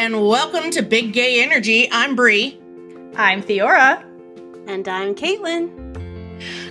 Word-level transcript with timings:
and 0.00 0.26
welcome 0.26 0.70
to 0.70 0.80
Big 0.80 1.12
Gay 1.12 1.42
Energy. 1.42 1.86
I'm 1.92 2.16
Bree. 2.16 2.58
I'm 3.16 3.42
Theora. 3.42 4.02
And 4.66 4.88
I'm 4.88 5.14
Kaitlynn. 5.14 5.68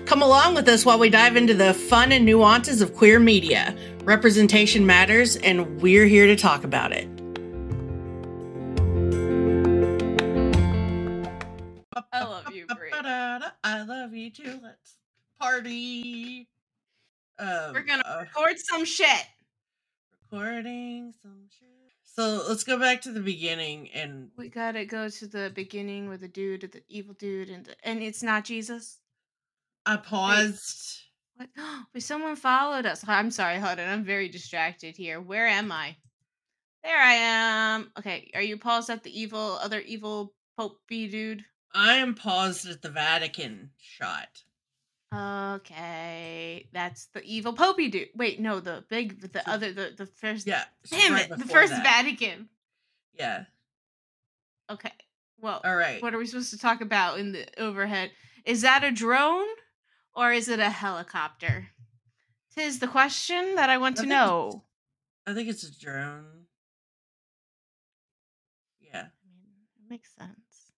Come 0.07 0.23
along 0.23 0.55
with 0.55 0.67
us 0.67 0.83
while 0.83 0.97
we 0.97 1.11
dive 1.11 1.35
into 1.35 1.53
the 1.53 1.75
fun 1.75 2.11
and 2.11 2.25
nuances 2.25 2.81
of 2.81 2.95
queer 2.95 3.19
media. 3.19 3.77
Representation 4.03 4.83
matters, 4.83 5.35
and 5.35 5.79
we're 5.79 6.07
here 6.07 6.25
to 6.25 6.35
talk 6.35 6.63
about 6.63 6.91
it. 6.91 7.07
I 12.11 12.23
love 12.23 12.51
you, 12.51 12.65
Bree. 12.65 12.89
I 12.91 13.83
love 13.87 14.15
you 14.15 14.31
too. 14.31 14.59
Let's 14.63 14.97
party. 15.39 16.47
Um, 17.37 17.73
We're 17.73 17.83
gonna 17.83 18.01
uh, 18.07 18.21
record 18.21 18.55
some 18.57 18.85
shit. 18.85 19.27
recording 20.31 21.13
some 21.21 21.43
shit. 21.59 21.78
So 22.15 22.43
let's 22.47 22.63
go 22.63 22.77
back 22.77 23.01
to 23.01 23.11
the 23.11 23.21
beginning 23.21 23.89
and 23.91 24.29
We 24.37 24.49
gotta 24.49 24.85
go 24.85 25.09
to 25.09 25.27
the 25.27 25.51
beginning 25.53 26.09
with 26.09 26.21
the 26.21 26.27
dude, 26.27 26.61
the 26.61 26.83
evil 26.89 27.13
dude, 27.13 27.49
and 27.49 27.65
the, 27.65 27.75
and 27.83 28.01
it's 28.01 28.23
not 28.23 28.45
Jesus. 28.45 28.99
I 29.85 29.97
paused. 29.97 31.03
What? 31.35 31.49
Wait, 31.93 32.03
someone 32.03 32.35
followed 32.35 32.85
us. 32.85 33.03
I'm 33.07 33.31
sorry, 33.31 33.57
hold 33.59 33.79
on. 33.79 33.87
I'm 33.87 34.03
very 34.03 34.27
distracted 34.27 34.97
here. 34.97 35.21
Where 35.21 35.47
am 35.47 35.71
I? 35.71 35.95
There 36.83 36.97
I 36.97 37.13
am. 37.13 37.91
Okay, 37.97 38.31
are 38.35 38.41
you 38.41 38.57
paused 38.57 38.89
at 38.89 39.03
the 39.03 39.19
evil, 39.19 39.57
other 39.61 39.79
evil 39.79 40.33
popey 40.59 41.09
dude? 41.09 41.45
I 41.73 41.95
am 41.95 42.15
paused 42.15 42.67
at 42.67 42.81
the 42.81 42.89
Vatican 42.89 43.71
shot. 43.77 44.43
Okay, 45.13 46.67
that's 46.71 47.05
the 47.07 47.23
evil 47.23 47.53
popey 47.53 47.89
dude. 47.91 48.09
Wait, 48.15 48.39
no, 48.39 48.59
the 48.59 48.83
big, 48.89 49.19
the 49.21 49.41
So- 49.43 49.51
other, 49.51 49.71
the 49.73 49.93
the 49.97 50.05
first. 50.05 50.45
Yeah. 50.45 50.63
Damn 50.89 51.13
right 51.13 51.29
it, 51.31 51.37
the 51.37 51.45
first 51.45 51.71
that. 51.71 51.83
Vatican. 51.83 52.49
Yeah. 53.13 53.45
Okay, 54.69 54.91
well, 55.39 55.61
All 55.65 55.75
right. 55.75 55.99
what 56.01 56.13
are 56.13 56.19
we 56.19 56.27
supposed 56.27 56.51
to 56.51 56.59
talk 56.59 56.81
about 56.81 57.19
in 57.19 57.31
the 57.31 57.47
overhead? 57.59 58.11
Is 58.45 58.61
that 58.61 58.83
a 58.83 58.91
drone 58.91 59.47
or 60.15 60.31
is 60.31 60.47
it 60.47 60.59
a 60.59 60.69
helicopter? 60.69 61.69
Tis 62.55 62.77
the 62.79 62.87
question 62.87 63.55
that 63.55 63.69
I 63.71 63.77
want 63.79 63.99
I 63.99 64.03
to 64.03 64.09
know. 64.09 64.63
I 65.25 65.33
think 65.33 65.49
it's 65.49 65.63
a 65.63 65.79
drone. 65.79 66.45
Yeah. 68.79 68.99
I 68.99 69.27
mean, 69.27 69.65
it 69.85 69.89
makes 69.89 70.13
sense. 70.15 70.71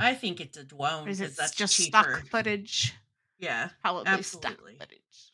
I 0.00 0.14
think 0.14 0.40
it's 0.40 0.56
a 0.56 0.64
drone 0.64 1.04
because 1.04 1.20
it 1.20 1.36
that's 1.36 1.52
just 1.54 1.76
cheaper. 1.76 1.88
stock 1.98 2.26
footage? 2.30 2.94
Yeah, 3.38 3.68
Probably 3.82 4.02
stock 4.22 4.44
Absolutely. 4.46 4.74
footage. 4.80 5.32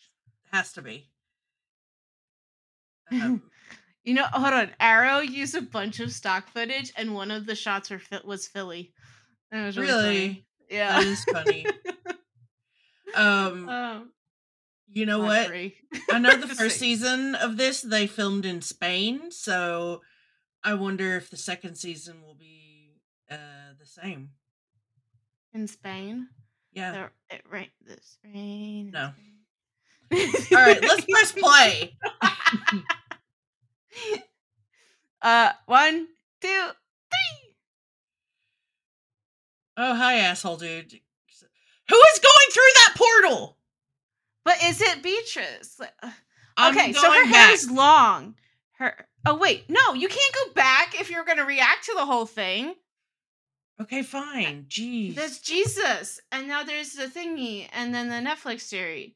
has 0.52 0.72
to 0.74 0.82
be. 0.82 1.10
Um, 3.10 3.42
You 4.02 4.14
know, 4.14 4.24
hold 4.24 4.52
on. 4.52 4.70
Arrow 4.80 5.20
used 5.20 5.54
a 5.54 5.62
bunch 5.62 6.00
of 6.00 6.12
stock 6.12 6.48
footage, 6.48 6.92
and 6.96 7.14
one 7.14 7.30
of 7.30 7.46
the 7.46 7.54
shots 7.54 7.90
were 7.90 8.00
was 8.24 8.46
Philly. 8.46 8.92
And 9.50 9.62
it 9.62 9.66
was 9.66 9.78
really, 9.78 9.92
funny. 9.92 10.08
really, 10.18 10.46
Yeah. 10.70 10.98
that 11.00 11.06
is 11.06 11.24
funny. 11.24 11.66
um, 13.14 13.68
um, 13.68 14.12
you 14.88 15.06
know 15.06 15.20
what? 15.20 15.50
I 16.10 16.18
know 16.18 16.36
the 16.36 16.48
first 16.54 16.78
season 16.78 17.34
of 17.34 17.56
this 17.56 17.80
they 17.82 18.06
filmed 18.06 18.44
in 18.44 18.60
Spain, 18.62 19.30
so 19.30 20.02
I 20.62 20.74
wonder 20.74 21.16
if 21.16 21.30
the 21.30 21.36
second 21.36 21.76
season 21.76 22.22
will 22.22 22.34
be 22.34 22.96
uh 23.30 23.72
the 23.78 23.86
same. 23.86 24.30
in 25.52 25.66
Spain. 25.68 26.28
Yeah. 26.74 27.08
The, 27.30 27.36
it 27.36 27.42
rain. 27.50 27.68
This 27.86 28.18
rain. 28.24 28.90
No. 28.92 29.10
All 30.12 30.18
right, 30.52 30.80
let's 30.82 31.04
press 31.06 31.32
play. 31.32 31.96
uh, 35.22 35.50
one, 35.66 36.06
two. 36.40 36.68
Oh, 39.76 39.94
hi, 39.94 40.16
asshole 40.16 40.56
dude. 40.56 40.92
Who 41.88 41.96
is 41.96 42.18
going 42.20 42.50
through 42.52 42.62
that 42.74 42.94
portal? 42.96 43.58
But 44.44 44.62
is 44.62 44.80
it 44.80 45.02
Beatrice? 45.02 45.80
Uh, 45.80 46.10
I'm 46.56 46.76
Okay, 46.76 46.92
so 46.92 47.10
her 47.10 47.22
going 47.22 47.28
hair 47.28 47.52
is 47.52 47.70
long. 47.70 48.36
Her. 48.78 49.06
Oh 49.26 49.36
wait, 49.36 49.64
no, 49.68 49.94
you 49.94 50.08
can't 50.08 50.34
go 50.34 50.52
back 50.52 51.00
if 51.00 51.10
you're 51.10 51.24
gonna 51.24 51.44
react 51.44 51.86
to 51.86 51.94
the 51.96 52.04
whole 52.04 52.26
thing. 52.26 52.74
Okay, 53.80 54.02
fine. 54.02 54.66
Jeez. 54.68 55.16
There's 55.16 55.40
Jesus, 55.40 56.20
and 56.30 56.46
now 56.46 56.62
there's 56.62 56.92
the 56.92 57.06
thingy, 57.06 57.68
and 57.72 57.92
then 57.92 58.08
the 58.08 58.30
Netflix 58.30 58.60
series, 58.62 59.12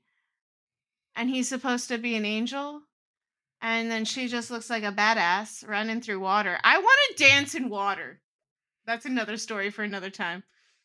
and 1.15 1.31
he's 1.31 1.49
supposed 1.49 1.89
to 1.89 1.99
be 1.99 2.17
an 2.17 2.25
angel, 2.25 2.83
and 3.63 3.91
then 3.91 4.05
she 4.05 4.27
just 4.27 4.51
looks 4.51 4.69
like 4.69 4.83
a 4.83 4.93
badass 4.93 5.67
running 5.67 6.01
through 6.01 6.21
water. 6.21 6.59
I 6.65 6.79
want 6.79 6.99
to 7.17 7.25
dance 7.25 7.55
in 7.55 7.69
water. 7.69 8.21
That's 8.85 9.07
another 9.07 9.37
story 9.37 9.71
for 9.71 9.83
another 9.83 10.11
time. 10.11 10.43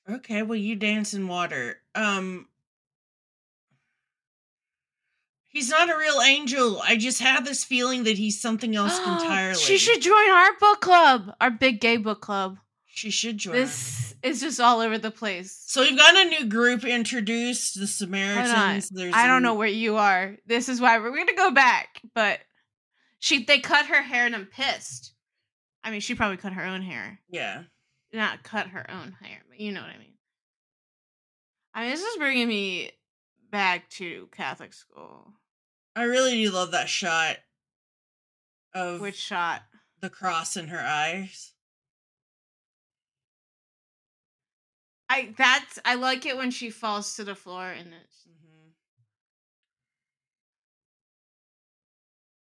Okay, 0.09 0.43
well 0.43 0.57
you 0.57 0.75
dance 0.75 1.13
in 1.13 1.27
water. 1.27 1.77
Um 1.95 2.47
He's 5.47 5.69
not 5.69 5.87
a 5.87 5.95
real 5.95 6.19
angel. 6.19 6.81
I 6.81 6.97
just 6.97 7.21
have 7.21 7.45
this 7.45 7.63
feeling 7.63 8.05
that 8.05 8.17
he's 8.17 8.41
something 8.41 8.75
else 8.75 8.97
entirely. 9.07 9.53
She 9.59 9.77
should 9.77 10.01
join 10.01 10.29
our 10.29 10.57
book 10.59 10.81
club, 10.81 11.35
our 11.39 11.51
big 11.51 11.79
gay 11.79 11.97
book 11.97 12.21
club. 12.21 12.57
She 12.95 13.09
should 13.09 13.39
join. 13.39 13.55
This 13.55 14.13
is 14.21 14.39
just 14.39 14.59
all 14.59 14.79
over 14.79 14.99
the 14.99 15.09
place. 15.09 15.63
So 15.65 15.81
we've 15.81 15.97
got 15.97 16.15
a 16.15 16.29
new 16.29 16.45
group 16.45 16.85
introduced, 16.85 17.79
the 17.79 17.87
Samaritans. 17.87 18.89
There's 18.89 19.15
I 19.15 19.25
don't 19.25 19.37
an- 19.37 19.43
know 19.43 19.55
where 19.55 19.67
you 19.67 19.97
are. 19.97 20.35
This 20.45 20.69
is 20.69 20.79
why 20.79 20.99
we're 20.99 21.15
gonna 21.17 21.33
go 21.33 21.49
back, 21.49 22.01
but 22.13 22.39
she 23.17 23.43
they 23.45 23.59
cut 23.59 23.87
her 23.87 24.03
hair 24.03 24.27
and 24.27 24.35
I'm 24.35 24.45
pissed. 24.45 25.13
I 25.83 25.89
mean, 25.89 26.01
she 26.01 26.13
probably 26.13 26.37
cut 26.37 26.53
her 26.53 26.63
own 26.63 26.83
hair, 26.83 27.19
Yeah. 27.29 27.63
not 28.13 28.43
cut 28.43 28.67
her 28.67 28.89
own 28.91 29.13
hair, 29.21 29.39
but 29.49 29.59
you 29.59 29.71
know 29.71 29.81
what 29.81 29.89
I 29.89 29.97
mean. 29.97 30.13
I 31.73 31.81
mean, 31.81 31.89
this 31.89 32.03
is 32.03 32.17
bringing 32.17 32.47
me 32.47 32.91
back 33.49 33.89
to 33.91 34.29
Catholic 34.31 34.71
school. 34.73 35.33
I 35.95 36.03
really 36.03 36.43
do 36.43 36.51
love 36.51 36.71
that 36.71 36.89
shot 36.89 37.37
of 38.75 39.01
Which 39.01 39.15
shot? 39.17 39.63
the 39.99 40.11
cross 40.11 40.55
in 40.55 40.67
her 40.67 40.79
eyes. 40.79 41.52
I 45.13 45.33
that's 45.37 45.79
I 45.85 45.95
like 45.95 46.25
it 46.25 46.35
when 46.37 46.49
she 46.51 46.69
falls 46.69 47.15
to 47.15 47.23
the 47.23 47.35
floor 47.35 47.67
and 47.67 47.93
it's 47.93 48.17
Mhm. 48.27 48.71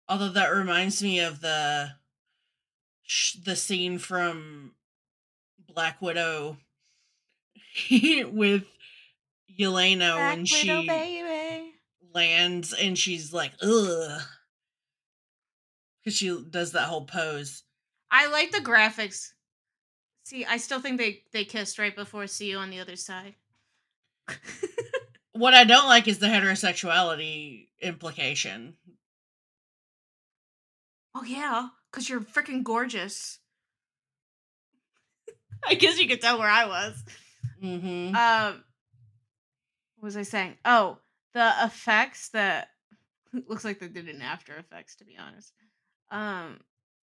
Although 0.09 0.29
that 0.31 0.49
reminds 0.49 1.03
me 1.03 1.21
of 1.21 1.41
the 1.41 1.97
sh- 3.03 3.37
the 3.45 3.57
scene 3.57 3.99
from 3.99 4.75
Black 5.59 6.01
Widow 6.01 6.59
with 7.91 8.65
Yelena 9.59 10.15
Black 10.15 10.37
when 10.37 10.41
Widow, 10.43 10.47
she 10.83 10.87
baby. 10.89 11.75
lands 12.13 12.73
and 12.73 12.99
she's 12.99 13.33
like 13.33 13.53
ugh 13.63 14.23
because 16.03 16.17
she 16.17 16.45
does 16.51 16.73
that 16.73 16.89
whole 16.89 17.05
pose. 17.07 17.63
I 18.11 18.27
like 18.29 18.51
the 18.53 18.59
graphics. 18.59 19.33
See, 20.31 20.45
I 20.45 20.59
still 20.59 20.81
think 20.81 20.97
they 20.97 21.25
they 21.33 21.45
kissed 21.45 21.77
right 21.77 21.95
before 21.95 22.29
see 22.29 22.51
you 22.51 22.59
on 22.59 22.71
the 22.71 22.79
other 22.79 22.95
side. 22.95 23.35
What 25.33 25.55
I 25.55 25.65
don't 25.65 25.89
like 25.89 26.07
is 26.07 26.21
the 26.21 26.29
heterosexuality 26.29 27.67
implication. 27.83 28.77
Oh 31.17 31.25
yeah, 31.25 31.71
cuz 31.91 32.09
you're 32.09 32.21
freaking 32.21 32.63
gorgeous. 32.63 33.41
I 35.67 35.75
guess 35.75 35.99
you 35.99 36.07
could 36.07 36.21
tell 36.21 36.39
where 36.39 36.49
I 36.49 36.67
was. 36.67 37.03
Mm-hmm. 37.61 38.15
Um 38.15 38.65
what 39.97 40.07
was 40.07 40.17
I 40.17 40.23
saying? 40.23 40.59
Oh, 40.65 40.99
the 41.33 41.53
effects 41.65 42.29
that 42.29 42.69
looks 43.49 43.65
like 43.65 43.81
they 43.81 43.89
did 43.89 44.09
an 44.09 44.23
After 44.23 44.57
Effects 44.57 44.95
to 44.97 45.05
be 45.05 45.17
honest. 45.19 45.53
Um 46.13 46.61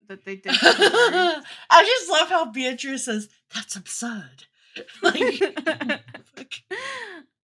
that 0.07 0.25
they 0.25 0.35
did. 0.37 0.51
I 0.55 1.43
just 1.85 2.09
love 2.09 2.29
how 2.29 2.51
Beatrice 2.51 3.05
says 3.05 3.29
that's 3.53 3.75
absurd. 3.75 4.45
like, 5.03 5.15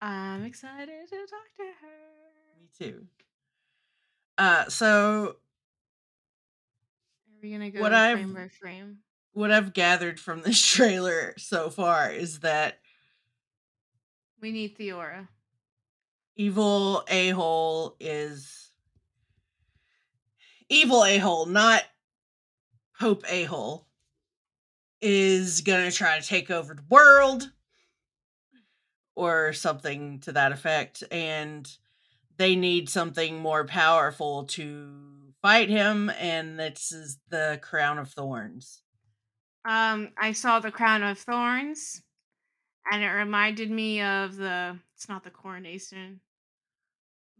I'm 0.02 0.44
excited 0.46 1.08
to 1.10 1.16
talk 1.16 1.50
to 1.58 1.64
her. 1.82 2.60
me 2.60 2.68
too. 2.78 3.06
Uh, 4.38 4.66
so 4.70 5.36
Are 7.28 7.40
we 7.44 7.52
gonna 7.52 7.70
go 7.70 7.82
What 7.82 7.92
frame 7.92 8.18
I've- 8.18 8.34
by 8.34 8.48
frame? 8.48 8.98
what 9.34 9.52
I've 9.52 9.74
gathered 9.74 10.20
from 10.20 10.42
this 10.42 10.60
trailer 10.66 11.34
so 11.38 11.70
far 11.70 12.12
is 12.12 12.40
that 12.40 12.80
We 14.42 14.52
need 14.52 14.78
Theora. 14.78 15.28
evil 16.36 17.04
a 17.08 17.30
hole 17.30 17.96
is 18.00 18.72
evil 20.70 21.06
a 21.06 21.18
hole, 21.20 21.46
not 21.46 21.84
Pope 23.00 23.24
a 23.30 23.46
hole, 23.46 23.88
is 25.01 25.62
gonna 25.62 25.92
try 25.92 26.19
to 26.19 26.28
take 26.28 26.51
over 26.51 26.74
the 26.74 26.84
world 26.90 27.51
or 29.16 29.54
something 29.54 30.19
to 30.22 30.31
that 30.34 30.51
effect, 30.51 31.04
and 31.12 31.78
they 32.38 32.56
need 32.56 32.90
something 32.90 33.40
more 33.40 33.66
powerful 33.66 34.46
to 34.46 35.34
fight 35.42 35.69
him, 35.69 36.10
and 36.12 36.60
this 36.60 36.92
is 36.92 37.19
the 37.30 37.60
crown 37.62 37.98
of 37.98 38.12
thorns. 38.12 38.81
Um, 39.66 40.10
I 40.18 40.34
saw 40.34 40.60
the 40.60 40.72
crown 40.72 41.04
of 41.04 41.18
thorns, 41.18 42.02
and 42.92 43.04
it 43.04 43.10
reminded 43.10 43.69
me 43.69 44.02
of 44.02 44.36
the. 44.36 44.78
It's 44.95 45.10
not 45.10 45.24
the 45.24 45.30
coronation, 45.30 46.22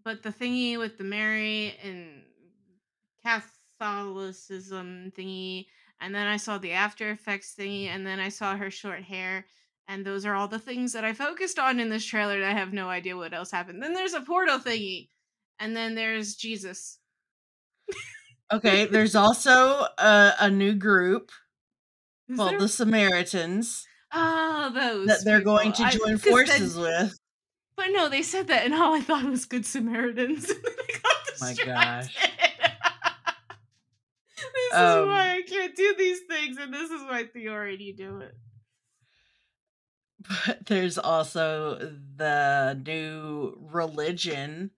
but 0.03 0.23
the 0.23 0.31
thingy 0.31 0.77
with 0.77 0.97
the 0.97 1.03
Mary 1.03 1.75
and 1.83 2.23
Catholicism 3.79 5.11
thingy, 5.17 5.67
and 6.01 6.13
then 6.13 6.27
I 6.27 6.37
saw 6.37 6.57
the 6.57 6.71
After 6.73 7.11
Effects 7.11 7.55
thingy, 7.57 7.87
and 7.87 8.05
then 8.05 8.19
I 8.19 8.29
saw 8.29 8.55
her 8.55 8.69
short 8.69 9.03
hair, 9.03 9.45
and 9.87 10.05
those 10.05 10.25
are 10.25 10.35
all 10.35 10.47
the 10.47 10.59
things 10.59 10.93
that 10.93 11.03
I 11.03 11.13
focused 11.13 11.59
on 11.59 11.79
in 11.79 11.89
this 11.89 12.05
trailer. 12.05 12.35
And 12.35 12.45
I 12.45 12.53
have 12.53 12.73
no 12.73 12.89
idea 12.89 13.15
what 13.17 13.33
else 13.33 13.51
happened. 13.51 13.81
Then 13.81 13.93
there's 13.93 14.13
a 14.13 14.21
portal 14.21 14.59
thingy, 14.59 15.09
and 15.59 15.75
then 15.75 15.95
there's 15.95 16.35
Jesus. 16.35 16.99
Okay, 18.51 18.85
there's 18.85 19.15
also 19.15 19.85
a, 19.99 20.33
a 20.39 20.49
new 20.49 20.73
group 20.73 21.31
Is 22.29 22.37
called 22.37 22.51
there- 22.53 22.59
the 22.59 22.67
Samaritans 22.67 23.85
Ah, 24.11 24.71
those 24.73 25.05
that 25.07 25.23
they're 25.23 25.39
going 25.41 25.71
to 25.73 25.83
join 25.83 25.87
I- 25.87 25.91
'cause 25.91 26.21
then- 26.23 26.31
forces 26.31 26.75
with. 26.77 27.15
But 27.75 27.91
no, 27.91 28.09
they 28.09 28.23
said 28.23 28.47
that, 28.47 28.65
and 28.65 28.73
all 28.73 28.93
I 28.93 28.99
thought 29.01 29.23
was 29.23 29.45
Good 29.45 29.65
Samaritans. 29.65 30.49
I 30.51 30.53
got 30.93 31.41
My 31.41 31.47
distracted. 31.53 31.65
gosh. 31.67 32.58
This 34.71 34.80
Um, 34.80 35.00
is 35.04 35.07
why 35.07 35.36
I 35.38 35.42
can't 35.42 35.75
do 35.75 35.95
these 35.98 36.19
things, 36.30 36.57
and 36.57 36.74
this 36.74 36.89
is 36.92 37.01
why 37.04 37.25
Theo 37.25 37.54
already 37.54 37.94
do 37.94 38.19
it. 38.21 38.36
But 40.45 40.66
there's 40.66 40.98
also 40.98 41.77
the 42.18 42.80
new 42.86 43.57
religion 43.71 44.71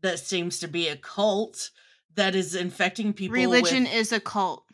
that 0.00 0.20
seems 0.20 0.60
to 0.60 0.68
be 0.68 0.88
a 0.88 0.96
cult 0.96 1.70
that 2.14 2.34
is 2.36 2.54
infecting 2.54 3.12
people. 3.12 3.34
Religion 3.34 3.82
with, 3.84 3.92
is 3.94 4.12
a 4.12 4.20
cult. 4.20 4.64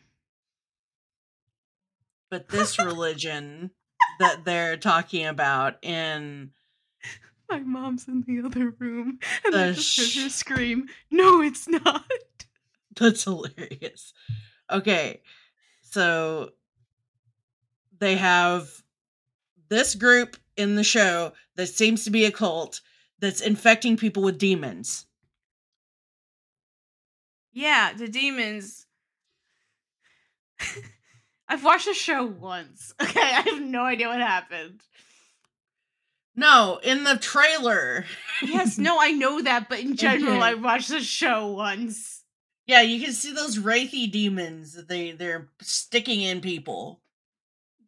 but 2.29 2.49
this 2.49 2.77
religion 2.79 3.71
that 4.19 4.43
they're 4.45 4.77
talking 4.77 5.25
about 5.25 5.83
in 5.83 6.51
My 7.49 7.59
mom's 7.59 8.07
in 8.07 8.23
the 8.27 8.45
other 8.45 8.69
room, 8.79 9.19
and 9.45 9.55
I 9.55 9.67
The 9.67 9.73
just 9.73 9.97
heard 10.15 10.23
her 10.23 10.29
scream, 10.29 10.87
"No, 11.11 11.41
it's 11.41 11.67
not." 11.67 12.05
That's 12.95 13.23
hilarious. 13.23 14.13
Okay. 14.71 15.21
So 15.81 16.51
they 17.99 18.15
have 18.15 18.69
this 19.69 19.95
group 19.95 20.37
in 20.57 20.75
the 20.75 20.83
show 20.83 21.33
that 21.55 21.67
seems 21.67 22.03
to 22.05 22.11
be 22.11 22.25
a 22.25 22.31
cult 22.31 22.81
that's 23.19 23.41
infecting 23.41 23.97
people 23.97 24.23
with 24.23 24.37
demons. 24.37 25.05
Yeah, 27.53 27.93
the 27.93 28.07
demons. 28.07 28.87
I've 31.47 31.63
watched 31.63 31.85
the 31.85 31.93
show 31.93 32.25
once. 32.25 32.93
Okay, 33.01 33.21
I 33.21 33.41
have 33.41 33.61
no 33.61 33.83
idea 33.83 34.07
what 34.07 34.19
happened. 34.19 34.81
No, 36.35 36.79
in 36.81 37.03
the 37.03 37.17
trailer. 37.17 38.05
Yes, 38.41 38.79
no, 38.79 38.97
I 38.99 39.11
know 39.11 39.41
that, 39.41 39.69
but 39.69 39.79
in 39.79 39.95
general. 39.97 40.41
I 40.41 40.55
watched 40.55 40.89
the 40.89 41.01
show 41.01 41.47
once. 41.49 42.22
Yeah, 42.65 42.81
you 42.81 43.03
can 43.03 43.13
see 43.13 43.33
those 43.33 43.57
wraithy 43.57 44.09
demons 44.11 44.73
that 44.73 44.87
they 44.87 45.11
they're 45.11 45.49
sticking 45.61 46.21
in 46.21 46.41
people. 46.41 47.01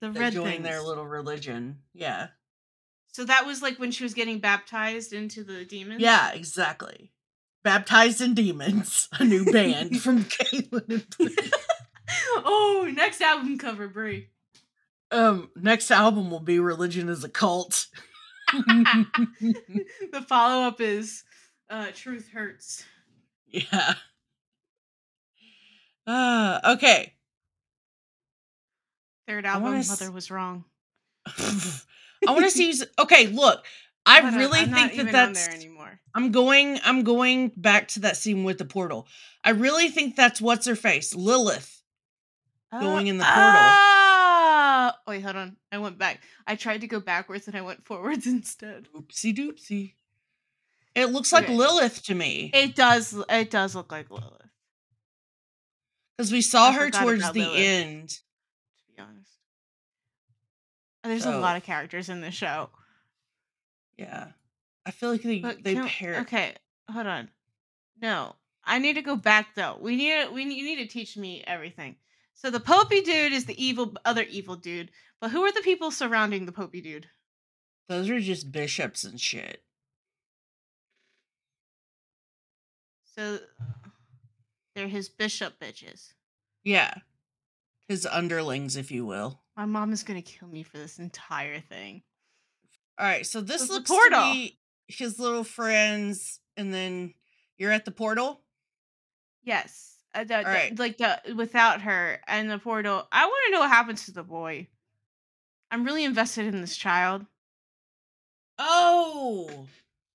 The 0.02 0.12
red 0.12 0.34
join 0.34 0.52
things. 0.52 0.64
their 0.64 0.82
little 0.82 1.08
religion. 1.08 1.80
Yeah. 1.94 2.28
So 3.14 3.24
that 3.24 3.46
was 3.46 3.62
like 3.62 3.80
when 3.80 3.92
she 3.92 4.04
was 4.04 4.14
getting 4.14 4.40
baptized 4.40 5.14
into 5.14 5.44
the 5.44 5.64
demons. 5.64 6.02
Yeah, 6.02 6.34
exactly. 6.34 7.14
Baptized 7.64 8.22
in 8.22 8.34
Demons, 8.34 9.08
a 9.14 9.24
new 9.24 9.46
band 9.52 10.02
from 10.02 10.26
Kaitlynn 10.26 11.04
and 11.20 11.40
oh, 12.46 12.92
next 12.94 13.22
album 13.22 13.58
cover, 13.58 13.88
Bree. 13.88 14.28
Um, 15.12 15.50
next 15.56 15.92
album 15.92 16.30
will 16.30 16.42
be 16.42 16.60
Religion 16.60 17.10
is 17.10 17.24
a 17.24 17.30
Cult. 17.30 17.88
the 18.52 20.26
follow 20.28 20.68
up 20.68 20.82
is 20.82 21.24
uh, 21.70 21.88
Truth 21.94 22.30
Hurts. 22.34 22.84
yeah. 23.48 23.96
Uh, 26.08 26.60
okay. 26.76 27.14
Third 29.28 29.46
album, 29.46 29.76
s- 29.76 29.88
Mother 29.90 30.12
was 30.12 30.30
wrong. 30.30 30.66
I 31.28 32.32
want 32.32 32.44
to 32.46 32.52
see. 32.52 32.74
Okay, 33.00 33.28
look. 33.28 33.66
I 34.08 34.36
really 34.38 34.60
I'm 34.60 34.72
think 34.90 34.96
that 34.98 35.12
that's. 35.12 35.48
there 35.48 35.56
anymore. 35.56 36.00
I'm 36.14 36.32
going. 36.32 36.80
I'm 36.86 37.04
going 37.04 37.52
back 37.58 37.88
to 37.90 38.02
that 38.02 38.18
scene 38.18 38.44
with 38.44 38.60
the 38.60 38.66
portal. 38.66 39.08
I 39.44 39.50
really 39.52 39.90
think 39.90 40.16
that's 40.16 40.40
what's 40.40 40.68
her 40.68 40.76
face, 40.76 41.16
Lilith. 41.16 41.82
going 42.72 43.08
in 43.08 43.18
the 43.18 43.24
portal. 43.24 43.42
Ah! 43.44 44.96
wait, 45.08 45.22
hold 45.24 45.36
on. 45.38 45.56
I 45.72 45.80
went 45.80 45.98
back. 45.98 46.22
I 46.46 46.56
tried 46.56 46.82
to 46.82 46.88
go 46.88 47.00
backwards 47.00 47.48
and 47.48 47.56
I 47.58 47.62
went 47.62 47.84
forwards 47.86 48.28
instead. 48.28 48.88
Oopsie 48.96 49.36
doopsie. 49.36 49.94
It 50.94 51.08
looks 51.12 51.34
like 51.34 51.46
Okay. 51.46 51.56
Lilith 51.56 52.04
to 52.04 52.16
me 52.16 52.52
It 52.54 52.76
does. 52.76 53.18
It 53.30 53.50
does 53.50 53.76
look 53.76 53.92
like 53.92 54.10
Lilith. 54.12 54.45
Because 56.18 56.32
we 56.32 56.42
saw 56.42 56.70
I 56.70 56.74
her 56.74 56.90
towards 56.90 57.32
the 57.32 57.40
Lilith. 57.40 57.60
end. 57.60 58.10
To 58.10 58.94
be 58.96 59.02
honest, 59.02 59.32
there's 61.04 61.24
So- 61.24 61.38
a 61.38 61.40
lot 61.40 61.58
of 61.58 61.64
characters 61.64 62.10
in 62.10 62.22
the 62.22 62.32
show. 62.32 62.70
Yeah, 63.98 64.32
I 64.86 64.92
feel 64.92 65.10
like 65.12 65.22
they 65.24 65.40
But 65.40 65.64
they 65.64 65.76
pair. 65.76 66.22
Okay, 66.22 66.56
hold 66.92 67.08
on. 67.08 67.30
No, 68.02 68.36
I 68.64 68.80
need 68.80 68.94
to 68.94 69.02
go 69.02 69.16
back 69.16 69.56
though. 69.56 69.78
We 69.80 69.96
need 69.96 70.32
we 70.32 70.46
need, 70.46 70.56
you 70.58 70.64
need 70.66 70.84
to 70.88 70.88
teach 70.88 71.16
me 71.16 71.44
everything. 71.46 71.96
So 72.34 72.50
the 72.52 72.60
Popey 72.60 73.04
dude 73.04 73.32
is 73.32 73.46
the 73.46 73.64
evil 73.64 73.96
other 74.04 74.24
evil 74.24 74.56
dude, 74.58 74.92
but 75.22 75.32
who 75.32 75.42
are 75.44 75.52
the 75.52 75.62
people 75.62 75.92
surrounding 75.92 76.46
the 76.46 76.52
Popey 76.52 76.84
dude? 76.84 77.08
Those 77.88 78.10
are 78.10 78.20
just 78.20 78.52
bishops 78.52 79.04
and 79.06 79.20
shit. 79.22 79.64
So 83.16 83.40
they're 84.76 84.88
his 84.88 85.10
bishop 85.10 85.60
bitches. 85.60 86.14
Yeah, 86.64 86.94
his 87.88 88.06
underlings, 88.06 88.76
if 88.76 88.92
you 88.92 89.06
will. 89.06 89.42
My 89.56 89.66
mom 89.66 89.94
is 89.94 90.04
gonna 90.04 90.22
kill 90.22 90.48
me 90.48 90.64
for 90.64 90.78
this 90.78 91.00
entire 91.00 91.60
thing. 91.62 92.04
All 93.00 93.06
right, 93.06 93.26
so 93.26 93.42
this 93.42 93.68
the 93.68 93.74
looks 93.74 93.90
portal. 93.90 94.20
to 94.20 94.34
be 94.34 94.60
his 94.88 95.20
little 95.20 95.44
friends, 95.44 96.40
and 96.58 96.74
then 96.74 97.14
you're 97.58 97.72
at 97.72 97.86
the 97.86 97.92
portal. 97.92 98.42
Yes, 99.44 99.96
uh, 100.14 100.24
the- 100.24 100.38
the- 100.38 100.44
right. 100.44 100.80
like 100.80 100.98
the 100.98 101.34
without 101.36 101.82
her 101.82 102.20
and 102.28 102.50
the 102.50 102.60
portal. 102.60 103.08
I 103.12 103.26
want 103.26 103.44
to 103.48 103.52
know 103.52 103.60
what 103.62 103.70
happens 103.70 104.06
to 104.06 104.12
the 104.12 104.24
boy. 104.24 104.68
I'm 105.72 105.84
really 105.84 106.04
invested 106.04 106.46
in 106.54 106.62
this 106.62 106.76
child. 106.78 107.26
Oh, 108.58 109.68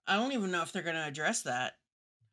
I 0.06 0.16
don't 0.16 0.32
even 0.32 0.50
know 0.50 0.62
if 0.62 0.72
they're 0.72 0.82
gonna 0.82 1.06
address 1.06 1.42
that. 1.42 1.74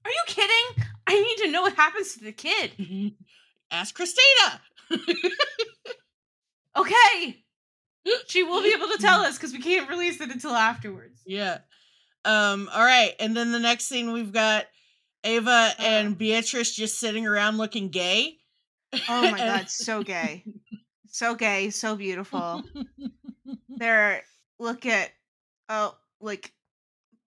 Are 0.05 0.11
you 0.11 0.23
kidding? 0.27 0.85
I 1.07 1.19
need 1.19 1.45
to 1.45 1.51
know 1.51 1.61
what 1.61 1.73
happens 1.75 2.13
to 2.15 2.23
the 2.23 2.31
kid. 2.33 2.71
Ask 3.71 3.97
Kristina. 3.97 4.59
Okay. 6.75 7.43
She 8.27 8.43
will 8.43 8.61
be 8.61 8.73
able 8.73 8.87
to 8.89 8.97
tell 8.99 9.21
us 9.25 9.37
because 9.37 9.53
we 9.53 9.59
can't 9.59 9.89
release 9.89 10.21
it 10.21 10.29
until 10.31 10.51
afterwards. 10.51 11.21
Yeah. 11.25 11.59
Um, 12.25 12.69
all 12.73 12.83
right. 12.83 13.13
And 13.19 13.35
then 13.35 13.51
the 13.51 13.59
next 13.59 13.85
scene 13.85 14.11
we've 14.13 14.31
got 14.33 14.65
Ava 15.23 15.71
and 15.79 16.13
Uh. 16.13 16.17
Beatrice 16.17 16.75
just 16.75 16.99
sitting 16.99 17.25
around 17.25 17.57
looking 17.57 17.89
gay. 17.89 18.37
Oh 19.09 19.31
my 19.31 19.37
god, 19.37 19.69
so 19.69 20.03
gay. 20.03 20.43
So 21.07 21.35
gay, 21.35 21.69
so 21.69 21.95
beautiful. 21.95 22.63
They're 23.69 24.23
look 24.59 24.85
at 24.85 25.09
oh 25.69 25.95
like 26.21 26.53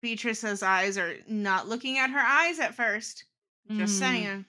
Beatrice's 0.03 0.63
eyes 0.63 0.99
are 0.99 1.15
not 1.29 1.69
looking 1.69 1.99
at 1.99 2.11
her 2.11 2.21
eyes 2.21 2.59
at 2.59 2.75
first. 2.75 3.25
Just 3.71 3.97
Mm. 3.97 3.99
saying. 3.99 4.45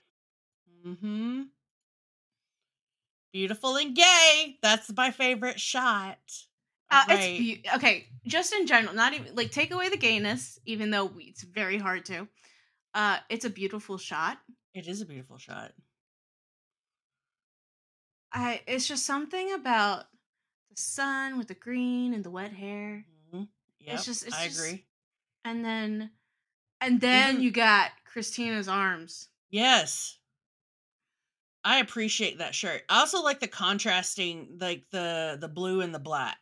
Mm-hmm. 0.85 1.41
Beautiful 3.33 3.75
and 3.75 3.95
gay. 3.95 4.57
That's 4.61 4.91
my 4.95 5.11
favorite 5.11 5.59
shot. 5.59 6.17
Uh, 6.89 7.03
All 7.09 7.15
It's 7.17 7.25
be- 7.39 7.63
okay. 7.75 8.07
Just 8.25 8.53
in 8.53 8.65
general, 8.67 8.93
not 8.93 9.13
even 9.13 9.35
like 9.35 9.51
take 9.51 9.71
away 9.71 9.89
the 9.89 9.97
gayness, 9.97 10.59
even 10.65 10.89
though 10.91 11.11
it's 11.17 11.43
very 11.43 11.77
hard 11.77 12.05
to. 12.05 12.27
Uh, 12.93 13.17
it's 13.29 13.45
a 13.45 13.49
beautiful 13.49 13.97
shot. 13.97 14.37
it 14.73 14.87
is 14.87 15.01
a 15.01 15.05
beautiful 15.05 15.37
shot. 15.37 15.73
I 18.31 18.61
it's 18.67 18.87
just 18.87 19.05
something 19.05 19.53
about 19.53 20.05
the 20.69 20.77
sun 20.77 21.37
with 21.37 21.47
the 21.47 21.53
green 21.55 22.13
and 22.13 22.23
the 22.23 22.29
wet 22.31 22.51
hair, 22.53 23.05
Mm-hmm. 23.33 23.43
Just- 23.95 24.07
it's 24.27 24.35
I 24.35 24.47
just- 24.47 24.59
agree. 24.59 24.85
and 25.45 25.63
then 25.65 26.11
and 26.81 27.01
then 27.01 27.29
Even- 27.35 27.43
you 27.43 27.51
got 27.51 27.91
Kristina's 28.17 28.67
arms. 28.67 29.29
Yes. 29.51 30.17
I 31.63 31.77
appreciate 31.81 32.39
that 32.39 32.55
shirt. 32.55 32.81
I 32.89 33.01
also 33.01 33.21
like 33.21 33.39
the 33.39 33.47
contrasting, 33.47 34.57
like 34.59 34.85
the 34.89 35.37
the 35.39 35.47
blue 35.47 35.81
and 35.81 35.93
the 35.93 35.99
black. 35.99 36.39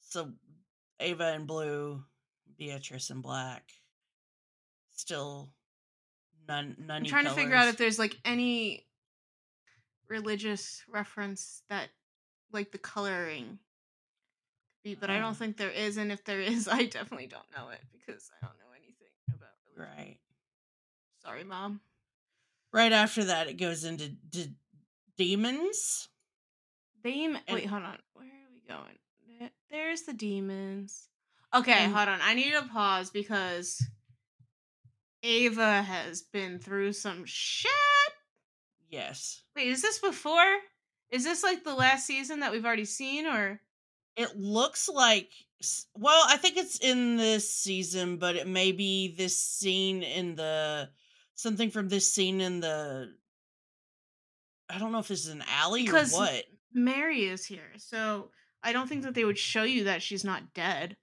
So 0.00 0.32
Ava 0.98 1.34
in 1.34 1.46
blue, 1.46 2.02
Beatrice 2.58 3.10
in 3.10 3.20
black. 3.20 3.70
Still 4.90 5.50
none 6.48 6.74
none. 6.80 7.02
I'm 7.02 7.04
trying 7.04 7.26
to 7.26 7.30
figure 7.30 7.54
out 7.54 7.68
if 7.68 7.76
there's 7.76 8.00
like 8.00 8.16
any 8.24 8.84
religious 10.08 10.82
reference 10.88 11.62
that 11.68 11.90
like 12.50 12.72
the 12.72 12.78
coloring 12.78 13.60
be, 14.82 14.96
but 14.96 15.10
I 15.10 15.20
don't 15.20 15.30
Oh. 15.30 15.34
think 15.34 15.58
there 15.58 15.70
is, 15.70 15.96
and 15.96 16.10
if 16.10 16.24
there 16.24 16.40
is, 16.40 16.66
I 16.72 16.86
definitely 16.86 17.28
don't 17.28 17.46
know 17.56 17.68
it 17.68 17.80
because 17.92 18.32
I 18.42 18.44
don't 18.46 18.54
know 18.58 18.64
anything 18.64 18.70
about 18.70 18.71
religion. 18.71 18.71
Right. 19.82 20.18
Sorry, 21.24 21.44
mom. 21.44 21.80
Right 22.72 22.92
after 22.92 23.24
that, 23.24 23.48
it 23.48 23.54
goes 23.54 23.84
into 23.84 24.08
d- 24.08 24.54
demons. 25.16 26.08
Dem- 27.04 27.36
And- 27.46 27.54
Wait, 27.54 27.66
hold 27.66 27.82
on. 27.82 27.98
Where 28.14 28.26
are 28.26 28.52
we 28.54 28.60
going? 28.68 28.98
There's 29.70 30.02
the 30.02 30.12
demons. 30.12 31.08
Okay, 31.54 31.72
And- 31.84 31.94
hold 31.94 32.08
on. 32.08 32.20
I 32.22 32.34
need 32.34 32.52
to 32.52 32.62
pause 32.62 33.10
because 33.10 33.82
Ava 35.22 35.82
has 35.82 36.22
been 36.22 36.58
through 36.58 36.92
some 36.92 37.24
shit. 37.24 37.70
Yes. 38.88 39.42
Wait, 39.56 39.68
is 39.68 39.82
this 39.82 39.98
before? 39.98 40.58
Is 41.10 41.24
this 41.24 41.42
like 41.42 41.64
the 41.64 41.74
last 41.74 42.06
season 42.06 42.40
that 42.40 42.52
we've 42.52 42.64
already 42.64 42.84
seen, 42.84 43.26
or 43.26 43.60
It 44.16 44.36
looks 44.36 44.88
like. 44.88 45.30
Well, 45.96 46.24
I 46.28 46.36
think 46.36 46.56
it's 46.56 46.78
in 46.80 47.16
this 47.16 47.52
season, 47.54 48.16
but 48.16 48.34
it 48.36 48.48
may 48.48 48.72
be 48.72 49.14
this 49.16 49.38
scene 49.38 50.02
in 50.02 50.34
the 50.34 50.90
something 51.34 51.70
from 51.70 51.88
this 51.88 52.12
scene 52.12 52.40
in 52.40 52.60
the. 52.60 53.14
I 54.68 54.78
don't 54.78 54.92
know 54.92 54.98
if 54.98 55.08
this 55.08 55.26
is 55.26 55.32
an 55.32 55.44
alley 55.48 55.84
Because- 55.84 56.14
or 56.14 56.20
what. 56.20 56.44
Mary 56.74 57.26
is 57.26 57.44
here? 57.44 57.70
So 57.76 58.30
I 58.62 58.72
don't 58.72 58.88
think 58.88 59.02
that 59.02 59.14
they 59.14 59.24
would 59.24 59.38
show 59.38 59.62
you 59.62 59.84
that 59.84 60.02
she's 60.02 60.24
not 60.24 60.54
dead. 60.54 60.96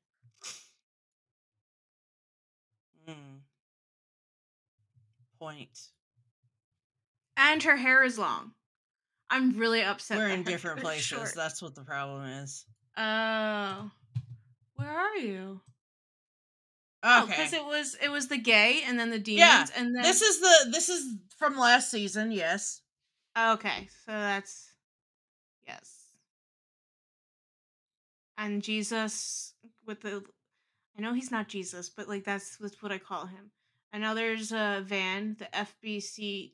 Hmm. 3.08 3.38
Point. 5.40 5.80
And 7.38 7.64
her 7.64 7.78
hair 7.78 8.04
is 8.04 8.18
long. 8.18 8.52
I'm 9.30 9.58
really 9.58 9.84
upset. 9.84 10.18
We're 10.18 10.30
in 10.30 10.44
different 10.44 10.82
places. 10.82 11.06
short. 11.06 11.34
That's 11.36 11.62
what 11.62 11.76
the 11.76 11.84
problem 11.84 12.24
is. 12.26 12.66
Oh, 13.02 13.92
where 14.76 14.90
are 14.90 15.16
you? 15.16 15.62
Oh, 17.02 17.24
okay. 17.24 17.32
because 17.32 17.54
it 17.54 17.64
was 17.64 17.96
it 18.04 18.12
was 18.12 18.28
the 18.28 18.38
gay 18.38 18.82
and 18.86 19.00
then 19.00 19.10
the 19.10 19.20
demons 19.20 19.40
Yeah, 19.40 19.66
and 19.78 19.96
then 19.96 20.04
this 20.04 20.22
is 20.22 20.42
the 20.42 20.70
this 20.72 20.90
is 20.90 21.16
from 21.38 21.58
last 21.58 21.90
season. 21.90 22.32
Yes. 22.32 22.82
okay. 23.38 23.88
So 24.06 24.12
that's 24.12 24.74
yes. 25.66 25.96
And 28.38 28.62
Jesus 28.62 29.54
with 29.86 30.02
the, 30.02 30.24
I 30.98 31.02
know 31.02 31.14
he's 31.14 31.32
not 31.32 31.48
Jesus, 31.48 31.90
but 31.90 32.10
like 32.10 32.26
that's 32.26 32.58
that's 32.58 32.84
what 32.84 32.92
I 32.92 32.98
call 32.98 33.28
him. 33.28 33.52
I 33.94 33.98
know 33.98 34.14
there's 34.14 34.52
a 34.52 34.84
van, 34.86 35.38
the 35.40 35.46
FBC. 35.46 36.52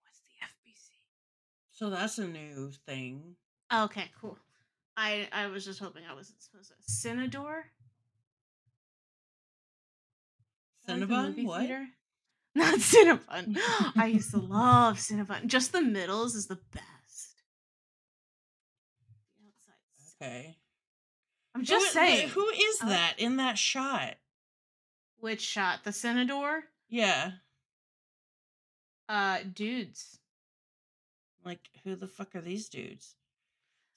What's 0.00 0.22
the 0.24 0.40
FBC? 0.40 0.90
So 1.72 1.90
that's 1.90 2.16
a 2.18 2.26
new 2.26 2.72
thing. 2.86 3.36
Okay, 3.72 4.10
cool. 4.18 4.38
I 4.96 5.28
I 5.32 5.46
was 5.46 5.64
just 5.64 5.80
hoping 5.80 6.02
I 6.10 6.14
wasn't 6.14 6.42
supposed 6.42 6.68
to. 6.68 6.74
That 10.86 10.98
like 10.98 11.08
the 11.08 11.14
Cinnabon? 11.14 11.44
What? 11.44 11.60
theater? 11.60 11.86
Not 12.54 12.78
Cinnabon. 12.80 13.58
I 13.96 14.06
used 14.12 14.30
to 14.32 14.38
love 14.38 14.98
Cinnabon. 14.98 15.46
Just 15.46 15.72
the 15.72 15.80
middles 15.80 16.34
is 16.34 16.46
the 16.46 16.58
best. 16.72 17.42
The 19.38 19.46
outside. 19.46 19.74
sucks. 19.96 20.14
Okay. 20.20 20.56
I'm 21.54 21.64
just 21.64 21.86
who, 21.86 21.92
saying. 21.92 22.28
Who 22.30 22.48
is 22.48 22.78
that 22.80 23.14
in 23.18 23.36
that 23.36 23.58
shot? 23.58 24.14
Which 25.20 25.40
shot? 25.40 25.84
The 25.84 25.90
Cinedor? 25.90 26.62
Yeah. 26.88 27.32
Uh, 29.08 29.38
dudes. 29.52 30.18
Like 31.44 31.60
who 31.84 31.96
the 31.96 32.06
fuck 32.06 32.34
are 32.34 32.40
these 32.40 32.68
dudes? 32.68 33.14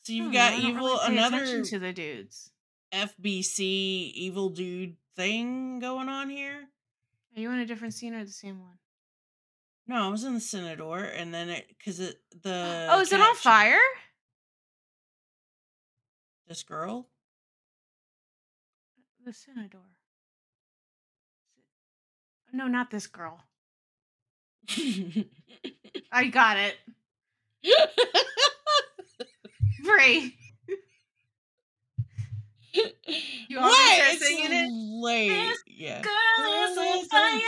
So 0.05 0.13
you've 0.13 0.27
know, 0.27 0.33
got 0.33 0.53
evil 0.59 0.85
really 0.85 1.15
another 1.15 1.63
to 1.63 1.79
the 1.79 1.91
dudes. 1.91 2.51
FBC 2.93 4.12
evil 4.13 4.50
dude 4.50 4.97
thing 5.15 5.79
going 5.79 6.09
on 6.09 6.29
here. 6.29 6.67
Are 7.35 7.41
you 7.41 7.50
in 7.51 7.57
a 7.57 7.65
different 7.65 7.95
scene 7.95 8.13
or 8.13 8.24
the 8.24 8.29
same 8.29 8.59
one? 8.59 8.77
No, 9.88 10.05
I 10.05 10.09
was 10.09 10.24
in 10.24 10.35
the 10.35 10.39
Senador, 10.39 11.00
and 11.00 11.33
then 11.33 11.50
it 11.50 11.67
because 11.69 12.00
it 12.00 12.19
the 12.43 12.88
oh, 12.91 13.01
is 13.01 13.12
it 13.12 13.19
on 13.19 13.35
fire? 13.35 13.79
This 16.47 16.62
girl. 16.62 17.07
The 19.25 19.31
Cinedor. 19.31 19.79
No, 22.53 22.67
not 22.67 22.91
this 22.91 23.07
girl. 23.07 23.39
I 26.12 26.25
got 26.27 26.57
it. 26.57 26.75
Free. 29.85 30.35
You 33.47 33.57
want 33.61 33.71
me 33.71 33.77
to 33.77 33.83
Wait, 33.89 33.95
start 33.95 34.13
it's 34.15 34.27
singing 34.27 34.51
it? 34.51 34.69
Late. 35.01 35.29
This 35.29 35.59
yeah. 35.67 36.01
Girl 36.01 36.11
is 36.51 36.77
on 36.77 37.05
fire. 37.05 37.39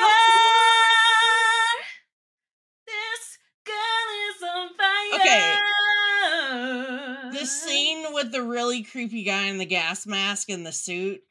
This 2.86 3.38
girl 3.65 4.08
is 4.29 4.44
on 4.44 4.70
fire. 4.77 5.20
Okay. 5.20 5.56
This 7.38 7.51
scene 7.62 8.13
with 8.13 8.32
the 8.32 8.41
really 8.41 8.84
creepy 8.84 9.24
guy 9.24 9.48
in 9.48 9.58
the 9.58 9.65
gas 9.65 10.08
mask 10.08 10.50
and 10.50 10.65
the 10.65 10.72
suit, 10.72 11.22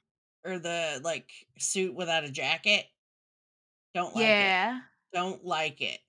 or 0.45 0.59
the 0.59 1.01
like 1.03 1.31
suit 1.59 1.95
without 1.95 2.25
a 2.25 2.31
jacket. 2.31 2.85
Don't 3.95 4.15
like 4.15 4.25
it. 4.25 4.29
Yeah. 4.29 4.81
Don't 5.15 5.43
like 5.43 5.81
it. 5.81 6.01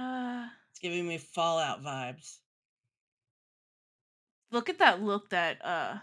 Uh, 0.00 0.46
It's 0.70 0.78
giving 0.80 1.06
me 1.06 1.18
Fallout 1.18 1.82
vibes. 1.84 2.38
Look 4.54 4.68
at 4.70 4.78
that 4.78 5.02
look 5.02 5.28
that 5.30 5.62
uh 5.64 5.96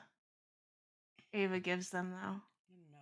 Ava 1.33 1.59
gives 1.59 1.89
them 1.89 2.11
though. 2.11 2.41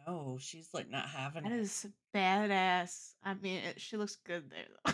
No, 0.07 0.37
she's 0.39 0.69
like 0.73 0.89
not 0.89 1.09
having 1.09 1.43
That 1.43 1.51
it. 1.51 1.59
is 1.59 1.85
badass. 2.15 3.13
I 3.23 3.33
mean, 3.35 3.57
it, 3.63 3.81
she 3.81 3.97
looks 3.97 4.15
good 4.25 4.49
there 4.49 4.65
though. 4.85 4.93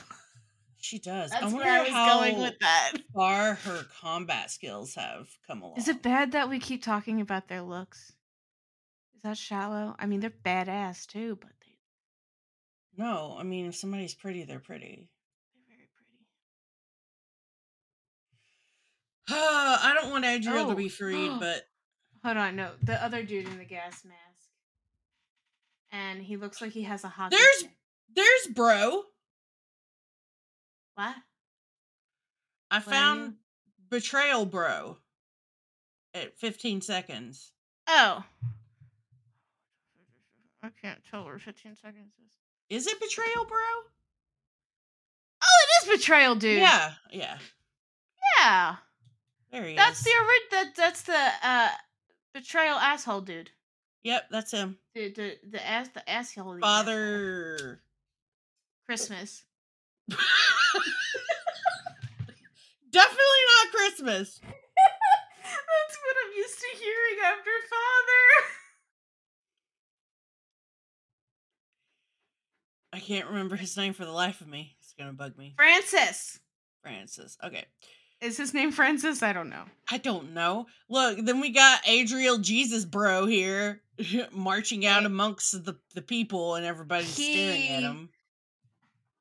She 0.77 0.99
does. 0.99 1.31
I 1.31 1.39
That's 1.41 1.53
wonder 1.53 1.65
where 1.65 1.79
I 1.79 1.83
was 1.83 1.89
how 1.91 2.19
going 2.19 2.39
with 2.39 2.59
that. 2.59 2.91
far 3.13 3.55
her 3.55 3.83
combat 4.01 4.51
skills 4.51 4.93
have 4.95 5.27
come 5.47 5.61
along. 5.63 5.77
Is 5.77 5.87
it 5.87 6.01
bad 6.03 6.33
that 6.33 6.47
we 6.49 6.59
keep 6.59 6.83
talking 6.83 7.21
about 7.21 7.47
their 7.47 7.61
looks? 7.63 8.11
Is 9.15 9.23
that 9.23 9.37
shallow? 9.37 9.95
I 9.97 10.05
mean, 10.05 10.19
they're 10.19 10.29
badass 10.29 11.07
too, 11.07 11.37
but 11.41 11.49
they, 11.61 11.75
No, 13.03 13.35
I 13.39 13.43
mean 13.43 13.65
if 13.65 13.75
somebody's 13.75 14.13
pretty, 14.13 14.43
they're 14.43 14.59
pretty. 14.59 15.09
they're 15.55 15.75
very 15.75 15.89
pretty. 15.97 16.27
I 19.29 19.93
don't 19.99 20.11
want 20.11 20.25
Adriel 20.25 20.65
Oh. 20.67 20.69
to 20.69 20.75
be 20.75 20.85
oh, 20.85 20.89
freed, 20.89 21.31
but 21.39 21.63
Hold 22.23 22.37
on, 22.37 22.55
no, 22.55 22.71
the 22.81 23.01
other 23.03 23.21
dude 23.23 23.47
in 23.47 23.57
the 23.59 23.65
gas 23.65 24.03
mask, 24.03 24.49
and 25.91 26.21
he 26.23 26.37
looks 26.37 26.59
like 26.61 26.71
he 26.71 26.83
has 26.83 27.03
a 27.03 27.07
hockey. 27.07 27.35
There's- 27.35 27.59
stick. 27.59 27.71
there's 28.15 28.47
bro. 28.53 29.03
what? 30.95 31.15
I 32.71 32.77
What 32.77 32.83
found 32.83 33.35
betrayal 33.89 34.45
bro 34.45 34.97
at 36.15 36.37
15 36.39 36.81
seconds. 36.81 37.51
Oh, 37.87 38.23
I 40.63 40.69
can't 40.81 40.99
tell 41.09 41.25
where 41.25 41.37
15 41.37 41.75
seconds 41.75 42.13
is. 42.25 42.33
Is 42.69 42.87
it 42.87 42.99
betrayal 42.99 43.45
bro? 43.45 43.57
Oh, 45.43 45.65
it 45.83 45.83
is 45.91 45.97
betrayal, 45.99 46.33
dude. 46.35 46.57
Yeah, 46.59 46.93
yeah. 47.11 47.37
yeah. 48.39 48.75
There 49.55 49.65
he 49.69 49.75
That's 49.75 49.99
is. 49.99 50.03
the 50.03 50.11
ori- 50.21 50.49
that 50.51 50.75
That's 50.75 51.01
the 51.03 51.31
uh 51.41 51.69
betrayal 52.33 52.75
asshole 52.75 53.21
dude. 53.21 53.51
Yep, 54.03 54.25
that's 54.29 54.51
him. 54.51 54.77
The 54.93 55.13
the 55.13 55.37
the 55.49 55.65
ass 55.65 55.87
the 55.93 56.07
asshole. 56.09 56.55
asshole. 56.55 56.59
Father. 56.59 57.79
Christmas. 58.85 59.45
Definitely 62.91 63.43
not 63.47 63.71
Christmas. 63.71 64.39
That's 64.45 65.97
what 66.03 66.15
I'm 66.25 66.33
used 66.37 66.59
to 66.59 66.67
hearing 66.77 67.17
after 67.25 67.49
father. 67.69 68.25
I 72.93 72.99
can't 72.99 73.27
remember 73.27 73.55
his 73.55 73.75
name 73.77 73.93
for 73.93 74.05
the 74.05 74.11
life 74.11 74.41
of 74.41 74.47
me. 74.47 74.75
It's 74.79 74.93
gonna 74.97 75.13
bug 75.13 75.37
me. 75.37 75.53
Francis. 75.55 76.39
Francis. 76.83 77.37
Okay. 77.43 77.65
Is 78.25 78.37
his 78.37 78.55
name 78.55 78.71
Francis? 78.71 79.21
I 79.21 79.33
don't 79.33 79.49
know. 79.49 79.65
I 79.91 79.99
don't 79.99 80.33
know. 80.33 80.65
Look, 80.89 81.19
then 81.23 81.39
we 81.39 81.51
got 81.51 81.87
Adriel 81.87 82.39
Jesus 82.39 82.83
bro 82.83 83.27
here 83.27 83.81
marching 84.31 84.83
out 84.83 85.05
amongst 85.05 85.51
the, 85.63 85.77
the 85.93 86.01
people 86.01 86.55
and 86.55 86.65
everybody's 86.65 87.09
staring 87.09 87.69
at 87.69 87.83
him. 87.83 88.09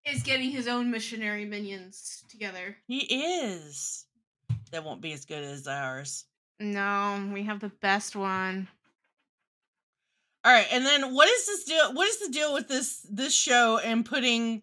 Is 0.06 0.22
getting 0.22 0.50
his 0.50 0.68
own 0.68 0.90
missionary 0.90 1.44
minions 1.44 2.24
together. 2.30 2.76
He 2.86 3.00
is. 3.00 4.06
That 4.70 4.84
won't 4.84 5.02
be 5.02 5.12
as 5.12 5.26
good 5.26 5.44
as 5.44 5.66
ours. 5.66 6.24
No, 6.58 7.30
we 7.32 7.42
have 7.42 7.60
the 7.60 7.72
best 7.82 8.16
one. 8.16 8.68
All 10.44 10.52
right, 10.52 10.66
and 10.72 10.84
then 10.84 11.14
what 11.14 11.28
is 11.28 11.46
this 11.46 11.64
deal? 11.64 11.92
What 11.92 12.08
is 12.08 12.20
the 12.20 12.32
deal 12.32 12.54
with 12.54 12.68
this 12.68 13.06
this 13.10 13.34
show 13.34 13.78
and 13.78 14.04
putting 14.04 14.62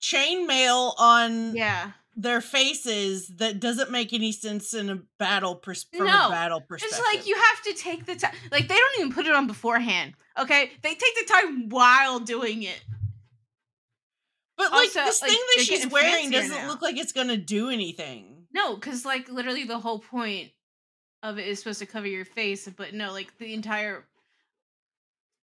chainmail 0.00 0.94
on 0.98 1.54
Yeah. 1.54 1.92
Their 2.16 2.40
faces 2.40 3.28
that 3.36 3.60
doesn't 3.60 3.90
make 3.90 4.12
any 4.12 4.32
sense 4.32 4.74
in 4.74 4.90
a 4.90 5.02
battle 5.18 5.56
pers- 5.56 5.86
from 5.94 6.06
No, 6.06 6.28
a 6.28 6.30
battle 6.30 6.60
perspective. 6.60 6.98
It's 6.98 7.16
like 7.16 7.26
you 7.26 7.34
have 7.36 7.62
to 7.64 7.74
take 7.74 8.06
the 8.06 8.16
time. 8.16 8.34
Like 8.50 8.68
they 8.68 8.76
don't 8.76 9.00
even 9.00 9.12
put 9.12 9.26
it 9.26 9.34
on 9.34 9.46
beforehand. 9.46 10.14
Okay, 10.38 10.70
they 10.82 10.90
take 10.94 11.14
the 11.14 11.26
time 11.28 11.68
while 11.68 12.20
doing 12.20 12.62
it. 12.62 12.80
but 14.56 14.70
like 14.70 14.88
also, 14.88 15.04
this 15.04 15.22
like, 15.22 15.30
thing 15.30 15.40
that 15.56 15.64
she's 15.64 15.86
wearing 15.88 16.30
doesn't 16.30 16.50
now. 16.50 16.68
look 16.68 16.82
like 16.82 16.96
it's 16.96 17.12
gonna 17.12 17.36
do 17.36 17.70
anything. 17.70 18.46
No, 18.52 18.74
because 18.76 19.04
like 19.04 19.28
literally 19.28 19.64
the 19.64 19.78
whole 19.78 19.98
point 19.98 20.50
of 21.22 21.38
it 21.38 21.48
is 21.48 21.58
supposed 21.58 21.80
to 21.80 21.86
cover 21.86 22.06
your 22.06 22.24
face, 22.24 22.68
but 22.76 22.94
no, 22.94 23.12
like 23.12 23.36
the 23.38 23.52
entire 23.54 24.04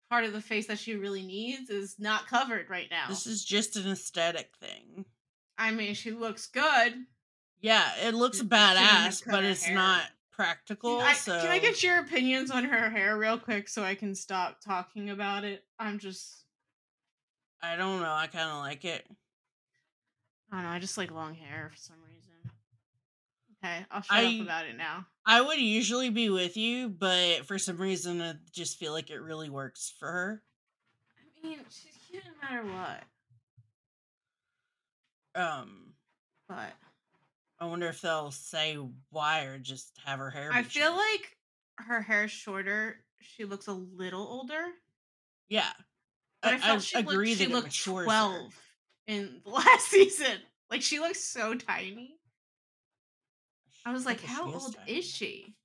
part 0.09 0.25
of 0.25 0.33
the 0.33 0.41
face 0.41 0.67
that 0.67 0.77
she 0.77 0.95
really 0.95 1.23
needs 1.23 1.69
is 1.69 1.95
not 1.97 2.27
covered 2.27 2.69
right 2.69 2.87
now. 2.91 3.05
This 3.07 3.25
is 3.27 3.43
just 3.43 3.75
an 3.77 3.89
aesthetic 3.89 4.51
thing. 4.59 5.05
I 5.61 5.69
mean, 5.69 5.93
she 5.93 6.09
looks 6.09 6.47
good. 6.47 7.05
Yeah, 7.59 7.87
it 8.01 8.15
looks 8.15 8.41
badass, 8.41 9.21
but 9.29 9.43
it's 9.43 9.63
hair. 9.63 9.75
not 9.75 10.01
practical. 10.31 10.97
Can 10.97 11.07
I, 11.07 11.13
so 11.13 11.39
can 11.39 11.51
I 11.51 11.59
get 11.59 11.83
your 11.83 11.99
opinions 11.99 12.49
on 12.49 12.63
her 12.63 12.89
hair 12.89 13.15
real 13.15 13.37
quick 13.37 13.69
so 13.69 13.83
I 13.83 13.93
can 13.93 14.15
stop 14.15 14.59
talking 14.59 15.11
about 15.11 15.43
it? 15.43 15.63
I'm 15.77 15.99
just, 15.99 16.45
I 17.61 17.75
don't 17.75 18.01
know. 18.01 18.11
I 18.11 18.25
kind 18.25 18.49
of 18.49 18.57
like 18.57 18.83
it. 18.85 19.05
I 20.51 20.55
don't 20.55 20.63
know. 20.63 20.69
I 20.71 20.79
just 20.79 20.97
like 20.97 21.11
long 21.11 21.35
hair 21.35 21.69
for 21.71 21.77
some 21.77 21.97
reason. 22.07 22.31
Okay, 23.63 23.85
I'll 23.91 24.01
shut 24.01 24.17
I- 24.17 24.35
up 24.37 24.41
about 24.41 24.65
it 24.65 24.77
now. 24.77 25.05
I 25.23 25.41
would 25.41 25.59
usually 25.59 26.09
be 26.09 26.31
with 26.31 26.57
you, 26.57 26.89
but 26.89 27.45
for 27.45 27.59
some 27.59 27.77
reason, 27.77 28.19
I 28.19 28.33
just 28.51 28.79
feel 28.79 28.91
like 28.93 29.11
it 29.11 29.19
really 29.21 29.51
works 29.51 29.93
for 29.99 30.07
her. 30.07 30.43
I 31.43 31.47
mean, 31.47 31.59
she's 31.69 31.93
cute 32.09 32.23
no 32.25 32.31
matter 32.41 32.67
what. 32.67 33.03
Um, 35.35 35.93
But 36.47 36.73
I 37.59 37.65
wonder 37.65 37.87
if 37.87 38.01
they'll 38.01 38.31
say 38.31 38.77
why 39.09 39.43
or 39.45 39.57
just 39.59 39.91
have 40.05 40.19
her 40.19 40.29
hair. 40.29 40.49
I 40.53 40.63
feel 40.63 40.87
short. 40.87 40.97
like 40.97 41.37
her 41.87 42.01
hair's 42.01 42.31
shorter. 42.31 42.97
She 43.19 43.45
looks 43.45 43.67
a 43.67 43.73
little 43.73 44.27
older. 44.27 44.63
yeah, 45.47 45.71
But 46.41 46.53
I, 46.53 46.55
I, 46.55 46.59
felt 46.59 46.77
I 46.77 46.79
she 46.79 46.99
agree 46.99 47.29
looked, 47.35 47.37
she 47.39 47.47
looked 47.47 47.85
her. 47.85 48.03
twelve 48.05 48.59
in 49.07 49.41
the 49.45 49.49
last 49.51 49.87
season. 49.87 50.37
Like 50.69 50.81
she 50.81 50.99
looks 50.99 51.19
so 51.23 51.53
tiny. 51.55 52.17
I 53.85 53.91
was 53.93 54.05
like, 54.05 54.17
Okay, 54.23 54.27
how 54.27 54.51
old 54.51 54.75
tiny. 54.75 54.99
is 54.99 55.05
she? 55.05 55.55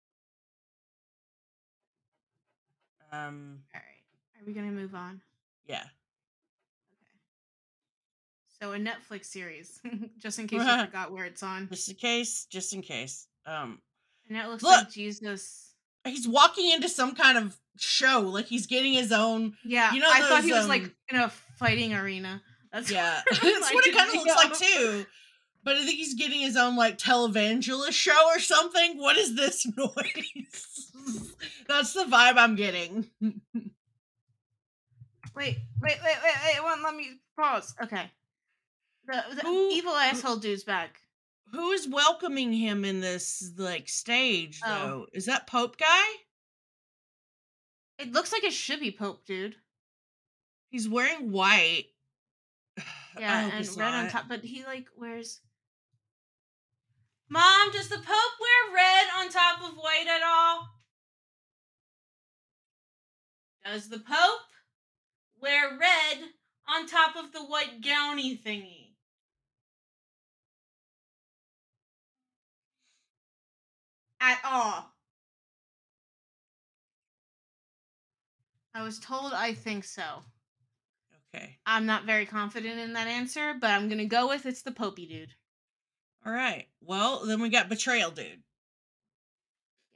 Um, 3.12 3.61
All 3.75 3.80
right, 3.80 4.40
are 4.42 4.44
we 4.46 4.52
gonna 4.52 4.73
move 4.73 4.94
on? 4.94 5.20
yeah. 5.66 5.85
So 8.60 8.72
a 8.72 8.78
Netflix 8.78 9.26
series, 9.26 9.80
just 10.18 10.38
in 10.38 10.46
case 10.46 10.60
you 10.60 10.66
forgot 10.86 11.12
where 11.12 11.25
it's 11.25 11.42
on, 11.42 11.68
Just 11.68 11.90
in 11.90 11.96
case, 11.96 12.46
just 12.50 12.72
in 12.72 12.82
case. 12.82 13.26
Um, 13.44 13.80
and 14.28 14.38
it 14.38 14.46
looks 14.48 14.62
Look! 14.62 14.72
like 14.84 14.90
Jesus. 14.90 15.75
he's 16.04 16.26
walking 16.26 16.70
into 16.70 16.88
some 16.88 17.14
kind 17.14 17.36
of 17.36 17.56
show, 17.78 18.20
like 18.20 18.46
he's 18.46 18.66
getting 18.66 18.94
his 18.94 19.12
own. 19.12 19.54
Yeah, 19.64 19.92
You 19.92 20.00
know 20.00 20.08
I 20.10 20.20
thought 20.20 20.36
those, 20.42 20.44
he 20.44 20.52
was 20.52 20.68
like 20.68 20.84
um, 20.84 20.92
in 21.10 21.16
a 21.16 21.28
fighting 21.58 21.94
arena. 21.94 22.42
That's 22.72 22.90
Yeah, 22.90 23.20
what 23.28 23.42
that's 23.42 23.75
what 23.75 23.86
it 23.86 23.94
kind 23.94 24.08
of 24.08 24.16
looks 24.16 24.34
like 24.36 24.54
too. 24.58 25.06
But 25.62 25.76
I 25.76 25.84
think 25.84 25.96
he's 25.98 26.14
getting 26.14 26.40
his 26.40 26.56
own 26.56 26.76
like 26.76 26.96
televangelist 26.96 27.92
show 27.92 28.26
or 28.28 28.38
something. 28.38 28.98
What 28.98 29.16
is 29.16 29.34
this 29.34 29.66
noise? 29.76 30.92
That's 31.68 31.92
the 31.92 32.04
vibe 32.04 32.36
I'm 32.36 32.54
getting. 32.54 33.10
Wait, 33.20 33.34
wait, 35.34 35.58
wait, 35.82 35.98
wait, 36.02 36.16
wait. 36.44 36.62
One, 36.62 36.82
let 36.82 36.94
me 36.94 37.10
pause. 37.36 37.75
Okay. 37.82 38.10
The, 39.06 39.25
the 39.36 39.40
Who- 39.42 39.70
evil 39.70 39.92
asshole 39.94 40.36
dude's 40.36 40.64
back. 40.64 41.00
Who 41.52 41.70
is 41.70 41.87
welcoming 41.88 42.52
him 42.52 42.85
in 42.85 43.00
this 43.00 43.52
like 43.57 43.88
stage 43.88 44.61
Oh. 44.64 44.68
though? 44.68 45.07
Is 45.12 45.26
that 45.26 45.46
Pope 45.46 45.76
guy? 45.78 46.04
It 47.98 48.12
looks 48.12 48.33
like 48.33 48.44
it 48.44 48.52
should 48.52 48.81
be 48.81 48.90
Pope, 48.90 49.24
dude. 49.26 49.57
He's 50.70 50.88
wearing 50.88 51.31
white. 51.33 51.87
Yeah, 53.18 53.48
and 53.50 53.76
red 53.78 53.94
on 53.94 54.11
top, 54.11 54.24
but 54.28 54.44
he 54.44 54.62
like 54.66 54.88
wears. 54.94 55.40
Mom, 57.31 57.70
does 57.72 57.88
the 57.88 57.96
Pope 57.96 58.04
wear 58.04 58.74
red 58.74 59.07
on 59.16 59.31
top 59.31 59.62
of 59.62 59.74
white 59.78 60.07
at 60.07 60.20
all? 60.22 60.68
Does 63.64 63.88
the 63.88 63.98
Pope 64.00 64.40
wear 65.40 65.78
red 65.78 66.18
on 66.68 66.87
top 66.87 67.16
of 67.16 67.33
the 67.33 67.40
white 67.42 67.81
gowny 67.81 68.38
thingy? 68.44 68.86
At 74.20 74.38
all. 74.44 74.92
I 78.74 78.83
was 78.83 78.98
told 78.98 79.33
I 79.33 79.55
think 79.55 79.85
so. 79.85 80.02
Okay. 81.35 81.59
I'm 81.64 81.87
not 81.87 82.05
very 82.05 82.26
confident 82.26 82.79
in 82.79 82.92
that 82.92 83.09
answer, 83.09 83.55
but 83.59 83.70
I'm 83.70 83.88
gonna 83.88 84.07
go 84.07 84.29
with 84.29 84.46
it's 84.46 84.62
the 84.62 84.70
Popey 84.70 85.09
dude. 85.09 85.35
All 86.24 86.33
right. 86.33 86.66
Well, 86.81 87.24
then 87.24 87.40
we 87.40 87.48
got 87.48 87.68
betrayal, 87.68 88.11
dude. 88.11 88.42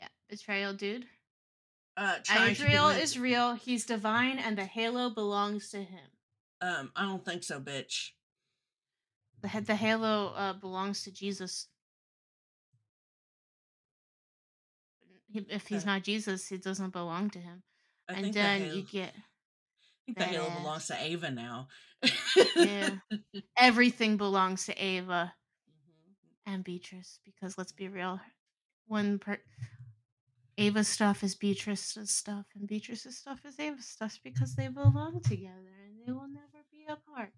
Yeah, 0.01 0.09
betrayal 0.29 0.73
dude. 0.73 1.07
Uh, 1.97 2.19
to 2.19 2.45
Adriel 2.45 2.89
is 2.89 3.19
real. 3.19 3.55
He's 3.55 3.85
divine, 3.85 4.39
and 4.39 4.57
the 4.57 4.65
halo 4.65 5.11
belongs 5.11 5.71
to 5.71 5.79
him. 5.79 6.09
Um, 6.63 6.93
I 6.95 7.03
don't 7.03 7.25
think 7.25 7.43
so, 7.43 7.61
bitch. 7.61 8.11
The 9.43 9.61
the 9.61 9.75
halo 9.75 10.33
uh, 10.37 10.53
belongs 10.55 11.03
to 11.05 11.13
Jesus. 11.13 11.69
If 15.33 15.69
he's 15.69 15.85
Uh, 15.85 15.87
not 15.87 16.03
Jesus, 16.03 16.51
it 16.53 16.63
doesn't 16.63 16.91
belong 16.91 17.31
to 17.31 17.39
him. 17.41 17.63
I 18.09 18.15
and 18.15 18.35
then 18.35 18.63
you 18.75 18.83
get 18.83 19.15
I 19.15 20.03
think 20.07 20.19
the 20.19 20.25
halo 20.25 20.51
belongs 20.51 20.87
to 20.89 21.03
Ava 21.03 21.31
now. 21.31 21.69
Yeah. 22.57 22.97
everything 23.57 24.17
belongs 24.17 24.67
to 24.67 24.75
Ava 24.85 25.35
Mhm. 25.69 26.15
and 26.47 26.65
Beatrice. 26.65 27.19
Because 27.25 27.57
let's 27.59 27.73
be 27.73 27.89
real, 27.89 28.21
one 28.87 29.19
per 29.19 29.39
Ava's 30.59 30.89
stuff 30.89 31.23
is 31.25 31.35
Beatrice's 31.35 32.11
stuff, 32.11 32.47
and 32.55 32.69
Beatrice's 32.69 33.17
stuff 33.19 33.45
is 33.45 33.59
Ava's 33.59 33.87
stuff 33.89 34.19
because 34.23 34.55
they 34.55 34.69
belong 34.69 35.21
together 35.23 35.75
and 35.87 35.99
they 36.07 36.13
will 36.13 36.29
never 36.29 36.65
be 36.71 36.85
apart. 36.89 37.33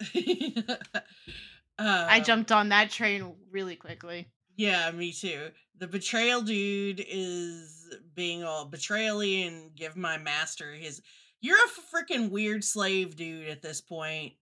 I 2.08 2.20
Um, 2.20 2.24
jumped 2.24 2.52
on 2.52 2.68
that 2.70 2.90
train 2.90 3.36
really 3.50 3.76
quickly. 3.76 4.28
Yeah, 4.56 4.90
me 4.90 5.12
too. 5.12 5.50
The 5.78 5.86
betrayal 5.86 6.40
dude 6.42 7.04
is 7.06 7.94
being 8.14 8.42
all 8.42 8.64
betrayally 8.70 9.46
and 9.46 9.74
give 9.74 9.96
my 9.96 10.16
master 10.18 10.72
his. 10.74 11.02
You're 11.40 11.58
a 11.58 11.94
freaking 11.94 12.30
weird 12.30 12.64
slave 12.64 13.16
dude 13.16 13.48
at 13.48 13.60
this 13.62 13.80
point. 13.82 14.32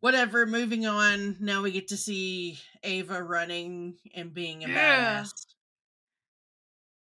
Whatever, 0.00 0.44
moving 0.46 0.84
on. 0.84 1.36
Now 1.38 1.62
we 1.62 1.70
get 1.70 1.88
to 1.88 1.96
see 1.96 2.58
Ava 2.82 3.22
running 3.22 3.94
and 4.14 4.34
being 4.34 4.64
a 4.64 4.68
Yeah. 4.68 5.22
badass. 5.22 5.30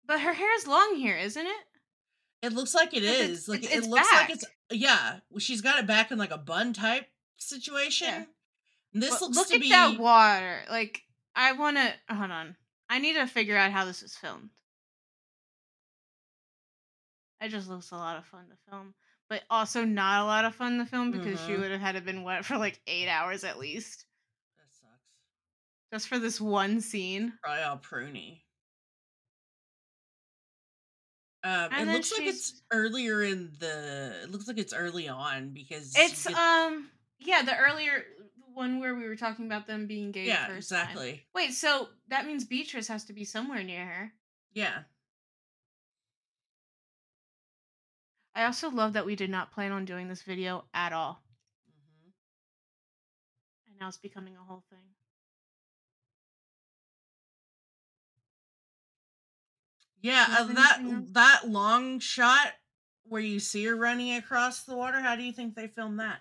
But 0.05 0.21
her 0.21 0.33
hair 0.35 0.55
is 0.57 0.69
long 0.69 0.95
here, 0.95 1.17
isn't 1.17 1.47
it? 1.47 1.65
It 2.43 2.53
looks 2.53 2.75
like 2.75 2.95
it 2.95 3.03
it's- 3.03 3.49
Like 3.49 3.65
it's- 3.65 3.85
it 3.85 3.89
looks 3.91 4.13
like 4.13 4.31
it's 4.31 4.45
yeah. 4.71 5.19
She's 5.39 5.61
got 5.63 5.81
it 5.81 5.87
back 5.87 6.13
in 6.13 6.19
like 6.19 6.31
a 6.31 6.39
bun 6.39 6.73
type 6.73 7.09
situation. 7.39 8.29
This 8.93 9.21
looks 9.21 9.37
look 9.37 9.49
to 9.49 9.55
at 9.57 9.61
be 9.61 9.69
that 9.71 9.99
water. 9.99 10.65
Like 10.71 11.03
I 11.37 11.53
want 11.53 11.77
to 11.77 11.95
hold 12.15 12.31
on. 12.31 12.57
I 12.89 12.99
need 12.99 13.15
to 13.15 13.27
figure 13.27 13.57
out 13.57 13.71
how 13.73 13.85
this 13.85 14.03
was 14.03 14.17
filmed. 14.17 14.51
It 17.41 17.51
just 17.51 17.69
looks 17.69 17.91
a 17.91 17.97
lot 17.97 18.17
of 18.17 18.25
fun 18.25 18.47
to 18.49 18.71
film, 18.71 18.95
but 19.29 19.43
also 19.51 19.85
not 19.85 20.23
a 20.23 20.25
lot 20.25 20.45
of 20.47 20.55
fun 20.55 20.79
to 20.79 20.87
film 20.87 21.11
because 21.11 21.39
she 21.45 21.53
Mhm. 21.53 21.61
would 21.61 21.71
have 21.73 21.81
had 21.81 21.95
to 21.97 22.01
been 22.01 22.23
wet 22.23 22.45
for 22.47 22.57
like 22.57 22.81
eight 22.87 23.09
hours 23.09 23.45
at 23.45 23.59
least, 23.59 24.07
that 24.57 24.73
sucks. 24.73 25.03
just 25.93 26.09
for 26.09 26.19
this 26.19 26.41
one 26.41 26.81
scene. 26.81 27.39
Probably 27.43 27.63
all 27.63 27.79
pruny. 27.79 28.43
Um, 31.45 31.69
And 31.73 31.91
it 31.91 31.93
looks 31.93 32.11
like 32.13 32.27
it's 32.27 32.63
earlier 32.73 33.23
in 33.23 33.53
the. 33.61 34.23
It 34.25 34.31
looks 34.31 34.49
like 34.49 34.59
it's 34.59 34.73
early 34.73 35.07
on 35.09 35.51
because 35.51 35.95
It's 35.97 36.25
you 36.25 36.31
get- 36.35 36.39
um 36.41 36.91
yeah 37.19 37.43
the 37.43 37.57
earlier 37.57 38.05
one 38.57 38.81
where 38.81 38.95
we 38.95 39.07
were 39.07 39.17
talking 39.17 39.47
about 39.47 39.67
them 39.67 39.87
being 39.87 40.11
gay. 40.13 40.27
yeah 40.27 40.47
first 40.47 40.71
time. 40.71 40.81
exactly 40.83 41.27
Wait, 41.35 41.53
so 41.53 41.89
that 42.09 42.27
means 42.27 42.45
Beatrice 42.45 42.89
has 42.89 43.05
to 43.05 43.13
be 43.13 43.25
somewhere 43.25 43.63
near 43.63 43.85
her. 43.85 44.13
yeah. 44.53 44.79
I 48.35 48.45
also 48.45 48.69
love 48.71 48.93
that 48.93 49.07
we 49.07 49.17
did 49.17 49.31
not 49.31 49.51
plan 49.51 49.73
on 49.73 49.87
doing 49.87 50.09
this 50.09 50.21
video 50.23 50.65
at 50.75 50.93
all. 50.93 51.23
Mhm. 51.71 52.13
And 53.67 53.79
now 53.81 53.89
it's 53.89 53.97
becoming 53.97 54.37
a 54.37 54.45
whole 54.45 54.63
thing. 54.69 54.95
Yeah, 60.03 60.27
uh, 60.29 60.45
that 60.53 60.81
that 61.15 61.49
long 61.49 61.99
shot 61.99 62.53
where 63.05 63.21
you 63.23 63.41
see 63.41 63.65
her 63.65 63.75
running 63.75 64.13
across 64.15 64.65
the 64.65 64.77
water. 64.77 65.01
How 65.01 65.17
do 65.17 65.23
you 65.23 65.33
think 65.33 65.55
they 65.55 65.69
filmed 65.69 65.99
that? 66.01 66.21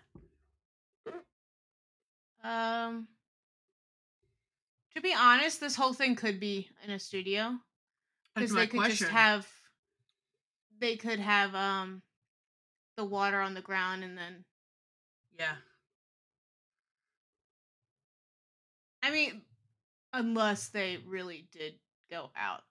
Um 2.46 3.08
To 4.96 5.02
be 5.02 5.14
honest, 5.18 5.60
this 5.60 5.76
whole 5.76 5.94
thing 5.94 6.16
could 6.16 6.40
be 6.40 6.70
in 6.84 6.92
a 6.92 7.00
studio 7.00 7.58
because 8.36 8.54
they 8.54 8.68
could 8.68 8.80
question. 8.80 8.98
just 9.08 9.12
have 9.12 9.48
they 10.80 10.96
could 10.96 11.20
have 11.20 11.56
um 11.56 12.02
the 12.98 13.04
water 13.06 13.40
on 13.40 13.54
the 13.56 13.62
ground 13.62 14.04
and 14.04 14.18
then 14.18 14.46
Yeah. 15.40 15.56
I 19.04 19.12
mean 19.12 19.42
unless 20.14 20.70
they 20.70 20.98
really 21.06 21.48
did 21.52 21.74
go 22.12 22.30
out 22.36 22.64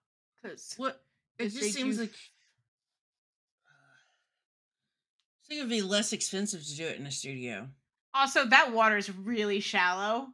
cuz 0.42 0.74
What? 0.76 1.04
It 1.38 1.48
just 1.50 1.72
seems 1.74 1.96
do- 1.96 2.02
like. 2.02 2.14
I 3.66 5.46
think 5.48 5.58
it'd 5.58 5.68
be 5.70 5.82
less 5.82 6.12
expensive 6.12 6.64
to 6.64 6.76
do 6.76 6.87
it 6.87 6.98
in 6.98 7.06
a 7.06 7.10
studio. 7.10 7.68
Also 8.14 8.46
that 8.46 8.72
water 8.72 8.96
is 8.96 9.14
really 9.14 9.61
shallow. 9.61 10.29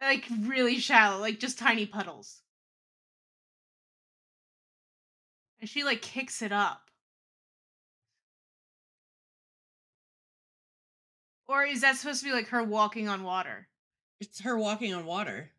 Mm-hmm. 0.00 0.06
Like 0.06 0.24
really 0.48 0.78
shallow, 0.78 1.20
like 1.20 1.40
just 1.40 1.58
tiny 1.58 1.86
puddles. 1.86 2.42
And 5.60 5.68
she 5.68 5.82
like 5.82 6.02
kicks 6.02 6.42
it 6.42 6.52
up. 6.52 6.82
Or 11.48 11.64
is 11.64 11.80
that 11.80 11.96
supposed 11.96 12.20
to 12.20 12.26
be 12.26 12.32
like 12.32 12.48
her 12.48 12.62
walking 12.62 13.08
on 13.08 13.22
water? 13.22 13.68
It's 14.20 14.42
her 14.42 14.58
walking 14.58 14.92
on 14.92 15.06
water. 15.06 15.50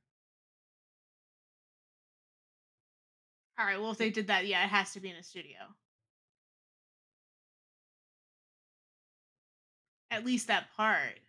All 3.58 3.66
right, 3.66 3.80
well 3.80 3.92
if 3.92 3.98
they 3.98 4.10
did 4.10 4.28
that, 4.28 4.46
yeah, 4.48 4.64
it 4.64 4.70
has 4.70 4.94
to 4.94 5.02
be 5.02 5.10
in 5.10 5.16
a 5.18 5.24
studio. 5.24 5.58
At 10.12 10.26
least 10.26 10.48
that 10.48 10.68
part. 10.76 11.20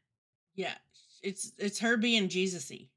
Yeah, 0.55 0.75
it's 1.23 1.53
it's 1.59 1.81
her 1.81 1.97
being 1.97 2.29
Jesusy. 2.29 2.89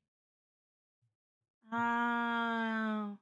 Oh. 1.71 3.17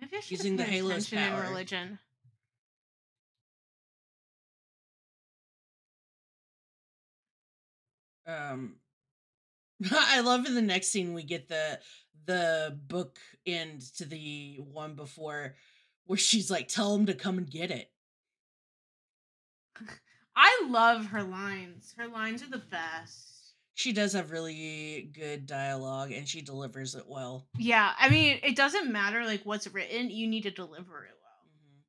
Maybe 0.00 0.16
I 0.16 0.20
should 0.20 0.30
Using 0.32 0.56
the 0.56 0.64
Halo's 0.64 1.06
attention 1.06 1.18
in 1.18 1.30
power. 1.30 1.42
religion. 1.48 1.98
Um, 8.26 8.76
I 9.92 10.20
love 10.20 10.46
in 10.46 10.54
the 10.54 10.62
next 10.62 10.88
scene 10.88 11.14
we 11.14 11.22
get 11.22 11.48
the 11.48 11.80
the 12.24 12.78
book 12.86 13.18
end 13.46 13.82
to 13.96 14.04
the 14.04 14.58
one 14.60 14.94
before 14.94 15.56
where 16.06 16.18
she's 16.18 16.50
like, 16.50 16.68
"Tell 16.68 16.94
him 16.94 17.06
to 17.06 17.14
come 17.14 17.38
and 17.38 17.50
get 17.50 17.70
it." 17.70 17.90
I 20.36 20.66
love 20.68 21.06
her 21.06 21.22
lines. 21.22 21.94
Her 21.96 22.06
lines 22.08 22.42
are 22.42 22.48
the 22.50 22.58
best. 22.58 23.28
She 23.74 23.92
does 23.92 24.12
have 24.12 24.30
really 24.30 25.10
good 25.14 25.46
dialogue 25.46 26.12
and 26.12 26.28
she 26.28 26.42
delivers 26.42 26.94
it 26.94 27.04
well. 27.08 27.46
Yeah, 27.58 27.92
I 27.98 28.08
mean, 28.10 28.38
it 28.42 28.54
doesn't 28.56 28.90
matter 28.92 29.24
like 29.24 29.42
what's 29.44 29.66
written, 29.66 30.10
you 30.10 30.26
need 30.28 30.42
to 30.42 30.50
deliver 30.50 31.04
it 31.04 31.14
well. 31.22 31.46
Mhm. 31.48 31.80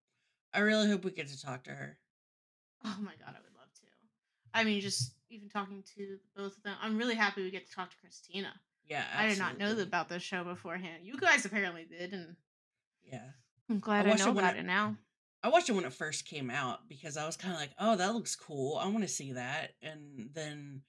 I 0.53 0.59
really 0.59 0.87
hope 0.89 1.03
we 1.03 1.11
get 1.11 1.27
to 1.27 1.41
talk 1.41 1.63
to 1.65 1.71
her. 1.71 1.97
Oh 2.85 2.97
my 2.99 3.11
god, 3.15 3.35
I 3.35 3.41
would 3.41 3.53
love 3.57 3.71
to. 3.75 3.81
I 4.53 4.63
mean, 4.63 4.81
just 4.81 5.13
even 5.29 5.49
talking 5.49 5.83
to 5.95 6.19
both 6.35 6.57
of 6.57 6.63
them, 6.63 6.75
I'm 6.81 6.97
really 6.97 7.15
happy 7.15 7.43
we 7.43 7.51
get 7.51 7.67
to 7.69 7.75
talk 7.75 7.89
to 7.91 7.97
Kristina. 7.97 8.49
Yeah, 8.85 9.05
I 9.15 9.27
did 9.29 9.39
not 9.39 9.57
know 9.57 9.77
about 9.79 10.09
this 10.09 10.23
show 10.23 10.43
beforehand. 10.43 11.03
You 11.05 11.17
guys 11.17 11.45
apparently 11.45 11.85
did, 11.85 12.13
and 12.13 12.35
Yeah. 13.03 13.29
I'm 13.69 13.79
glad 13.79 14.05
I, 14.07 14.11
it 14.11 14.19
know 14.19 14.31
about 14.31 14.55
I- 14.55 14.59
it 14.59 14.65
now. 14.65 14.97
I 15.43 15.49
watched 15.49 15.69
it 15.69 15.73
when 15.73 15.83
it 15.85 15.93
first 15.93 16.25
came 16.25 16.49
out 16.49 16.87
because 16.87 17.17
I 17.17 17.25
was 17.25 17.35
kind 17.35 17.53
of 17.53 17.59
like, 17.59 17.71
"Oh, 17.77 17.95
that 17.97 18.13
looks 18.13 18.35
cool. 18.35 18.77
I 18.77 18.87
want 18.87 19.01
to 19.03 19.07
see 19.09 19.33
that." 19.33 19.75
And 19.81 20.29
then 20.33 20.81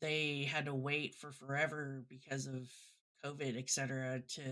they 0.00 0.44
had 0.44 0.66
to 0.66 0.74
wait 0.74 1.14
for 1.14 1.30
forever 1.30 2.04
because 2.08 2.46
of 2.46 2.68
COVID, 3.24 3.56
etc., 3.56 4.20
to 4.34 4.42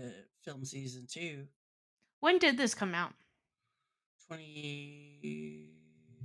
film 0.43 0.63
season 0.65 1.07
two. 1.11 1.47
When 2.21 2.39
did 2.39 2.57
this 2.57 2.73
come 2.73 2.95
out? 2.95 3.13
Twenty. 4.27 5.71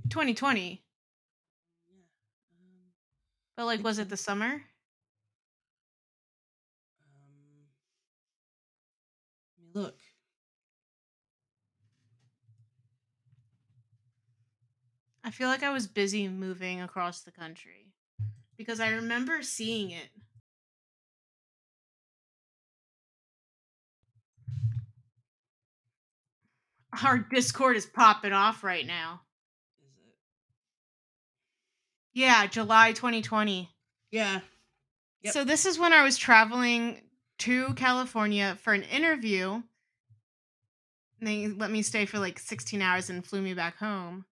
2020. 0.09 0.81
Yeah. 1.89 1.95
Um, 1.95 2.91
But 3.55 3.65
like, 3.65 3.83
was 3.83 3.99
it 3.99 4.09
the 4.09 4.17
summer? 4.17 4.63
um, 7.05 7.67
look. 9.73 9.99
Feel 15.33 15.49
like 15.49 15.63
I 15.63 15.71
was 15.71 15.87
busy 15.87 16.27
moving 16.27 16.81
across 16.81 17.21
the 17.21 17.31
country 17.31 17.87
because 18.55 18.79
I 18.79 18.89
remember 18.91 19.41
seeing 19.41 19.89
it. 19.91 20.09
Our 27.03 27.17
Discord 27.17 27.75
is 27.75 27.87
popping 27.87 28.33
off 28.33 28.63
right 28.63 28.85
now. 28.85 29.21
Is 29.81 29.89
it? 29.97 30.15
Yeah, 32.13 32.45
July 32.45 32.91
2020. 32.91 33.69
Yeah. 34.11 34.41
Yep. 35.23 35.33
So 35.33 35.43
this 35.43 35.65
is 35.65 35.79
when 35.79 35.93
I 35.93 36.03
was 36.03 36.17
traveling 36.17 37.01
to 37.39 37.73
California 37.73 38.55
for 38.61 38.73
an 38.73 38.83
interview. 38.83 39.63
And 41.19 41.27
they 41.27 41.47
let 41.47 41.71
me 41.71 41.81
stay 41.81 42.05
for 42.05 42.19
like 42.19 42.37
16 42.37 42.81
hours 42.83 43.09
and 43.09 43.25
flew 43.25 43.41
me 43.41 43.55
back 43.55 43.77
home. 43.77 44.25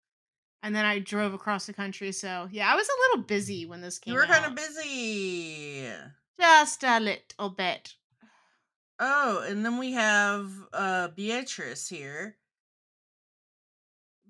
And 0.62 0.74
then 0.74 0.84
I 0.84 0.98
drove 0.98 1.34
across 1.34 1.66
the 1.66 1.72
country. 1.72 2.12
So 2.12 2.48
yeah, 2.50 2.72
I 2.72 2.76
was 2.76 2.88
a 2.88 3.00
little 3.10 3.24
busy 3.24 3.66
when 3.66 3.80
this 3.80 3.98
came 3.98 4.12
You 4.14 4.20
were 4.20 4.26
kind 4.26 4.44
of 4.44 4.54
busy. 4.54 5.84
Just 6.40 6.84
a 6.84 6.98
little 7.00 7.50
bit. 7.50 7.94
Oh, 9.00 9.44
and 9.48 9.64
then 9.64 9.78
we 9.78 9.92
have 9.92 10.50
uh 10.72 11.08
Beatrice 11.08 11.88
here 11.88 12.36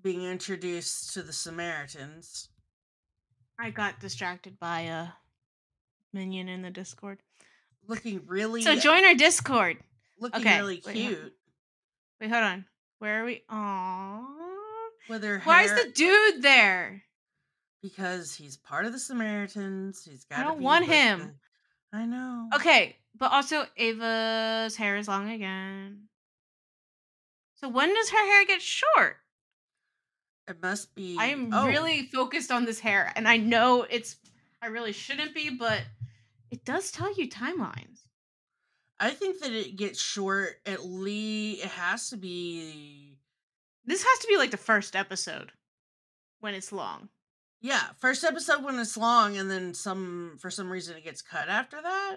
being 0.03 0.23
introduced 0.23 1.15
to 1.15 1.23
the 1.23 1.33
Samaritans. 1.33 2.49
I 3.59 3.71
got 3.71 3.99
distracted 3.99 4.59
by 4.61 4.81
a 4.83 5.09
minion 6.13 6.49
in 6.49 6.63
the 6.63 6.71
Discord. 6.71 7.19
Looking 7.87 8.23
really 8.27 8.63
So 8.63 8.77
join 8.77 9.05
our 9.05 9.15
Discord. 9.15 9.79
looking 10.21 10.41
okay, 10.41 10.59
really 10.59 10.83
wait, 10.87 10.95
cute. 10.95 11.35
Wait, 12.21 12.31
hold 12.31 12.45
on. 12.45 12.65
Where 12.99 13.23
are 13.23 13.25
we? 13.25 13.43
Aww. 13.51 14.25
With 15.09 15.23
her 15.25 15.41
Why 15.45 15.63
is 15.63 15.73
the 15.73 15.91
dude 15.91 16.43
there? 16.43 17.05
because 17.83 18.35
he's 18.35 18.57
part 18.57 18.87
of 18.87 18.93
the 18.93 18.99
Samaritans. 18.99 20.05
He's 20.05 20.25
got 20.25 20.41
I 20.41 20.45
don't 20.45 20.61
want 20.61 20.87
him. 20.87 21.35
I 21.93 22.05
know. 22.05 22.49
Okay, 22.57 22.97
but 23.17 23.33
also 23.33 23.65
Ava's 23.77 24.77
hair 24.77 24.97
is 24.97 25.09
long 25.09 25.31
again. 25.31 26.09
So 27.57 27.69
when 27.69 27.93
does 27.95 28.11
her 28.11 28.27
hair 28.27 28.45
get 28.47 28.63
short? 28.63 29.17
It 30.49 30.63
must 30.63 30.95
be 30.95 31.17
I 31.19 31.27
am 31.27 31.53
oh, 31.53 31.67
really 31.67 32.09
focused 32.13 32.51
on 32.51 32.65
this 32.65 32.81
hair, 32.81 33.13
and 33.17 33.29
I 33.29 33.37
know 33.37 33.87
it's 33.89 34.17
I 34.63 34.69
really 34.69 34.93
shouldn't 34.93 35.35
be, 35.35 35.51
but 35.51 35.83
it 36.51 36.65
does 36.65 36.91
tell 36.91 37.15
you 37.15 37.29
timelines. 37.29 38.01
I 39.01 39.11
think 39.11 39.41
that 39.41 39.53
it 39.53 39.77
gets 39.77 40.01
short 40.01 40.57
at 40.67 40.85
least 40.85 41.65
it 41.65 41.71
has 41.71 42.11
to 42.11 42.17
be 42.17 43.08
This 43.89 44.05
has 44.05 44.19
to 44.19 44.27
be 44.29 44.37
like 44.37 44.51
the 44.51 44.59
first 44.59 44.95
episode 44.95 45.53
when 46.41 46.53
it's 46.53 46.73
long. 46.73 47.09
yeah, 47.63 47.85
first 47.97 48.23
episode 48.23 48.63
when 48.63 48.79
it's 48.79 48.99
long 48.99 49.39
and 49.39 49.51
then 49.51 49.73
some 49.73 50.37
for 50.39 50.51
some 50.51 50.71
reason 50.71 50.99
it 50.99 51.05
gets 51.05 51.23
cut 51.23 51.49
after 51.49 51.81
that. 51.81 52.17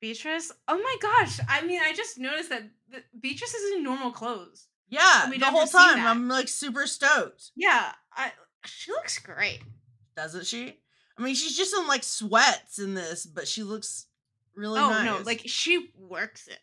Beatrice, 0.00 0.52
oh 0.68 0.78
my 0.78 0.96
gosh! 1.02 1.40
I 1.48 1.62
mean, 1.66 1.80
I 1.82 1.92
just 1.94 2.16
noticed 2.18 2.50
that 2.50 2.62
the, 2.88 3.02
Beatrice 3.20 3.54
is 3.54 3.74
in 3.74 3.82
normal 3.82 4.12
clothes. 4.12 4.68
Yeah, 4.88 5.28
the 5.36 5.46
whole 5.46 5.66
time. 5.66 6.06
I'm 6.06 6.28
like 6.28 6.46
super 6.46 6.86
stoked. 6.86 7.50
Yeah, 7.56 7.90
I, 8.12 8.30
she 8.64 8.92
looks 8.92 9.18
great. 9.18 9.62
Doesn't 10.16 10.46
she? 10.46 10.78
I 11.18 11.22
mean, 11.22 11.34
she's 11.34 11.56
just 11.56 11.74
in 11.74 11.88
like 11.88 12.04
sweats 12.04 12.78
in 12.78 12.94
this, 12.94 13.26
but 13.26 13.48
she 13.48 13.64
looks 13.64 14.06
really 14.54 14.78
nice. 14.78 14.90
oh 14.90 15.02
nice. 15.02 15.18
no, 15.18 15.24
like 15.26 15.42
she 15.46 15.88
works 15.98 16.46
it. 16.46 16.60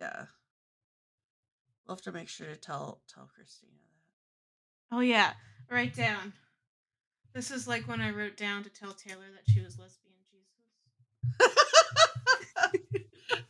yeah. 0.00 0.24
We'll 1.88 1.96
have 1.96 2.02
to 2.02 2.12
make 2.12 2.28
sure 2.28 2.46
to 2.46 2.56
tell 2.56 3.00
tell 3.12 3.24
Kristina 3.24 3.72
that. 4.90 4.96
Oh 4.96 5.00
yeah, 5.00 5.32
write 5.70 5.94
down. 5.96 6.34
This 7.34 7.50
is 7.50 7.66
like 7.66 7.88
when 7.88 8.02
I 8.02 8.10
wrote 8.10 8.36
down 8.36 8.62
to 8.64 8.70
tell 8.70 8.92
Taylor 8.92 9.24
that 9.34 9.50
she 9.50 9.60
was 9.60 9.78
lesbian 9.78 10.14
Jesus. 10.30 11.54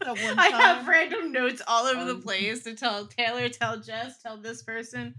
I 0.38 0.48
have 0.50 0.86
random 0.86 1.32
notes 1.32 1.60
all 1.66 1.86
over 1.86 2.04
the 2.04 2.14
Um, 2.14 2.22
place 2.22 2.62
to 2.64 2.74
tell 2.74 3.06
Taylor, 3.06 3.48
tell 3.48 3.80
Jess, 3.80 4.22
tell 4.22 4.36
this 4.36 4.62
person. 4.62 5.16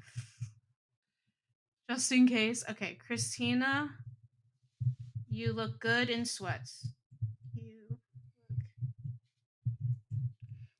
Just 1.89 2.11
in 2.11 2.27
case. 2.27 2.63
Okay, 2.69 2.97
Kristina, 3.09 3.89
you 5.27 5.53
look 5.53 5.79
good 5.79 6.09
in 6.09 6.25
sweats. 6.25 6.87
You 7.53 7.73
look 7.89 7.99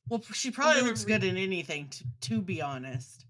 Well, 0.09 0.21
she 0.33 0.49
probably 0.51 0.75
gonna 0.81 0.87
looks 0.87 1.05
good 1.05 1.23
in 1.23 1.37
anything, 1.37 1.89
to, 1.89 2.03
to 2.29 2.41
be 2.41 2.61
honest. 2.61 3.25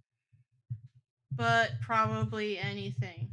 but 1.36 1.72
probably 1.82 2.58
anything. 2.58 3.30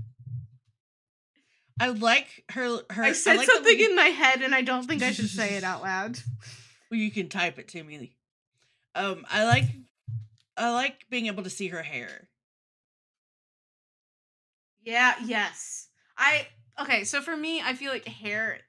I 1.78 1.88
like 1.88 2.44
her. 2.50 2.78
Her. 2.90 3.04
I 3.04 3.12
said 3.12 3.36
like 3.36 3.46
something 3.46 3.78
way- 3.78 3.84
in 3.84 3.94
my 3.94 4.06
head 4.06 4.40
and 4.42 4.54
I 4.54 4.62
don't 4.62 4.84
think 4.86 5.02
I 5.02 5.12
should 5.12 5.28
say 5.28 5.56
it 5.56 5.62
out 5.64 5.82
loud. 5.82 6.18
Well, 6.90 6.98
you 6.98 7.10
can 7.10 7.28
type 7.28 7.58
it 7.58 7.68
to 7.68 7.82
me. 7.82 8.16
Um, 8.94 9.24
I 9.30 9.44
like. 9.44 9.64
I 10.56 10.72
like 10.72 11.04
being 11.10 11.26
able 11.26 11.42
to 11.42 11.50
see 11.50 11.68
her 11.68 11.82
hair. 11.82 12.28
Yeah, 14.82 15.14
yes. 15.24 15.88
I 16.16 16.46
okay, 16.80 17.04
so 17.04 17.20
for 17.20 17.36
me, 17.36 17.60
I 17.60 17.74
feel 17.74 17.92
like 17.92 18.06
hair 18.06 18.60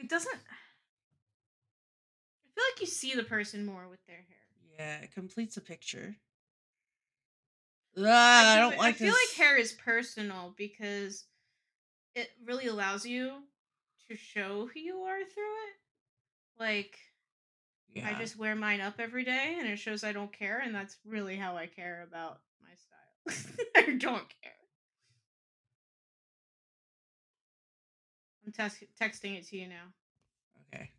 it 0.00 0.08
doesn't 0.08 0.34
I 0.34 0.54
feel 2.58 2.64
like 2.74 2.80
you 2.80 2.86
see 2.86 3.14
the 3.14 3.24
person 3.24 3.64
more 3.64 3.86
with 3.88 4.04
their 4.06 4.16
hair. 4.16 4.24
Yeah, 4.78 5.04
it 5.04 5.12
completes 5.12 5.56
a 5.56 5.60
picture. 5.60 6.16
Ah, 7.96 8.52
I, 8.52 8.54
do- 8.56 8.60
don't 8.62 8.78
like. 8.78 8.94
I 8.94 8.98
feel 8.98 9.12
this. 9.12 9.28
like 9.36 9.46
hair 9.46 9.56
is 9.56 9.72
personal 9.72 10.54
because 10.56 11.24
it 12.14 12.30
really 12.44 12.66
allows 12.66 13.06
you 13.06 13.32
to 14.08 14.16
show 14.16 14.68
who 14.72 14.80
you 14.80 14.96
are 14.98 15.18
through 15.18 15.54
it. 15.68 16.58
Like 16.58 16.98
Yeah. 17.94 18.08
I 18.08 18.18
just 18.18 18.36
wear 18.36 18.54
mine 18.56 18.80
up 18.80 18.94
every 18.98 19.24
day 19.24 19.56
and 19.58 19.68
it 19.68 19.76
shows 19.78 20.02
I 20.02 20.12
don't 20.12 20.32
care 20.32 20.60
and 20.64 20.74
that's 20.74 20.96
really 21.04 21.36
how 21.36 21.56
I 21.56 21.66
care 21.66 22.06
about 22.08 22.40
my 22.60 23.34
style. 23.34 23.54
I 23.76 23.82
don't 23.96 24.26
care. 24.42 24.52
I'm 28.46 28.52
tex- 28.52 28.84
texting 29.00 29.36
it 29.38 29.46
to 29.48 29.56
you 29.58 29.68
now. 29.68 29.92
Okay. 30.74 30.90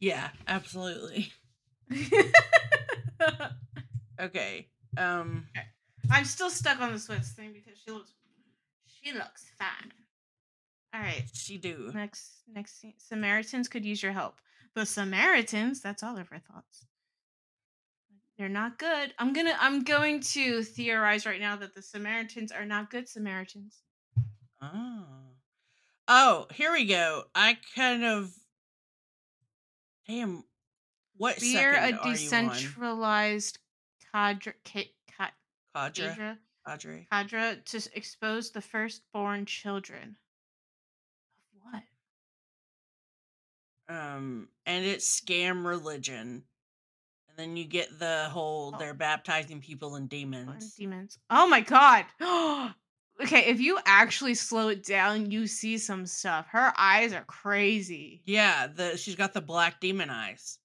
Yeah, 0.00 0.28
absolutely. 0.46 1.32
Okay. 4.20 4.68
Um. 4.96 5.46
I'm 6.10 6.24
still 6.24 6.50
stuck 6.50 6.80
on 6.80 6.92
the 6.92 6.98
Swiss 6.98 7.32
thing 7.32 7.52
because 7.52 7.78
she 7.84 7.90
looks 7.90 8.12
she 8.86 9.12
looks 9.12 9.44
fine. 9.58 9.92
All 10.94 11.00
right. 11.00 11.24
She 11.32 11.58
do. 11.58 11.90
Next 11.94 12.42
next 12.52 12.80
scene. 12.80 12.94
Samaritans 12.98 13.68
could 13.68 13.84
use 13.84 14.02
your 14.02 14.12
help. 14.12 14.40
The 14.74 14.86
Samaritans, 14.86 15.80
that's 15.80 16.02
all 16.02 16.16
of 16.18 16.28
our 16.32 16.38
thoughts. 16.38 16.86
They're 18.38 18.48
not 18.48 18.78
good. 18.78 19.12
I'm 19.18 19.32
gonna 19.32 19.56
I'm 19.60 19.84
going 19.84 20.20
to 20.20 20.62
theorize 20.62 21.26
right 21.26 21.40
now 21.40 21.56
that 21.56 21.74
the 21.74 21.82
Samaritans 21.82 22.52
are 22.52 22.64
not 22.64 22.90
good 22.90 23.08
Samaritans. 23.08 23.82
Oh. 24.62 25.04
Oh, 26.10 26.46
here 26.54 26.72
we 26.72 26.86
go. 26.86 27.24
I 27.34 27.58
kind 27.74 28.02
of. 28.04 28.32
Damn. 30.08 30.44
What 31.16 31.40
We 31.40 31.56
are 31.58 31.70
a 31.72 31.74
second 31.74 31.84
are 31.84 31.88
you 31.88 31.98
on? 31.98 32.12
decentralized 32.12 33.58
cadre, 34.12 34.54
ca- 34.64 34.92
ca- 35.16 35.30
Cadre. 35.74 36.08
cadre, 36.08 36.38
Cadre. 36.66 37.06
cadre 37.10 37.62
to 37.66 37.88
expose 37.96 38.50
the 38.50 38.60
firstborn 38.62 39.44
children. 39.46 40.16
Of 41.54 41.72
what? 43.88 43.94
Um, 43.94 44.48
and 44.66 44.84
it's 44.84 45.20
scam 45.20 45.66
religion. 45.66 46.44
And 47.28 47.36
then 47.36 47.56
you 47.56 47.64
get 47.64 47.98
the 47.98 48.28
whole 48.30 48.72
Oh. 48.74 48.78
they're 48.78 48.94
baptizing 48.94 49.60
people 49.60 49.96
And 49.96 50.08
demons. 50.08 50.74
demons. 50.74 51.18
Oh 51.30 51.48
my 51.48 51.60
god. 51.60 52.06
okay, 53.20 53.46
if 53.46 53.60
you 53.60 53.78
actually 53.84 54.34
slow 54.34 54.68
it 54.68 54.84
down, 54.84 55.30
you 55.30 55.46
see 55.46 55.78
some 55.78 56.06
stuff. 56.06 56.46
Her 56.48 56.72
eyes 56.76 57.12
are 57.12 57.24
crazy. 57.24 58.22
Yeah, 58.24 58.66
the 58.66 58.96
she's 58.96 59.16
got 59.16 59.34
the 59.34 59.40
black 59.40 59.80
demon 59.80 60.10
eyes. 60.10 60.58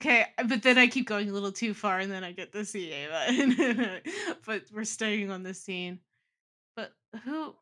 Okay, 0.00 0.26
uh, 0.38 0.44
but 0.44 0.62
then 0.62 0.78
I 0.78 0.86
keep 0.86 1.08
going 1.08 1.28
a 1.28 1.32
little 1.32 1.50
too 1.50 1.74
far 1.74 1.98
and 1.98 2.10
then 2.10 2.22
I 2.22 2.30
get 2.32 2.52
to 2.52 2.64
see 2.64 2.92
Ava. 2.92 4.00
but 4.46 4.62
we're 4.72 4.84
staying 4.84 5.30
on 5.30 5.42
the 5.42 5.54
scene. 5.54 5.98
But 6.76 6.92
who 7.24 7.54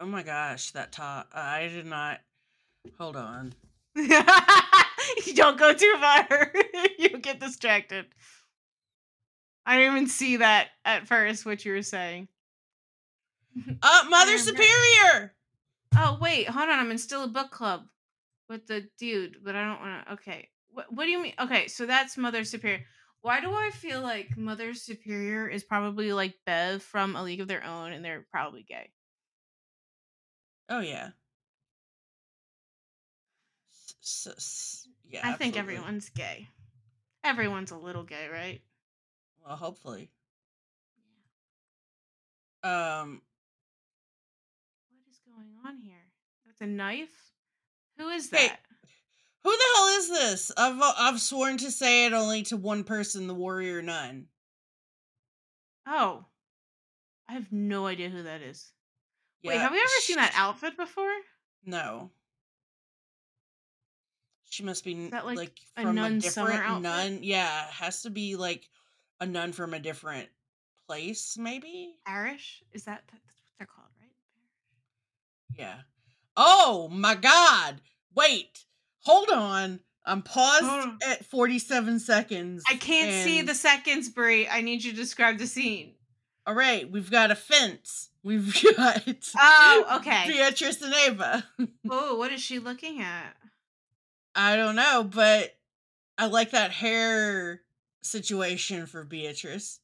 Oh 0.00 0.06
my 0.06 0.22
gosh, 0.22 0.72
that 0.72 0.92
top. 0.92 1.30
I 1.32 1.68
did 1.68 1.86
not. 1.86 2.20
Hold 2.98 3.16
on. 3.16 3.54
you 3.96 5.34
don't 5.34 5.58
go 5.58 5.72
too 5.72 5.94
far. 6.00 6.52
you 6.98 7.18
get 7.18 7.40
distracted. 7.40 8.06
I 9.66 9.78
didn't 9.78 9.96
even 9.96 10.08
see 10.08 10.36
that 10.38 10.68
at 10.84 11.06
first, 11.06 11.46
what 11.46 11.64
you 11.64 11.72
were 11.72 11.82
saying. 11.82 12.28
Uh, 13.82 14.02
Mother 14.08 14.36
Superior! 14.36 15.32
Oh 15.96 16.18
wait, 16.20 16.48
hold 16.48 16.68
on. 16.68 16.78
I'm 16.80 16.90
in 16.90 16.98
still 16.98 17.22
a 17.22 17.28
book 17.28 17.52
club 17.52 17.82
with 18.48 18.66
the 18.66 18.88
dude, 18.98 19.36
but 19.44 19.54
I 19.54 19.64
don't 19.64 19.80
want 19.80 20.06
to. 20.06 20.12
Okay, 20.14 20.48
what 20.72 20.92
what 20.92 21.04
do 21.04 21.10
you 21.10 21.22
mean? 21.22 21.34
Okay, 21.38 21.68
so 21.68 21.86
that's 21.86 22.16
Mother 22.16 22.42
Superior. 22.42 22.84
Why 23.20 23.40
do 23.40 23.52
I 23.54 23.70
feel 23.70 24.02
like 24.02 24.36
Mother 24.36 24.74
Superior 24.74 25.46
is 25.48 25.62
probably 25.62 26.12
like 26.12 26.34
Bev 26.44 26.82
from 26.82 27.14
A 27.14 27.22
League 27.22 27.40
of 27.40 27.46
Their 27.48 27.64
Own, 27.64 27.92
and 27.92 28.04
they're 28.04 28.26
probably 28.30 28.64
gay? 28.64 28.90
Oh, 30.68 30.80
yeah. 30.80 31.10
S- 34.02 34.26
s- 34.26 34.34
s- 34.36 34.88
yeah. 35.08 35.20
I 35.22 35.34
think 35.34 35.56
everyone's 35.56 36.08
gay. 36.10 36.48
Everyone's 37.22 37.70
a 37.70 37.78
little 37.78 38.02
gay, 38.02 38.28
right? 38.28 38.60
Well, 39.44 39.56
hopefully. 39.56 40.10
Um, 42.62 43.20
What 44.88 45.02
is 45.10 45.20
going 45.26 45.48
on 45.66 45.78
here? 45.82 45.96
That's 46.46 46.60
a 46.62 46.66
knife. 46.66 47.32
Who 47.98 48.08
is 48.08 48.30
Hey, 48.30 48.48
that? 48.48 48.60
who 49.42 49.50
the 49.50 49.64
hell 49.76 49.88
is 49.98 50.08
this? 50.08 50.52
I've 50.56 50.80
uh, 50.80 50.94
I've 50.96 51.20
sworn 51.20 51.58
to 51.58 51.70
say 51.70 52.06
it 52.06 52.12
only 52.14 52.42
to 52.44 52.56
one 52.56 52.84
person, 52.84 53.26
the 53.26 53.34
warrior 53.34 53.82
nun. 53.82 54.26
Oh, 55.86 56.24
I 57.28 57.34
have 57.34 57.52
no 57.52 57.86
idea 57.86 58.08
who 58.08 58.22
that 58.22 58.40
is. 58.40 58.72
Wait, 59.44 59.58
have 59.58 59.72
we 59.72 59.78
ever 59.78 59.88
seen 60.00 60.16
that 60.16 60.32
outfit 60.34 60.74
before? 60.78 61.12
No. 61.66 62.10
She 64.48 64.62
must 64.62 64.84
be 64.84 64.94
n- 64.94 65.10
that, 65.10 65.26
like, 65.26 65.36
like, 65.36 65.60
a 65.76 65.82
from 65.82 65.90
a, 65.98 66.00
nun 66.00 66.20
summer 66.22 66.52
different 66.52 66.70
outfit? 66.70 66.82
nun. 66.82 67.18
Yeah, 67.22 67.66
has 67.70 68.02
to 68.02 68.10
be 68.10 68.36
like 68.36 68.70
a 69.20 69.26
nun 69.26 69.52
from 69.52 69.74
a 69.74 69.78
different 69.78 70.28
place, 70.88 71.36
maybe. 71.38 71.94
Irish? 72.06 72.62
Is 72.72 72.84
that 72.84 73.02
that's 73.10 73.22
what 73.24 73.58
they're 73.58 73.66
called, 73.66 73.88
right? 74.00 74.10
Yeah. 75.58 75.76
Oh 76.36 76.88
my 76.90 77.14
God! 77.14 77.80
Wait, 78.14 78.64
hold 79.00 79.30
on. 79.30 79.80
I'm 80.06 80.20
paused 80.20 80.64
on. 80.64 80.98
at 81.08 81.24
47 81.24 81.98
seconds. 81.98 82.62
I 82.68 82.74
can't 82.74 83.10
see 83.24 83.40
the 83.40 83.54
seconds, 83.54 84.10
Bree. 84.10 84.46
I 84.46 84.60
need 84.60 84.84
you 84.84 84.90
to 84.90 84.96
describe 84.96 85.38
the 85.38 85.46
scene. 85.46 85.94
All 86.46 86.54
right, 86.54 86.90
we've 86.90 87.10
got 87.10 87.30
a 87.30 87.34
fence. 87.34 88.10
We've 88.22 88.52
got 88.76 89.02
Oh, 89.38 89.96
okay. 90.00 90.24
Beatrice 90.28 90.82
and 90.82 90.94
Ava. 90.94 91.46
Oh, 91.90 92.16
what 92.16 92.32
is 92.32 92.42
she 92.42 92.58
looking 92.58 93.00
at? 93.00 93.34
I 94.34 94.56
don't 94.56 94.76
know, 94.76 95.04
but 95.04 95.54
I 96.18 96.26
like 96.26 96.50
that 96.50 96.70
hair 96.70 97.62
situation 98.04 98.86
for 98.86 99.04
Beatrice. 99.04 99.80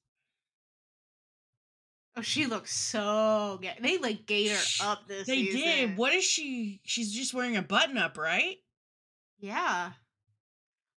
Oh, 2.16 2.22
she 2.22 2.46
looks 2.46 2.74
so 2.74 3.58
gay. 3.62 3.76
They 3.80 3.98
like 3.98 4.28
Sh- 4.28 4.80
her 4.80 4.88
up 4.88 5.06
this 5.06 5.26
They 5.26 5.44
season. 5.46 5.60
did. 5.60 5.96
What 5.96 6.12
is 6.12 6.24
she? 6.24 6.80
She's 6.84 7.12
just 7.14 7.32
wearing 7.32 7.56
a 7.56 7.62
button 7.62 7.96
up, 7.98 8.18
right? 8.18 8.56
Yeah. 9.38 9.92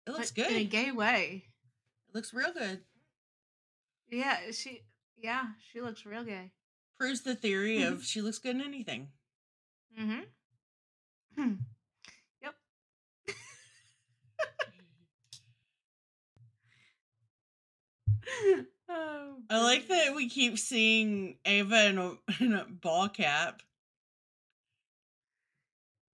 It 0.08 0.12
looks 0.12 0.32
but 0.32 0.44
good. 0.44 0.52
In 0.52 0.62
a 0.62 0.64
gay 0.66 0.92
way. 0.92 1.44
It 2.10 2.16
looks 2.16 2.34
real 2.34 2.54
good. 2.54 2.82
Yeah, 4.10 4.38
she 4.52 4.82
yeah, 5.22 5.44
she 5.72 5.80
looks 5.82 6.06
real 6.06 6.24
gay. 6.24 6.52
Proves 6.98 7.22
the 7.22 7.36
theory 7.36 7.84
of 7.84 8.04
she 8.06 8.22
looks 8.22 8.40
good 8.40 8.56
in 8.56 8.62
anything. 8.62 9.10
Mm-hmm. 10.00 10.22
Hmm. 11.38 11.54
oh, 18.90 19.36
I 19.50 19.64
like 19.64 19.88
that 19.88 20.16
we 20.16 20.30
keep 20.30 20.58
seeing 20.58 21.38
Ava 21.46 21.86
in 21.88 21.98
a, 21.98 22.14
in 22.44 22.54
a 22.54 22.66
ball 22.66 23.10
cap. 23.10 23.62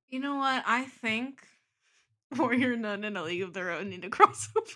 You 0.10 0.20
know 0.20 0.38
what? 0.38 0.64
I 0.66 0.86
think 0.86 1.42
Warrior 2.38 2.76
Nun 2.78 3.04
and 3.04 3.18
a 3.18 3.24
League 3.24 3.42
of 3.42 3.54
Their 3.54 3.72
Own 3.72 3.90
need 3.90 4.06
a 4.06 4.10
crossover. 4.10 4.74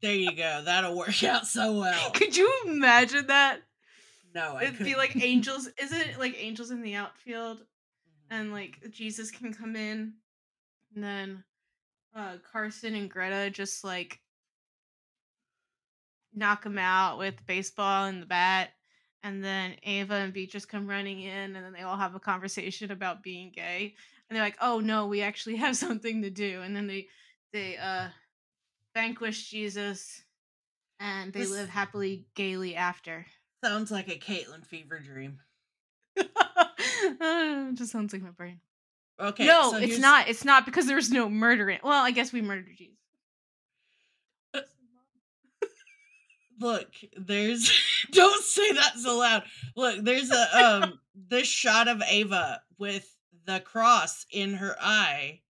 There 0.00 0.14
you 0.14 0.34
go. 0.34 0.62
That'll 0.64 0.96
work 0.96 1.22
out 1.24 1.46
so 1.46 1.80
well. 1.80 2.10
Could 2.12 2.36
you 2.36 2.52
imagine 2.66 3.26
that? 3.28 3.60
No, 4.34 4.54
I 4.56 4.64
It'd 4.64 4.78
be 4.78 4.92
couldn't. 4.92 4.98
like 4.98 5.16
angels. 5.24 5.68
Isn't 5.80 6.00
it 6.00 6.18
like 6.18 6.36
angels 6.38 6.70
in 6.70 6.82
the 6.82 6.94
outfield? 6.94 7.64
And 8.30 8.52
like 8.52 8.78
Jesus 8.90 9.30
can 9.30 9.52
come 9.52 9.74
in. 9.74 10.14
And 10.94 11.02
then 11.04 11.44
uh 12.14 12.36
Carson 12.52 12.94
and 12.94 13.10
Greta 13.10 13.50
just 13.50 13.82
like 13.84 14.20
knock 16.38 16.64
him 16.64 16.78
out 16.78 17.18
with 17.18 17.46
baseball 17.46 18.06
and 18.06 18.22
the 18.22 18.26
bat. 18.26 18.70
And 19.22 19.44
then 19.44 19.74
Ava 19.82 20.14
and 20.14 20.32
Beatrice 20.32 20.64
come 20.64 20.86
running 20.86 21.20
in 21.20 21.56
and 21.56 21.64
then 21.64 21.72
they 21.72 21.82
all 21.82 21.96
have 21.96 22.14
a 22.14 22.20
conversation 22.20 22.90
about 22.90 23.22
being 23.22 23.50
gay. 23.54 23.94
And 24.28 24.36
they're 24.36 24.44
like, 24.44 24.58
oh 24.60 24.80
no, 24.80 25.06
we 25.06 25.22
actually 25.22 25.56
have 25.64 25.76
something 25.76 26.22
to 26.22 26.30
do. 26.30 26.62
And 26.62 26.74
then 26.74 26.86
they 26.86 27.08
they 27.52 27.76
uh 27.76 28.08
vanquish 28.94 29.50
Jesus, 29.50 30.22
and 31.00 31.32
they 31.32 31.40
This- 31.40 31.50
live 31.50 31.68
happily, 31.68 32.26
gaily 32.34 32.74
after. 32.74 33.26
Sounds 33.64 33.90
like 33.90 34.08
a 34.08 34.18
Kaitlynn 34.18 34.64
fever 34.64 35.00
dream. 35.00 35.40
Uh, 36.16 37.72
just 37.74 37.90
sounds 37.90 38.12
like 38.12 38.22
my 38.22 38.30
brain. 38.30 38.60
Okay. 39.20 39.46
no, 39.46 39.72
so 39.72 39.78
it's 39.78 39.98
not. 39.98 40.28
It's 40.28 40.44
not 40.44 40.64
because 40.64 40.86
there's 40.86 41.10
no 41.10 41.28
murder 41.28 41.68
in. 41.68 41.80
Well, 41.82 42.04
I 42.04 42.12
guess 42.12 42.32
we 42.32 42.40
murdered 42.40 42.68
Jesus. 42.76 42.94
Look, 46.60 46.88
there's 47.16 47.70
don't 48.12 48.42
say 48.42 48.72
that 48.72 48.96
so 48.98 49.18
loud. 49.18 49.44
Look, 49.76 50.04
there's 50.04 50.30
a 50.30 50.64
um 50.64 51.00
this 51.28 51.48
shot 51.48 51.88
of 51.88 52.02
Ava 52.06 52.62
with 52.78 53.14
the 53.44 53.60
cross 53.60 54.26
in 54.30 54.54
her 54.54 54.76
eye. 54.80 55.40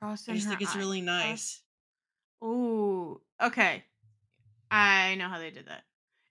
Cross 0.00 0.28
I 0.28 0.32
in 0.32 0.36
just 0.36 0.46
her 0.46 0.50
think 0.52 0.62
it's 0.62 0.76
eye. 0.76 0.78
really 0.78 1.00
nice. 1.00 1.62
Oh, 2.42 3.20
okay. 3.42 3.84
I 4.70 5.14
know 5.16 5.28
how 5.28 5.38
they 5.38 5.50
did 5.50 5.66
that. 5.66 5.84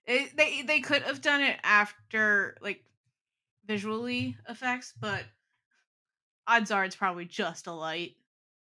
It, 0.06 0.36
they 0.36 0.62
they 0.62 0.80
could 0.80 1.02
have 1.02 1.20
done 1.20 1.42
it 1.42 1.58
after 1.62 2.56
like 2.60 2.84
visually 3.66 4.36
effects, 4.48 4.92
but 5.00 5.24
odds 6.46 6.70
are 6.70 6.84
it's 6.84 6.96
probably 6.96 7.24
just 7.24 7.66
a 7.66 7.72
light. 7.72 8.16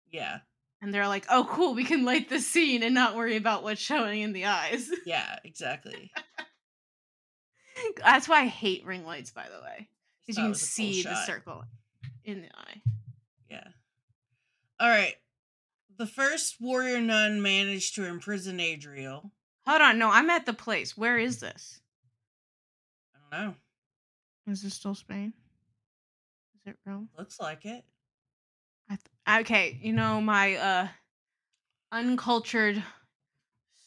Yeah. 0.09 0.39
And 0.81 0.93
they're 0.93 1.07
like, 1.07 1.25
"Oh, 1.29 1.47
cool, 1.49 1.73
we 1.73 1.83
can 1.83 2.05
light 2.05 2.29
the 2.29 2.39
scene 2.39 2.83
and 2.83 2.93
not 2.93 3.15
worry 3.15 3.35
about 3.35 3.63
what's 3.63 3.81
showing 3.81 4.21
in 4.21 4.33
the 4.33 4.45
eyes." 4.45 4.89
Yeah, 5.05 5.39
exactly. 5.43 6.11
That's 8.03 8.27
why 8.27 8.41
I 8.41 8.47
hate 8.47 8.85
ring 8.85 9.05
lights, 9.05 9.31
by 9.31 9.45
the 9.45 9.61
way, 9.63 9.89
because 10.25 10.37
you 10.37 10.43
can 10.43 10.49
was 10.49 10.61
a 10.61 10.65
cool 10.65 10.67
see 10.67 11.03
the 11.03 11.25
circle 11.25 11.63
in 12.23 12.41
the 12.41 12.49
eye. 12.55 12.81
Yeah. 13.49 13.67
All 14.79 14.89
right. 14.89 15.15
The 15.97 16.07
first 16.07 16.57
warrior 16.59 17.01
nun 17.01 17.41
managed 17.41 17.95
to 17.95 18.05
imprison 18.05 18.59
Adriel. 18.59 19.31
Hold 19.65 19.81
on, 19.81 19.97
no, 19.97 20.09
I'm 20.11 20.29
at 20.29 20.45
the 20.45 20.53
place. 20.53 20.95
Where 20.95 21.17
is 21.17 21.39
this? 21.39 21.81
I 23.31 23.37
don't 23.37 23.47
know. 23.47 23.55
Is 24.51 24.61
this 24.61 24.75
still 24.75 24.95
Spain? 24.95 25.33
Is 26.55 26.73
it 26.73 26.77
Rome? 26.85 27.09
Looks 27.17 27.39
like 27.39 27.65
it. 27.65 27.83
Okay, 29.29 29.77
you 29.81 29.93
know 29.93 30.21
my 30.21 30.55
uh 30.55 30.87
uncultured 31.91 32.81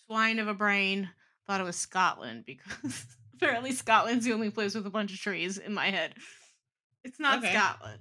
swine 0.07 0.39
of 0.39 0.49
a 0.49 0.55
brain 0.55 1.09
thought 1.47 1.61
it 1.61 1.65
was 1.65 1.77
Scotland 1.77 2.45
because 2.47 3.07
apparently 3.35 3.73
Scotland's 3.73 4.25
the 4.25 4.33
only 4.33 4.51
place 4.51 4.75
with 4.75 4.87
a 4.87 4.91
bunch 4.91 5.13
of 5.13 5.19
trees 5.19 5.59
in 5.59 5.73
my 5.75 5.91
head. 5.91 6.15
It's 7.05 7.19
not 7.19 7.39
Okay. 7.39 7.53
Scotland. 7.55 8.01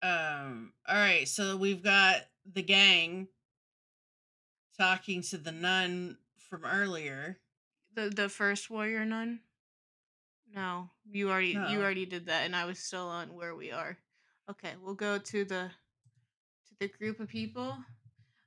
Um. 0.00 0.72
All 0.88 0.94
right. 0.96 1.26
So 1.26 1.56
we've 1.56 1.82
got 1.82 2.20
the 2.52 2.62
gang 2.62 3.26
talking 4.78 5.22
to 5.22 5.38
the 5.38 5.50
nun 5.50 6.18
from 6.48 6.64
earlier. 6.64 7.38
The 7.94 8.08
the 8.10 8.28
first 8.28 8.70
warrior 8.70 9.04
nun? 9.04 9.40
No, 10.54 10.90
you 11.10 11.30
already 11.30 11.54
No. 11.54 11.68
you 11.68 11.80
already 11.80 12.06
did 12.06 12.26
that 12.26 12.44
and 12.44 12.54
I 12.54 12.64
was 12.64 12.78
still 12.78 13.08
on 13.08 13.34
where 13.34 13.56
we 13.56 13.72
are. 13.72 13.98
Okay, 14.50 14.72
we'll 14.82 14.94
go 14.94 15.18
to 15.18 15.44
the 15.44 15.70
to 16.68 16.74
the 16.80 16.88
group 16.88 17.20
of 17.20 17.28
people. 17.28 17.76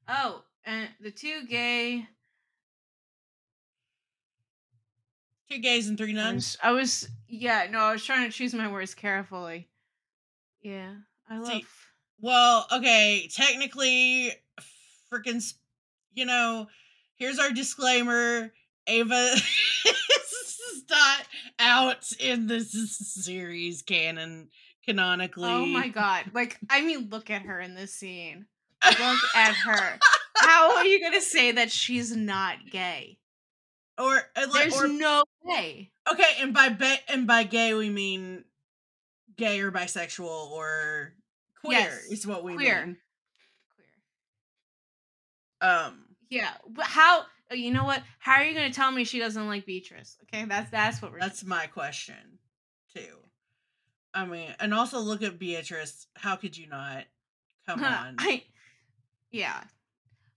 Oh, 0.08 0.44
and 0.66 0.90
the 1.00 1.12
two 1.12 1.46
gay 1.48 2.08
Two 5.50 5.60
gays 5.60 5.90
and 5.90 5.98
three 5.98 6.12
I 6.12 6.16
nuns. 6.16 6.36
was, 6.36 6.58
I 6.64 6.72
was 6.72 7.10
yeah, 7.28 7.68
no, 7.70 7.80
I 7.80 7.92
was 7.92 8.06
trying 8.06 8.30
to 8.30 8.36
choose 8.36 8.54
my 8.54 8.72
words 8.72 8.96
carefully. 8.96 9.68
Yeah, 10.62 10.94
I 11.30 11.40
love 11.40 11.48
See, 11.48 11.66
Well, 12.22 12.68
okay. 12.72 13.30
Technically, 13.34 14.32
freaking, 15.12 15.54
you 16.14 16.26
know, 16.26 16.68
here's 17.16 17.38
our 17.38 17.52
disclaimer. 17.52 18.54
Ava 18.88 19.34
is 19.86 20.84
not 20.90 21.28
out 21.60 22.12
in 22.20 22.48
this 22.48 22.72
series 22.72 23.82
canon 23.82 24.48
canonically. 24.92 25.50
Oh 25.50 25.66
my 25.66 25.88
god. 25.88 26.26
Like 26.34 26.58
I 26.70 26.82
mean 26.82 27.10
look 27.10 27.30
at 27.30 27.44
her 27.44 27.60
in 27.60 27.76
this 27.76 27.94
scene. 27.94 28.46
Look 28.86 28.98
at 29.36 29.54
her. 29.56 30.00
How 30.36 30.78
are 30.78 30.86
you 30.86 31.00
going 31.00 31.14
to 31.14 31.22
say 31.22 31.52
that 31.52 31.72
she's 31.72 32.16
not 32.16 32.56
gay? 32.72 33.18
Or, 34.00 34.16
uh, 34.36 34.48
like, 34.52 34.72
There's 34.72 34.82
or 34.82 34.88
no 34.88 35.24
way. 35.44 35.92
okay, 36.12 36.24
and 36.40 36.52
by 36.54 36.70
ba- 36.70 36.98
and 37.08 37.28
by 37.28 37.44
gay 37.44 37.76
we 37.76 37.92
mean 37.92 38.44
gay 39.38 39.60
or 39.60 39.72
bisexual 39.72 40.26
or 40.50 41.14
queer 41.64 41.78
Yes, 41.80 42.06
is 42.10 42.26
what 42.26 42.44
we 42.44 42.56
queer. 42.56 42.86
mean. 42.86 42.98
Queer. 45.62 45.70
Um, 45.70 46.06
Yeah, 46.30 46.50
but 46.68 46.86
how 46.86 47.26
oh, 47.52 47.54
you 47.56 47.72
know 47.72 47.84
what? 47.84 48.02
How 48.18 48.34
are 48.38 48.44
you 48.46 48.56
going 48.56 48.72
to 48.72 48.76
tell 48.76 48.92
me 48.92 49.04
she 49.04 49.20
doesn't 49.20 49.48
like 49.48 49.68
Beatrice? 49.68 50.18
Okay? 50.24 50.46
That's 50.46 50.72
that's 50.72 51.02
what 51.02 51.12
we're 51.12 51.20
That's 51.20 51.44
my 51.44 51.68
question, 51.68 52.40
too. 52.96 53.18
I 54.14 54.26
mean, 54.26 54.54
and 54.60 54.74
also 54.74 55.00
look 55.00 55.22
at 55.22 55.40
Beatrice. 55.40 56.08
How 56.16 56.36
could 56.36 56.58
you 56.58 56.68
not? 56.68 57.06
Come 57.66 57.84
on. 57.84 58.16
I 58.20 58.44
Yeah. 59.32 59.62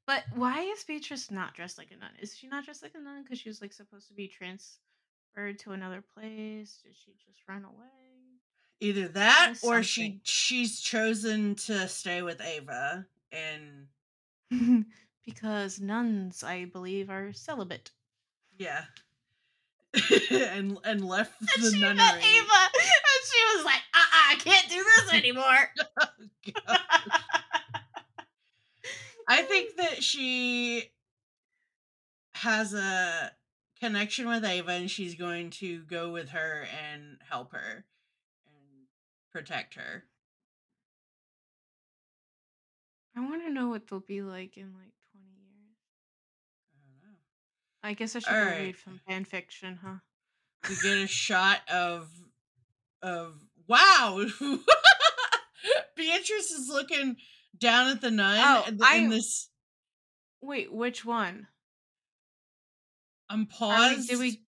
But 0.07 0.25
why 0.35 0.61
is 0.61 0.85
Beatrice 0.85 1.31
not 1.31 1.55
dressed 1.55 1.79
like 1.79 1.91
a 1.91 1.97
nun? 1.97 2.11
Is 2.21 2.37
she 2.37 2.47
not 2.47 2.65
dressed 2.65 2.83
like 2.83 2.95
a 2.95 3.01
nun 3.01 3.23
because 3.23 3.39
she 3.39 3.49
was 3.49 3.61
like 3.63 3.73
supposed 3.73 4.09
to 4.09 4.15
be 4.15 4.29
transferred 4.29 5.59
to 5.61 5.73
another 5.73 6.03
place? 6.15 6.79
Did 6.85 6.95
she 6.95 7.13
just 7.27 7.41
run 7.49 7.65
away? 7.65 7.89
Either 8.81 9.09
that 9.09 9.55
or 9.63 9.83
she 9.83 10.21
she's 10.25 10.81
chosen 10.81 11.55
to 11.55 11.89
stay 11.89 12.21
with 12.23 12.41
Ava 12.43 13.07
and 13.33 13.87
because 15.25 15.81
nuns, 15.81 16.43
I 16.45 16.67
believe, 16.67 17.09
are 17.09 17.33
celibate. 17.33 17.91
yeah. 18.59 18.85
and 20.31 20.77
and 20.85 21.05
left 21.05 21.41
And 21.41 21.65
the 21.65 21.71
she 21.71 21.81
nunnery. 21.81 21.97
met 21.97 22.17
Ava, 22.25 22.69
she 23.25 23.57
was 23.57 23.65
like, 23.65 23.83
"Uh, 23.93 24.31
I 24.31 24.37
can't 24.39 24.69
do 24.69 24.85
this 24.85 25.13
anymore." 25.13 25.71
God. 26.67 26.79
I 29.29 29.43
think 29.43 29.77
that 29.77 30.03
she 30.03 30.91
has 32.35 32.75
a 32.75 33.33
connection 33.81 34.29
with 34.29 34.45
Ava 34.45 34.73
and 34.73 34.91
she's 34.91 35.15
going 35.15 35.51
to 35.51 35.83
go 35.85 36.11
with 36.13 36.31
her 36.31 36.67
and 36.91 37.17
help 37.31 37.53
her 37.53 37.85
and 38.47 38.87
protect 39.33 39.75
her. 39.77 40.05
I 43.17 43.21
want 43.21 43.43
to 43.47 43.51
know 43.53 43.69
what 43.69 43.87
they'll 43.89 44.01
be 44.01 44.21
like 44.23 44.57
in 44.57 44.73
like 44.75 44.93
twenty 45.13 45.31
years. 45.31 45.77
I 46.75 46.77
don't 46.85 47.11
know. 47.13 47.19
I 47.83 47.95
guess 47.95 48.17
I 48.17 48.19
should 48.19 48.29
go 48.31 48.37
Alright. 48.39 48.61
read 48.61 48.77
some 48.85 49.01
fan 49.07 49.25
fiction, 49.25 49.79
huh? 49.83 49.95
we 50.69 50.77
get 50.83 50.99
a 51.05 51.07
shot 51.07 51.61
of 51.69 52.09
of 53.05 53.35
wow 53.69 54.25
beatrice 55.97 56.51
is 56.51 56.69
looking 56.69 57.17
down 57.59 57.89
at 57.89 58.01
the 58.01 58.11
nun 58.11 58.39
Oh, 58.41 58.65
and 58.67 58.79
the- 58.79 58.85
I- 58.87 58.97
in 58.97 59.11
this 59.11 59.49
Wait, 60.41 60.73
which 60.73 61.05
one? 61.05 61.47
i'm 63.31 63.41
Are 63.41 63.43
we- 63.43 63.47
paused 63.47 64.09
did 64.09 64.19
we? 64.19 64.43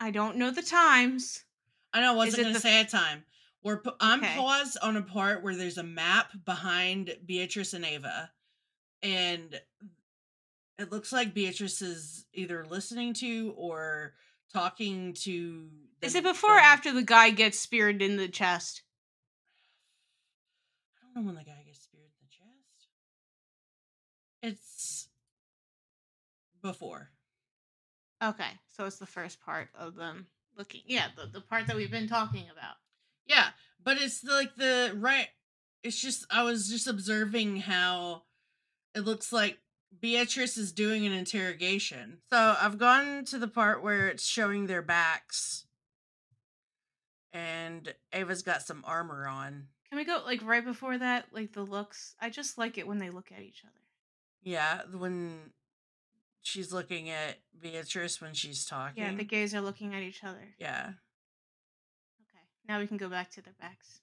I 0.00 0.10
don't 0.10 0.36
know 0.36 0.50
the 0.50 0.62
times. 0.62 1.44
i 1.92 2.00
know 2.00 2.12
i 2.12 2.16
wasn't 2.16 2.40
it 2.40 2.42
gonna 2.44 2.54
the- 2.54 2.60
say 2.60 2.80
a 2.80 2.84
time 2.84 3.24
we're 3.62 3.80
i'm 4.00 4.20
Okay. 4.22 4.36
paused 4.36 4.78
on 4.82 4.96
a 4.96 5.02
part 5.02 5.42
where 5.42 5.54
there's 5.56 5.78
a 5.78 5.82
map 5.82 6.30
behind 6.44 7.16
beatrice 7.26 7.74
and 7.74 7.84
ava 7.84 8.30
and 9.02 9.60
it 10.78 10.90
looks 10.90 11.12
like 11.12 11.34
beatrice 11.34 11.82
is 11.82 12.26
either 12.32 12.64
listening 12.66 13.12
to 13.14 13.52
or 13.56 14.14
talking 14.52 15.14
to 15.14 15.68
Is 16.00 16.12
the- 16.12 16.18
it 16.20 16.24
before 16.24 16.52
or 16.52 16.56
the- 16.60 16.62
after 16.64 16.92
the 16.92 17.02
guy 17.02 17.30
gets 17.30 17.58
speared 17.58 18.02
in 18.02 18.16
the 18.16 18.28
chest? 18.28 18.82
I 20.96 21.14
don't 21.14 21.14
know 21.24 21.26
when 21.28 21.34
the 21.36 21.44
guy 21.44 21.62
gets 21.66 21.80
speared 21.82 22.04
in 22.04 22.26
the 22.26 22.28
chest. 22.30 22.88
It's 24.42 25.08
before. 26.62 27.10
Okay, 28.22 28.50
so 28.68 28.84
it's 28.86 28.98
the 28.98 29.06
first 29.06 29.40
part 29.40 29.68
of 29.74 29.94
them 29.96 30.26
looking. 30.56 30.82
Yeah, 30.86 31.08
the, 31.16 31.26
the 31.26 31.40
part 31.40 31.66
that 31.66 31.76
we've 31.76 31.90
been 31.90 32.08
talking 32.08 32.48
about. 32.50 32.76
Yeah, 33.26 33.48
but 33.82 33.96
it's 34.00 34.22
like 34.22 34.54
the 34.56 34.92
right. 34.96 35.28
It's 35.82 36.00
just 36.00 36.24
I 36.30 36.44
was 36.44 36.68
just 36.68 36.86
observing 36.86 37.56
how 37.58 38.22
it 38.94 39.00
looks 39.00 39.32
like 39.32 39.58
Beatrice 40.00 40.56
is 40.56 40.72
doing 40.72 41.06
an 41.06 41.12
interrogation. 41.12 42.18
So 42.30 42.56
I've 42.60 42.78
gone 42.78 43.24
to 43.26 43.38
the 43.38 43.48
part 43.48 43.82
where 43.82 44.08
it's 44.08 44.24
showing 44.26 44.66
their 44.66 44.82
backs, 44.82 45.66
and 47.32 47.94
Ava's 48.12 48.42
got 48.42 48.62
some 48.62 48.82
armor 48.86 49.26
on. 49.26 49.68
Can 49.88 49.98
we 49.98 50.04
go 50.04 50.22
like 50.24 50.42
right 50.42 50.64
before 50.64 50.98
that? 50.98 51.26
Like 51.32 51.52
the 51.52 51.62
looks. 51.62 52.14
I 52.20 52.30
just 52.30 52.58
like 52.58 52.78
it 52.78 52.86
when 52.86 52.98
they 52.98 53.10
look 53.10 53.30
at 53.30 53.42
each 53.42 53.62
other. 53.64 53.72
Yeah, 54.42 54.80
when 54.92 55.52
she's 56.42 56.72
looking 56.72 57.10
at 57.10 57.38
Beatrice 57.60 58.20
when 58.20 58.34
she's 58.34 58.64
talking. 58.64 59.02
Yeah, 59.02 59.14
the 59.14 59.24
gays 59.24 59.54
are 59.54 59.60
looking 59.60 59.94
at 59.94 60.02
each 60.02 60.24
other. 60.24 60.54
yeah. 60.58 60.90
Okay, 62.28 62.42
now 62.68 62.78
we 62.80 62.86
can 62.86 62.96
go 62.96 63.08
back 63.08 63.30
to 63.32 63.42
their 63.42 63.54
backs. 63.60 64.00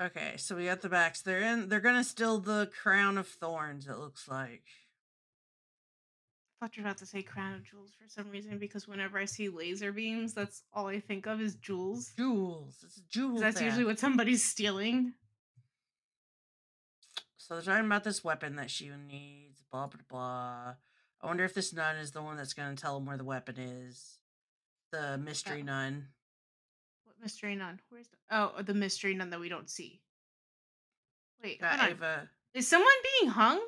Okay, 0.00 0.34
so 0.36 0.56
we 0.56 0.64
got 0.64 0.80
the 0.82 0.88
backs. 0.88 1.22
They're 1.22 1.40
in. 1.42 1.68
They're 1.68 1.80
gonna 1.80 2.02
steal 2.04 2.38
the 2.38 2.68
crown 2.82 3.16
of 3.16 3.28
thorns. 3.28 3.86
It 3.86 3.96
looks 3.98 4.26
like. 4.28 4.64
I 6.60 6.66
thought 6.66 6.76
you 6.76 6.82
were 6.82 6.88
about 6.88 6.98
to 6.98 7.06
say 7.06 7.22
crown 7.22 7.54
of 7.54 7.62
jewels 7.64 7.90
for 8.00 8.08
some 8.08 8.30
reason 8.30 8.58
because 8.58 8.88
whenever 8.88 9.18
I 9.18 9.24
see 9.26 9.48
laser 9.48 9.92
beams, 9.92 10.32
that's 10.34 10.62
all 10.72 10.86
I 10.88 10.98
think 10.98 11.26
of 11.26 11.40
is 11.40 11.54
jewels. 11.56 12.12
Jewels. 12.16 12.82
It's 12.84 12.96
a 12.96 13.02
jewel. 13.08 13.32
'Cause 13.34 13.40
That's 13.42 13.60
usually 13.60 13.84
what 13.84 13.98
somebody's 13.98 14.44
stealing. 14.44 15.14
So 17.36 17.54
they're 17.54 17.62
talking 17.62 17.86
about 17.86 18.04
this 18.04 18.24
weapon 18.24 18.56
that 18.56 18.70
she 18.70 18.88
needs. 18.88 19.62
Blah 19.70 19.88
blah 19.88 20.00
blah. 20.08 20.74
I 21.20 21.26
wonder 21.26 21.44
if 21.44 21.54
this 21.54 21.72
nun 21.72 21.96
is 21.96 22.10
the 22.12 22.22
one 22.22 22.36
that's 22.36 22.54
gonna 22.54 22.76
tell 22.76 22.94
them 22.98 23.06
where 23.06 23.16
the 23.18 23.24
weapon 23.24 23.58
is. 23.58 24.18
The 24.90 25.14
uh, 25.14 25.16
mystery 25.18 25.60
Oh. 25.60 25.64
nun. 25.66 26.08
Mystery 27.20 27.54
nun? 27.56 27.80
Where's 27.88 28.08
the 28.08 28.16
oh 28.30 28.62
the 28.62 28.74
mystery 28.74 29.14
nun 29.14 29.30
that 29.30 29.40
we 29.40 29.48
don't 29.48 29.70
see? 29.70 30.00
Wait, 31.42 31.60
Got 31.60 31.78
hold 31.78 31.82
on. 31.82 31.90
Ava. 31.90 32.30
Is 32.54 32.68
someone 32.68 32.92
being 33.20 33.30
hung 33.32 33.60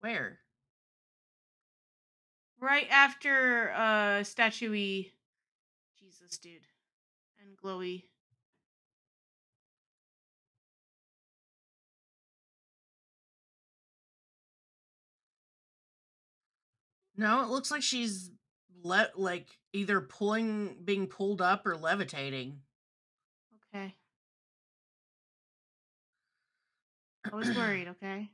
Where? 0.00 0.38
right 2.60 2.86
after 2.90 3.72
uh 3.72 4.22
statuey 4.22 5.12
Jesus 5.98 6.38
dude 6.38 6.66
and 7.40 7.56
glowy? 7.56 8.04
No, 17.16 17.42
it 17.42 17.48
looks 17.48 17.70
like 17.70 17.82
she's 17.82 18.30
le- 18.82 19.10
like 19.16 19.46
either 19.72 20.00
pulling, 20.00 20.76
being 20.84 21.06
pulled 21.06 21.40
up, 21.40 21.66
or 21.66 21.76
levitating. 21.76 22.60
Okay. 23.74 23.94
I 27.30 27.34
was 27.36 27.54
worried. 27.56 27.88
Okay. 28.02 28.30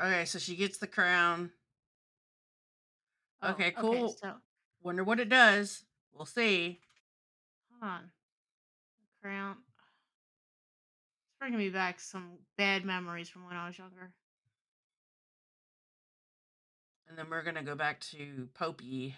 Okay, 0.00 0.24
so 0.24 0.38
she 0.40 0.56
gets 0.56 0.78
the 0.78 0.86
crown. 0.88 1.52
Oh, 3.40 3.50
Okay, 3.50 3.70
cool. 3.70 4.08
so 4.20 4.32
Wonder 4.82 5.04
what 5.04 5.20
it 5.20 5.28
does. 5.28 5.84
We'll 6.12 6.26
see. 6.26 6.80
hold 7.70 7.88
on. 7.92 8.00
The 8.02 9.28
crown. 9.28 9.56
It's 11.28 11.38
bringing 11.38 11.58
me 11.60 11.68
back 11.68 12.00
some 12.00 12.38
bad 12.58 12.84
memories 12.84 13.28
from 13.28 13.46
when 13.46 13.54
I 13.54 13.68
was 13.68 13.78
younger. 13.78 14.12
And 17.12 17.18
then 17.18 17.26
we're 17.28 17.42
gonna 17.42 17.62
go 17.62 17.74
back 17.74 18.00
to 18.12 18.48
Popey. 18.58 19.12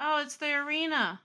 Oh, 0.00 0.22
it's 0.22 0.36
the 0.36 0.54
arena. 0.54 1.20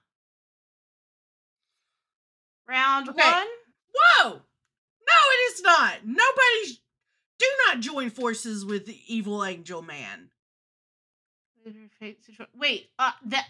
Round 2.68 3.07
Okay. 3.07 3.32
one. 3.32 3.47
Whoa! 3.95 4.30
No, 4.34 5.16
it 5.30 5.53
is 5.53 5.62
not. 5.62 6.05
Nobody. 6.05 6.82
Do 7.39 7.45
not 7.66 7.80
join 7.80 8.09
forces 8.09 8.66
with 8.66 8.88
the 8.88 8.99
evil 9.07 9.45
angel 9.45 9.82
man. 9.82 10.32
Wait, 12.55 12.91
uh, 12.99 13.14
that 13.28 13.47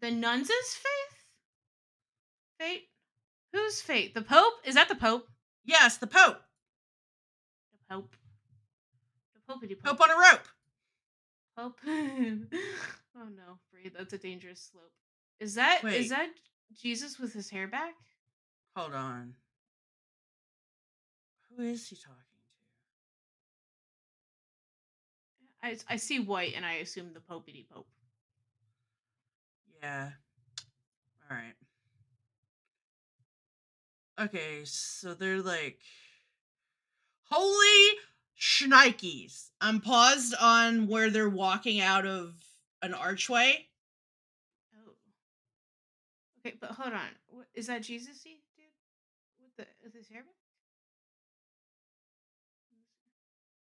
the 0.00 0.10
nuns 0.10 0.48
faith. 0.48 1.30
Fate. 2.58 2.88
Whose 3.52 3.82
fate? 3.82 4.14
The 4.14 4.22
Pope? 4.22 4.54
Is 4.64 4.76
that 4.76 4.88
the 4.88 4.96
Pope? 4.96 5.28
Yes, 5.66 5.98
the 5.98 6.06
Pope. 6.06 6.42
The 7.72 7.94
Pope. 7.94 8.16
The 9.34 9.52
Popey 9.52 9.78
Pope 9.78 10.00
on 10.00 10.10
a 10.10 10.14
rope. 10.16 10.48
Pope. 11.60 11.78
oh 11.86 13.28
no, 13.36 13.58
Bree, 13.70 13.90
that's 13.94 14.12
a 14.12 14.18
dangerous 14.18 14.70
slope. 14.70 14.92
Is 15.38 15.54
that 15.54 15.78
is 15.78 15.84
Wait. 15.84 16.08
that 16.10 16.28
Jesus 16.80 17.18
with 17.18 17.32
his 17.32 17.50
hair 17.50 17.66
back? 17.66 17.94
Hold 18.76 18.94
on. 18.94 19.34
Who 21.56 21.64
is 21.64 21.86
he 21.88 21.96
talking 21.96 22.16
to? 25.62 25.68
I 25.90 25.94
I 25.94 25.96
see 25.96 26.20
white 26.20 26.54
and 26.56 26.64
I 26.64 26.74
assume 26.74 27.12
the 27.12 27.20
Popey 27.20 27.68
Pope. 27.68 27.88
Yeah. 29.82 30.10
All 31.30 31.36
right. 31.36 31.54
Okay, 34.18 34.60
so 34.64 35.14
they're 35.14 35.40
like, 35.40 35.78
holy 37.30 37.96
shnikes! 38.40 39.50
I'm 39.60 39.80
paused 39.80 40.34
on 40.40 40.86
where 40.88 41.10
they're 41.10 41.28
walking 41.28 41.80
out 41.80 42.06
of 42.06 42.34
an 42.82 42.94
archway. 42.94 43.68
Oh. 44.74 44.92
Okay, 46.46 46.56
but 46.60 46.70
hold 46.70 46.94
on. 46.94 47.08
What, 47.28 47.46
is 47.54 47.66
that 47.66 47.82
Jesus 47.82 48.22
dude 48.22 48.32
with 49.42 49.54
the 49.56 49.66
with 49.84 49.94
his 49.94 50.08
hair? 50.08 50.24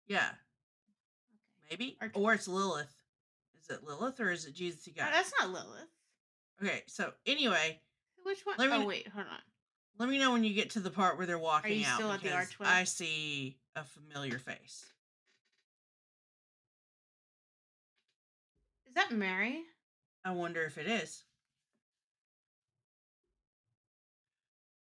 Yeah, 0.07 0.29
Okay. 0.29 1.69
maybe, 1.71 1.97
Arch- 2.01 2.11
or 2.15 2.35
it's 2.35 2.49
Lilith. 2.49 2.93
Is 3.63 3.71
it 3.71 3.85
Lilith 3.85 4.19
or 4.19 4.31
is 4.33 4.45
it 4.45 4.55
Jesus? 4.55 4.89
Oh, 4.89 4.93
got. 4.97 5.13
that's 5.13 5.33
not 5.41 5.51
Lilith. 5.51 5.89
Okay, 6.63 6.83
so 6.89 7.13
anyway, 7.27 7.81
Which 8.25 8.41
one? 8.45 8.57
Let 8.59 8.71
me- 8.71 8.85
oh 8.85 8.87
wait, 8.87 9.09
hold 9.09 9.27
on. 9.27 9.39
Let 10.01 10.09
me 10.09 10.19
know 10.19 10.33
when 10.33 10.43
you 10.45 10.55
get 10.55 10.71
to 10.71 10.81
the 10.81 10.91
part 10.91 11.19
where 11.19 11.27
they're 11.27 11.39
walking 11.39 11.79
you 11.79 11.85
out. 11.87 11.97
still 11.97 12.11
at 12.11 12.23
the 12.23 12.33
archway? 12.33 12.67
I 12.67 12.85
see 12.85 13.59
a 13.77 13.85
familiar 13.85 14.39
face. 14.39 14.87
Is 18.89 18.95
that 18.95 19.13
Mary? 19.13 19.61
I 20.25 20.31
wonder 20.31 20.63
if 20.65 20.79
it 20.79 20.87
is. 20.87 21.23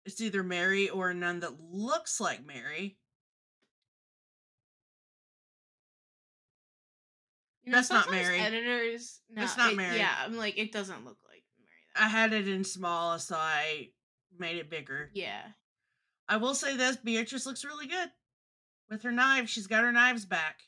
It's 0.05 0.21
either 0.21 0.43
Mary 0.43 0.91
or 0.91 1.09
a 1.09 1.15
nun 1.15 1.41
that 1.41 1.59
looks 1.59 2.21
like 2.21 2.47
Mary. 2.47 2.99
You 7.65 7.73
know, 7.73 7.79
That's 7.79 7.91
not 7.91 8.11
Mary. 8.11 8.39
Editors, 8.39 9.21
no, 9.31 9.41
That's 9.41 9.57
not 9.57 9.73
it- 9.73 9.77
Mary. 9.77 9.97
Yeah, 9.97 10.15
I'm 10.23 10.37
like, 10.37 10.59
it 10.59 10.71
doesn't 10.71 11.07
look 11.07 11.17
like 11.27 11.45
Mary. 11.59 11.71
that 11.95 12.05
I 12.05 12.09
had 12.09 12.35
it 12.35 12.47
in 12.47 12.63
small, 12.63 13.19
so 13.19 13.37
I 13.37 13.89
made 14.41 14.57
it 14.57 14.71
bigger. 14.71 15.11
Yeah. 15.15 15.43
I 16.29 16.37
will 16.37 16.55
say 16.55 16.77
this 16.77 16.97
Beatrice 16.97 17.47
looks 17.47 17.65
really 17.65 17.87
good 17.87 18.11
with 18.91 19.03
her 19.03 19.13
knives. 19.13 19.51
She's 19.51 19.67
got 19.67 19.85
her 19.85 19.93
knives 19.93 20.25
back. 20.27 20.61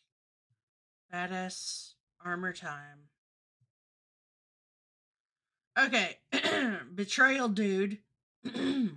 Badass 1.13 1.93
armor 2.25 2.53
time. 2.53 3.09
Okay, 5.79 6.19
betrayal 6.95 7.49
dude 7.49 7.99
Is 8.45 8.91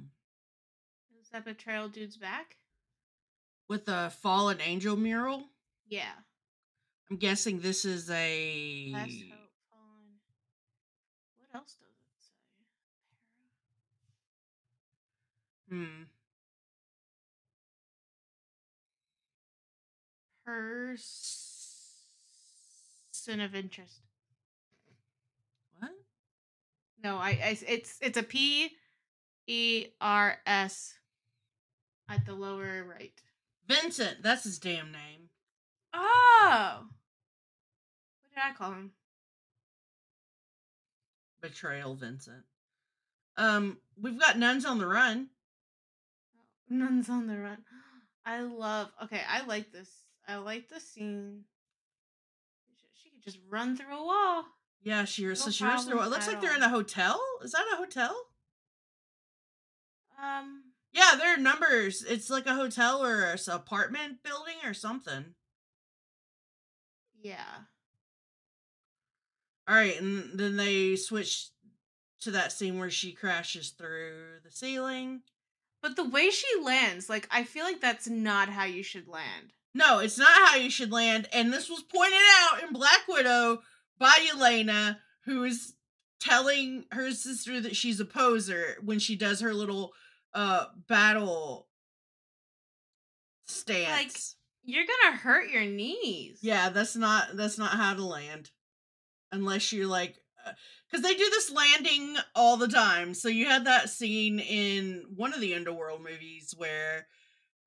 that 1.31 1.45
betrayal 1.45 1.87
dude's 1.89 2.17
back? 2.17 2.57
with 3.69 3.85
the 3.85 4.11
fallen 4.21 4.59
angel 4.61 4.95
mural. 4.95 5.43
Yeah. 5.87 6.11
I'm 7.09 7.17
guessing 7.17 7.59
this 7.59 7.85
is 7.85 8.09
a. 8.09 8.89
Last 8.93 9.09
hope 9.09 9.49
fallen. 9.71 10.19
What 11.37 11.49
else 11.59 11.73
does 11.73 11.87
it 11.89 11.95
say? 12.21 12.29
Hmm. 15.73 16.03
Person 20.45 20.99
of 23.39 23.55
interest. 23.55 24.01
What? 25.79 25.89
No, 27.03 27.17
I, 27.17 27.29
I 27.29 27.57
it's 27.67 27.97
it's 28.01 28.19
a 28.19 28.23
P 28.23 28.69
E 29.47 29.87
R 29.99 30.37
S 30.45 30.93
at 32.07 32.23
the 32.27 32.35
lower 32.35 32.83
right. 32.83 33.19
Vincent. 33.67 34.21
That's 34.21 34.43
his 34.43 34.59
damn 34.59 34.91
name. 34.91 35.29
Oh. 35.91 36.83
What 38.21 38.35
did 38.35 38.43
I 38.47 38.53
call 38.55 38.73
him? 38.73 38.91
Betrayal 41.41 41.95
Vincent. 41.95 42.43
Um, 43.37 43.79
we've 43.99 44.19
got 44.19 44.37
nuns 44.37 44.65
on 44.65 44.77
the 44.77 44.85
run. 44.85 45.29
Nuns 46.69 47.09
on 47.09 47.27
the 47.27 47.37
run. 47.37 47.57
I 48.25 48.41
love. 48.41 48.89
Okay, 49.03 49.21
I 49.29 49.45
like 49.45 49.71
this. 49.71 49.89
I 50.27 50.37
like 50.37 50.69
the 50.69 50.79
scene. 50.79 51.43
She 53.01 53.09
could 53.09 53.21
just 53.23 53.37
run 53.49 53.75
through 53.75 53.93
a 53.97 54.03
wall. 54.05 54.45
Yeah, 54.81 55.05
she 55.05 55.25
No 55.25 55.33
so 55.33 55.51
she 55.51 55.63
runs 55.65 55.85
through. 55.85 56.01
It 56.01 56.09
looks 56.09 56.27
like 56.27 56.41
they're 56.41 56.55
in 56.55 56.63
a 56.63 56.69
hotel. 56.69 57.19
Is 57.43 57.51
that 57.51 57.65
a 57.73 57.77
hotel? 57.77 58.15
Um. 60.21 60.63
Yeah, 60.93 61.11
there 61.17 61.33
are 61.33 61.37
numbers. 61.37 62.03
It's 62.03 62.29
like 62.29 62.45
a 62.45 62.53
hotel 62.53 63.03
or 63.03 63.23
a 63.25 63.33
s- 63.33 63.47
apartment 63.47 64.21
building 64.23 64.55
or 64.63 64.73
something. 64.73 65.33
Yeah. 67.21 67.43
All 69.67 69.75
right, 69.75 69.99
and 69.99 70.37
then 70.37 70.57
they 70.57 70.95
switch 70.97 71.47
to 72.21 72.31
that 72.31 72.51
scene 72.51 72.77
where 72.79 72.89
she 72.91 73.13
crashes 73.13 73.69
through 73.69 74.39
the 74.43 74.51
ceiling. 74.51 75.21
But 75.83 75.95
the 75.97 76.09
way 76.09 76.31
she 76.31 76.47
lands, 76.63 77.09
like, 77.09 77.27
I 77.29 77.43
feel 77.43 77.65
like 77.65 77.81
that's 77.81 78.07
not 78.07 78.49
how 78.49 78.63
you 78.63 78.81
should 78.81 79.07
land. 79.07 79.53
No, 79.75 79.99
it's 79.99 80.17
not 80.17 80.31
how 80.31 80.55
you 80.55 80.69
should 80.69 80.91
land, 80.91 81.27
and 81.33 81.51
this 81.51 81.69
was 81.69 81.83
pointed 81.83 82.21
out 82.39 82.63
in 82.63 82.73
Black 82.73 83.01
Widow 83.07 83.61
by 83.99 84.13
Elena, 84.33 84.99
who 85.25 85.43
is 85.43 85.73
telling 86.19 86.85
her 86.91 87.11
sister 87.11 87.59
that 87.59 87.75
she's 87.75 87.99
a 87.99 88.05
poser 88.05 88.77
when 88.83 88.97
she 88.97 89.15
does 89.15 89.41
her 89.41 89.53
little 89.53 89.91
uh 90.33 90.65
battle 90.87 91.67
stance. 93.45 93.89
Like 93.89 94.15
you're 94.63 94.85
gonna 94.85 95.17
hurt 95.17 95.49
your 95.49 95.65
knees. 95.65 96.39
yeah, 96.41 96.69
that's 96.69 96.95
not 96.95 97.35
that's 97.35 97.57
not 97.57 97.71
how 97.71 97.93
to 97.93 98.05
land. 98.05 98.51
Unless 99.31 99.73
you're 99.73 99.87
like 99.87 100.15
because 100.89 101.03
they 101.03 101.13
do 101.13 101.29
this 101.29 101.51
landing 101.51 102.15
all 102.35 102.57
the 102.57 102.67
time. 102.67 103.13
So 103.13 103.27
you 103.27 103.45
had 103.45 103.65
that 103.65 103.89
scene 103.89 104.39
in 104.39 105.05
one 105.15 105.33
of 105.33 105.41
the 105.41 105.55
Underworld 105.55 106.01
movies 106.01 106.53
where 106.57 107.07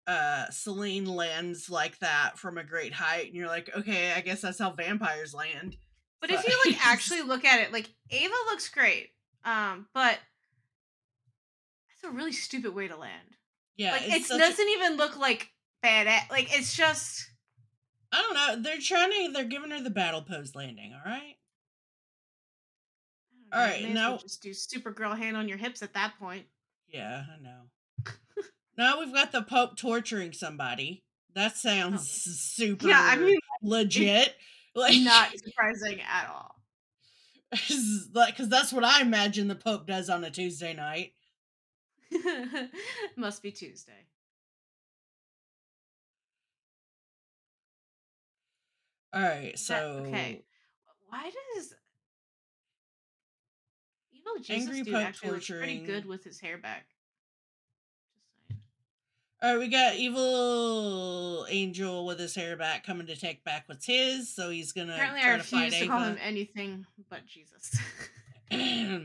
uh 0.06 0.48
Selene 0.50 1.06
lands 1.06 1.68
like 1.68 1.98
that 1.98 2.38
from 2.38 2.58
a 2.58 2.64
great 2.64 2.92
height, 2.92 3.26
and 3.26 3.34
you're 3.34 3.48
like, 3.48 3.70
okay, 3.76 4.12
I 4.12 4.20
guess 4.20 4.40
that's 4.40 4.58
how 4.58 4.70
vampires 4.70 5.34
land. 5.34 5.76
But 6.20 6.30
if 6.30 6.46
you 6.46 6.56
like 6.64 6.86
actually 6.86 7.22
look 7.22 7.44
at 7.44 7.60
it, 7.60 7.72
like 7.72 7.88
Ava 8.10 8.34
looks 8.50 8.68
great. 8.68 9.10
Um, 9.44 9.86
but 9.94 10.18
that's 11.88 12.12
a 12.12 12.16
really 12.16 12.32
stupid 12.32 12.74
way 12.74 12.88
to 12.88 12.96
land. 12.96 13.36
Yeah, 13.76 13.92
like 13.92 14.08
it 14.08 14.26
doesn't 14.26 14.68
even 14.68 14.96
look 14.96 15.18
like 15.18 15.50
bad 15.82 16.06
at 16.06 16.30
like 16.30 16.56
it's 16.56 16.74
just 16.74 17.28
I 18.12 18.22
don't 18.22 18.34
know. 18.34 18.62
They're 18.62 18.80
trying 18.80 19.10
to. 19.10 19.32
They're 19.32 19.44
giving 19.44 19.70
her 19.70 19.82
the 19.82 19.90
battle 19.90 20.22
pose 20.22 20.54
landing. 20.54 20.94
All 20.94 21.10
right. 21.10 21.36
Don't 23.52 23.60
Alright, 23.60 23.82
may 23.82 23.88
as 23.90 23.94
well 23.94 24.10
now- 24.12 24.18
just 24.18 24.42
do 24.42 24.50
Supergirl 24.50 25.16
hand 25.16 25.36
on 25.36 25.48
your 25.48 25.58
hips 25.58 25.82
at 25.82 25.94
that 25.94 26.14
point. 26.18 26.46
Yeah, 26.88 27.24
I 27.36 27.42
know. 27.42 28.12
now 28.76 29.00
we've 29.00 29.12
got 29.12 29.32
the 29.32 29.42
Pope 29.42 29.76
torturing 29.76 30.32
somebody. 30.32 31.04
That 31.34 31.52
oh. 31.54 31.58
sounds 31.58 32.08
super 32.08 32.86
Oh. 32.86 32.90
Yeah, 32.90 33.00
I 33.00 33.16
mean 33.16 33.38
legit. 33.62 34.34
Like 34.76 35.00
not 35.00 35.30
surprising 35.38 36.02
at 36.02 36.28
all. 36.28 36.54
like, 38.12 38.34
because 38.36 38.50
that's 38.50 38.74
what 38.74 38.84
I 38.84 39.00
imagine 39.00 39.48
the 39.48 39.54
Pope 39.54 39.86
does 39.86 40.10
on 40.10 40.22
a 40.22 40.30
Tuesday 40.30 40.74
night. 40.74 41.14
Must 43.16 43.42
be 43.42 43.52
Tuesday. 43.52 44.06
All 49.14 49.22
right, 49.22 49.52
That- 49.52 49.58
so 49.58 50.04
okay. 50.06 50.42
Why 51.08 51.30
does 51.54 51.72
Evil 54.26 54.42
Jesus 54.42 54.68
Angry 54.68 54.82
dude 54.82 54.94
Pope 54.94 55.04
actually 55.04 55.30
looks 55.30 55.48
pretty 55.48 55.78
good 55.78 56.06
with 56.06 56.24
his 56.24 56.40
hair 56.40 56.58
back? 56.58 56.86
All 59.42 59.50
right, 59.52 59.58
we 59.58 59.68
got 59.68 59.96
evil 59.96 61.46
angel 61.50 62.06
with 62.06 62.18
his 62.18 62.34
hair 62.34 62.56
back 62.56 62.84
coming 62.86 63.06
to 63.06 63.16
take 63.16 63.44
back 63.44 63.64
what's 63.66 63.86
his. 63.86 64.34
So 64.34 64.50
he's 64.50 64.72
gonna 64.72 64.94
Apparently, 64.94 65.20
I 65.20 65.24
try 65.24 65.36
to 65.36 65.42
fight 65.42 65.64
refuse 65.66 65.82
to 65.82 65.88
call 65.88 66.00
him 66.02 66.18
anything 66.22 66.86
but 67.10 67.26
Jesus. 67.26 67.76
no 68.50 68.98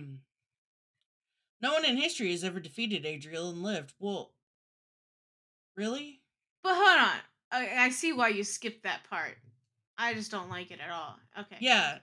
one 1.73 1.85
in 1.85 1.97
history 1.97 2.31
has 2.31 2.43
ever 2.43 2.59
defeated 2.59 3.05
Adriel 3.05 3.49
and 3.49 3.61
lived. 3.61 3.93
Well, 3.99 4.31
really? 5.75 6.21
but 6.63 6.75
hold 6.75 6.87
on, 6.87 7.17
I, 7.51 7.85
I 7.85 7.89
see 7.89 8.13
why 8.13 8.29
you 8.29 8.43
skipped 8.43 8.83
that 8.83 9.01
part. 9.09 9.37
I 9.97 10.13
just 10.13 10.31
don't 10.31 10.49
like 10.49 10.71
it 10.71 10.79
at 10.79 10.91
all. 10.91 11.17
Okay. 11.41 11.57
Yeah. 11.59 11.97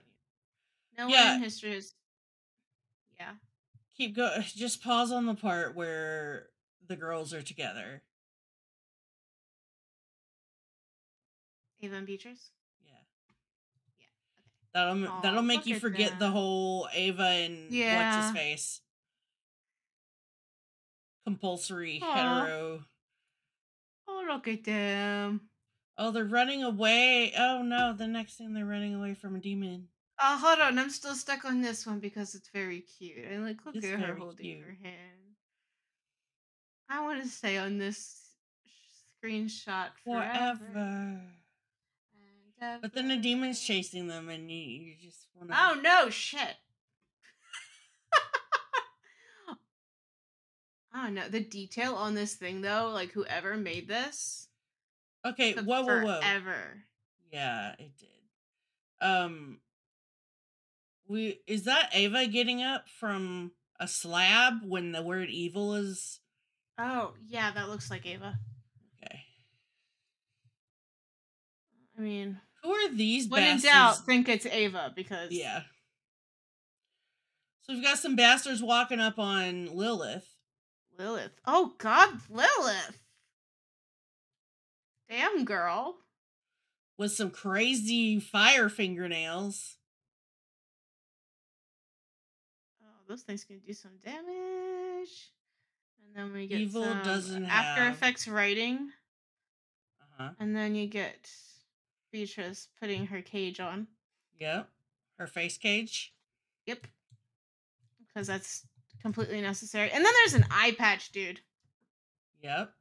No 0.97 1.07
Yeah. 1.07 1.29
one 1.31 1.35
in 1.37 1.43
history 1.43 1.75
is. 1.75 1.93
Yeah. 3.19 3.33
Keep 3.97 4.15
go. 4.15 4.31
Just 4.55 4.83
pause 4.83 5.11
on 5.11 5.25
the 5.25 5.35
part 5.35 5.75
where 5.75 6.47
the 6.87 6.95
girls 6.95 7.33
are 7.33 7.41
together. 7.41 8.03
Ava 11.81 11.95
and 11.95 12.07
Beatrice. 12.07 12.51
Yeah. 12.85 12.91
Yeah, 12.93 14.85
okay. 14.87 14.97
That'll 14.97 15.07
Aw, 15.07 15.21
that'll 15.21 15.41
make 15.41 15.65
you 15.65 15.79
forget 15.79 16.19
the 16.19 16.29
whole 16.29 16.87
Ava 16.93 17.23
and 17.23 17.71
what's 17.71 18.25
his 18.25 18.35
face. 18.35 18.81
Compulsory 21.25 22.01
Aw. 22.03 22.13
hetero. 22.13 22.83
Oh, 24.07 24.25
look 24.27 24.47
at 24.47 24.63
them. 24.63 25.41
Oh, 25.97 26.11
they're 26.11 26.25
running 26.25 26.63
away. 26.63 27.33
Oh 27.37 27.61
no, 27.61 27.93
the 27.93 28.07
next 28.07 28.35
thing 28.35 28.53
they're 28.53 28.65
running 28.65 28.95
away 28.95 29.13
from 29.13 29.35
a 29.35 29.39
demon. 29.39 29.89
Oh, 30.21 30.37
hold 30.37 30.59
on. 30.59 30.77
I'm 30.77 30.89
still 30.89 31.15
stuck 31.15 31.45
on 31.45 31.61
this 31.61 31.85
one 31.87 31.99
because 31.99 32.35
it's 32.35 32.49
very 32.49 32.81
cute. 32.81 33.25
And 33.29 33.45
like, 33.45 33.65
look 33.65 33.75
It's 33.75 33.85
at 33.85 33.99
her 33.99 34.15
holding 34.15 34.45
cute. 34.45 34.61
her 34.65 34.77
hand. 34.83 35.35
I 36.89 37.01
want 37.01 37.21
to 37.23 37.29
stay 37.29 37.57
on 37.57 37.77
this 37.77 38.19
screenshot 39.23 39.89
forever. 40.03 40.59
Forever. 40.73 41.21
But 42.81 42.93
then 42.93 43.07
the 43.07 43.15
demon's 43.17 43.61
chasing 43.61 44.07
them 44.07 44.27
and 44.27 44.51
you, 44.51 44.57
you 44.57 44.95
just 45.01 45.27
wanna 45.33 45.53
Oh 45.57 45.79
no, 45.81 46.09
shit. 46.09 46.55
I 50.93 51.05
don't 51.05 51.13
know. 51.13 51.29
The 51.29 51.39
detail 51.39 51.95
on 51.95 52.15
this 52.15 52.33
thing 52.35 52.59
though, 52.61 52.89
like 52.93 53.11
whoever 53.11 53.55
made 53.55 53.87
this 53.87 54.47
Okay, 55.25 55.53
whoa, 55.53 55.83
whoa, 55.83 56.01
whoa. 56.01 56.19
forever. 56.19 56.83
Yeah, 57.31 57.75
it 57.79 57.91
did. 57.97 58.09
Um 59.07 59.59
we 61.09 61.41
is 61.47 61.63
that 61.63 61.89
Ava 61.93 62.27
getting 62.27 62.61
up 62.63 62.87
from 62.87 63.51
a 63.79 63.87
slab 63.87 64.59
when 64.65 64.91
the 64.93 65.01
word 65.01 65.29
evil 65.29 65.73
is 65.75 66.19
Oh, 66.77 67.13
yeah, 67.27 67.51
that 67.51 67.67
looks 67.67 67.91
like 67.91 68.05
Ava. 68.05 68.39
okay. 69.03 69.19
I 71.97 72.01
mean, 72.01 72.39
Who 72.63 72.71
are 72.71 72.89
these 72.93 73.27
when 73.27 73.43
in 73.43 73.59
doubt, 73.59 74.05
think 74.05 74.29
it's 74.29 74.45
Ava 74.45 74.93
because 74.95 75.31
Yeah. 75.31 75.63
So 77.63 77.73
we've 77.73 77.83
got 77.83 77.97
some 77.99 78.15
bastards 78.15 78.63
walking 78.63 78.99
up 78.99 79.19
on 79.19 79.75
Lilith. 79.75 80.27
Lilith. 80.97 81.31
Oh 81.45 81.73
God, 81.77 82.09
Lilith. 82.29 83.03
Damn 85.09 85.43
girl. 85.43 85.97
with 86.97 87.11
some 87.11 87.31
crazy 87.31 88.19
fire 88.19 88.69
fingernails. 88.69 89.78
Those 93.09 93.23
things 93.23 93.43
can 93.43 93.59
do 93.59 93.73
some 93.73 93.97
damage. 94.05 95.31
And 96.05 96.15
then 96.15 96.31
we 96.33 96.47
get 96.47 96.59
Evil 96.61 96.83
some 96.85 97.03
doesn't 97.03 97.45
After 97.45 97.83
have- 97.83 97.93
Effects 97.95 98.27
writing, 98.27 98.91
Uh-huh. 100.01 100.29
and 100.39 100.55
then 100.55 100.75
you 100.75 100.87
get 100.87 101.29
Beatrice 102.11 102.69
putting 102.79 103.07
her 103.07 103.21
cage 103.21 103.59
on. 103.59 103.87
Yep. 104.39 104.69
Her 105.17 105.27
face 105.27 105.57
cage. 105.57 106.13
Yep. 106.65 106.87
Because 108.07 108.27
that's 108.27 108.65
completely 109.01 109.41
necessary. 109.41 109.91
And 109.91 110.05
then 110.05 110.13
there's 110.13 110.33
an 110.35 110.45
eye 110.49 110.75
patch, 110.77 111.11
dude. 111.11 111.41
Yep. 112.41 112.73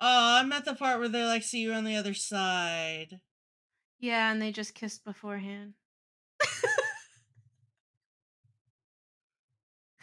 Oh, 0.00 0.38
I'm 0.40 0.52
at 0.52 0.64
the 0.64 0.74
part 0.74 1.00
where 1.00 1.08
they're 1.08 1.26
like, 1.26 1.42
see 1.42 1.60
you 1.60 1.72
on 1.72 1.84
the 1.84 1.96
other 1.96 2.14
side. 2.14 3.20
Yeah, 3.98 4.30
and 4.30 4.40
they 4.40 4.52
just 4.52 4.74
kissed 4.74 5.04
beforehand. 5.04 5.74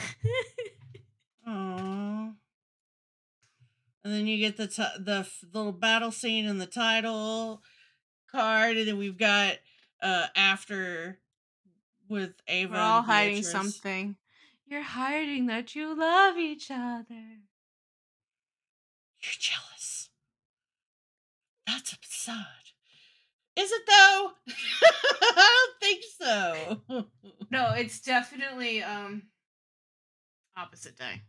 Aww. 1.47 2.33
And 4.03 4.13
then 4.13 4.27
you 4.27 4.37
get 4.37 4.57
the 4.57 4.67
t- 4.67 4.83
the 4.99 5.19
f- 5.19 5.43
little 5.53 5.71
battle 5.71 6.11
scene 6.11 6.45
in 6.45 6.57
the 6.57 6.65
title 6.65 7.61
card, 8.31 8.77
and 8.77 8.87
then 8.87 8.97
we've 8.97 9.17
got 9.17 9.57
uh 10.01 10.27
after 10.35 11.19
with 12.09 12.33
Ava. 12.47 12.73
We're 12.73 12.79
all 12.79 13.01
hiding 13.03 13.43
something. 13.43 14.15
You're 14.65 14.81
hiding 14.81 15.47
that 15.47 15.75
you 15.75 15.95
love 15.97 16.37
each 16.37 16.71
other. 16.71 17.39
You're 19.21 19.37
jealous. 19.37 20.09
That's 21.67 21.93
absurd. 21.93 22.35
Is 23.55 23.71
it 23.71 23.81
though? 23.85 24.31
I 25.21 25.65
don't 25.69 25.79
think 25.81 26.03
so. 26.19 27.05
No, 27.51 27.73
it's 27.73 27.99
definitely 27.99 28.81
um 28.81 29.23
opposite 30.57 30.97
day. 30.97 31.21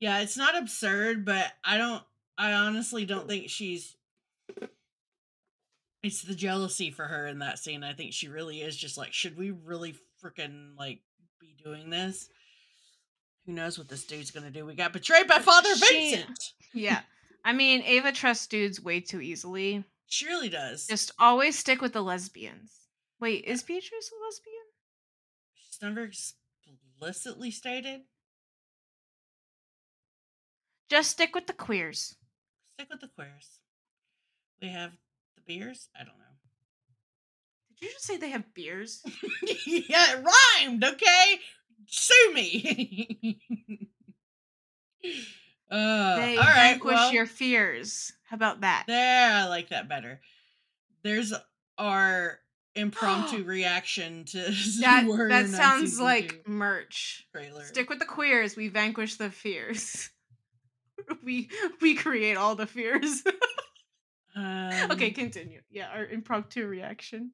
yeah, 0.00 0.20
it's 0.20 0.36
not 0.36 0.56
absurd, 0.56 1.24
but 1.24 1.52
I 1.64 1.78
don't 1.78 2.02
I 2.38 2.52
honestly 2.52 3.04
don't 3.06 3.28
think 3.28 3.48
she's 3.50 3.96
it's 6.02 6.22
the 6.22 6.34
jealousy 6.34 6.90
for 6.90 7.04
her 7.06 7.26
in 7.26 7.38
that 7.38 7.58
scene. 7.58 7.82
I 7.82 7.94
think 7.94 8.12
she 8.12 8.28
really 8.28 8.60
is 8.60 8.76
just 8.76 8.98
like, 8.98 9.12
should 9.12 9.36
we 9.38 9.50
really 9.50 9.94
freaking 10.22 10.76
like 10.78 11.00
be 11.40 11.54
doing 11.62 11.88
this? 11.90 12.28
Who 13.46 13.52
knows 13.52 13.78
what 13.78 13.88
this 13.88 14.04
dude's 14.04 14.30
gonna 14.30 14.50
do? 14.50 14.66
We 14.66 14.74
got 14.74 14.92
betrayed 14.92 15.26
by 15.28 15.38
Father 15.38 15.74
She- 15.76 16.10
Vincent. 16.16 16.52
Yeah. 16.74 17.00
I 17.44 17.52
mean, 17.52 17.82
Ava 17.82 18.10
trusts 18.12 18.46
dudes 18.46 18.80
way 18.82 19.00
too 19.00 19.20
easily. 19.20 19.84
She 20.06 20.26
really 20.26 20.48
does. 20.48 20.86
Just 20.86 21.12
always 21.18 21.58
stick 21.58 21.80
with 21.80 21.92
the 21.92 22.02
lesbians. 22.02 22.72
Wait, 23.20 23.44
is 23.44 23.62
Beatrice 23.62 24.10
a 24.10 24.24
lesbian? 24.24 24.64
She's 25.54 25.78
never 25.82 26.02
explicitly 26.04 27.50
stated. 27.50 28.02
Just 30.88 31.10
stick 31.10 31.34
with 31.34 31.46
the 31.46 31.52
queers. 31.52 32.16
Stick 32.74 32.88
with 32.90 33.00
the 33.00 33.08
queers. 33.08 33.58
We 34.60 34.68
have 34.68 34.92
the 35.36 35.42
beers. 35.46 35.88
I 35.94 36.00
don't 36.00 36.18
know. 36.18 36.24
Did 37.70 37.86
you 37.86 37.92
just 37.92 38.04
say 38.04 38.16
they 38.16 38.30
have 38.30 38.54
beers? 38.54 39.02
yeah, 39.66 40.16
it 40.16 40.24
rhymed, 40.24 40.84
okay? 40.84 41.40
Sue 41.86 42.32
me. 42.34 43.38
uh, 45.70 46.16
they 46.16 46.36
all 46.36 46.44
right, 46.44 46.54
vanquish 46.54 46.94
well, 46.94 47.12
your 47.12 47.26
fears. 47.26 48.12
How 48.28 48.36
about 48.36 48.60
that? 48.62 48.84
there, 48.86 49.32
I 49.32 49.46
like 49.48 49.70
that 49.70 49.88
better. 49.88 50.20
There's 51.02 51.34
our 51.78 52.38
impromptu 52.74 53.44
reaction 53.44 54.24
to 54.26 54.38
That 54.80 55.06
that 55.28 55.48
sounds 55.48 56.00
like 56.00 56.46
merch. 56.46 57.26
trailer. 57.32 57.64
Stick 57.64 57.88
with 57.90 57.98
the 57.98 58.04
queers. 58.04 58.56
We 58.56 58.68
vanquish 58.68 59.16
the 59.16 59.30
fears. 59.30 60.10
we 61.24 61.50
we 61.80 61.94
create 61.94 62.36
all 62.36 62.54
the 62.54 62.66
fears. 62.66 63.22
um, 64.36 64.90
okay, 64.90 65.10
continue. 65.10 65.60
Yeah, 65.70 65.88
our 65.94 66.06
impromptu 66.06 66.66
reaction. 66.66 67.32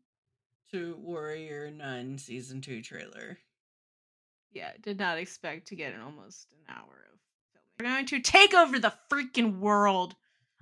to 0.73 0.97
Warrior 1.01 1.71
Nun 1.71 2.19
season 2.19 2.61
two 2.61 2.83
trailer. 2.83 3.39
Yeah, 4.53 4.71
did 4.83 4.99
not 4.99 5.19
expect 5.19 5.69
to 5.69 5.77
get 5.77 5.95
an 5.95 6.01
almost 6.01 6.53
an 6.53 6.75
hour 6.75 7.07
of 7.13 7.21
filming. 7.53 7.67
We're 7.79 7.95
going 7.97 8.07
to 8.07 8.21
take 8.21 8.55
over 8.55 8.79
the 8.79 8.93
freaking 9.11 9.61
world. 9.61 10.17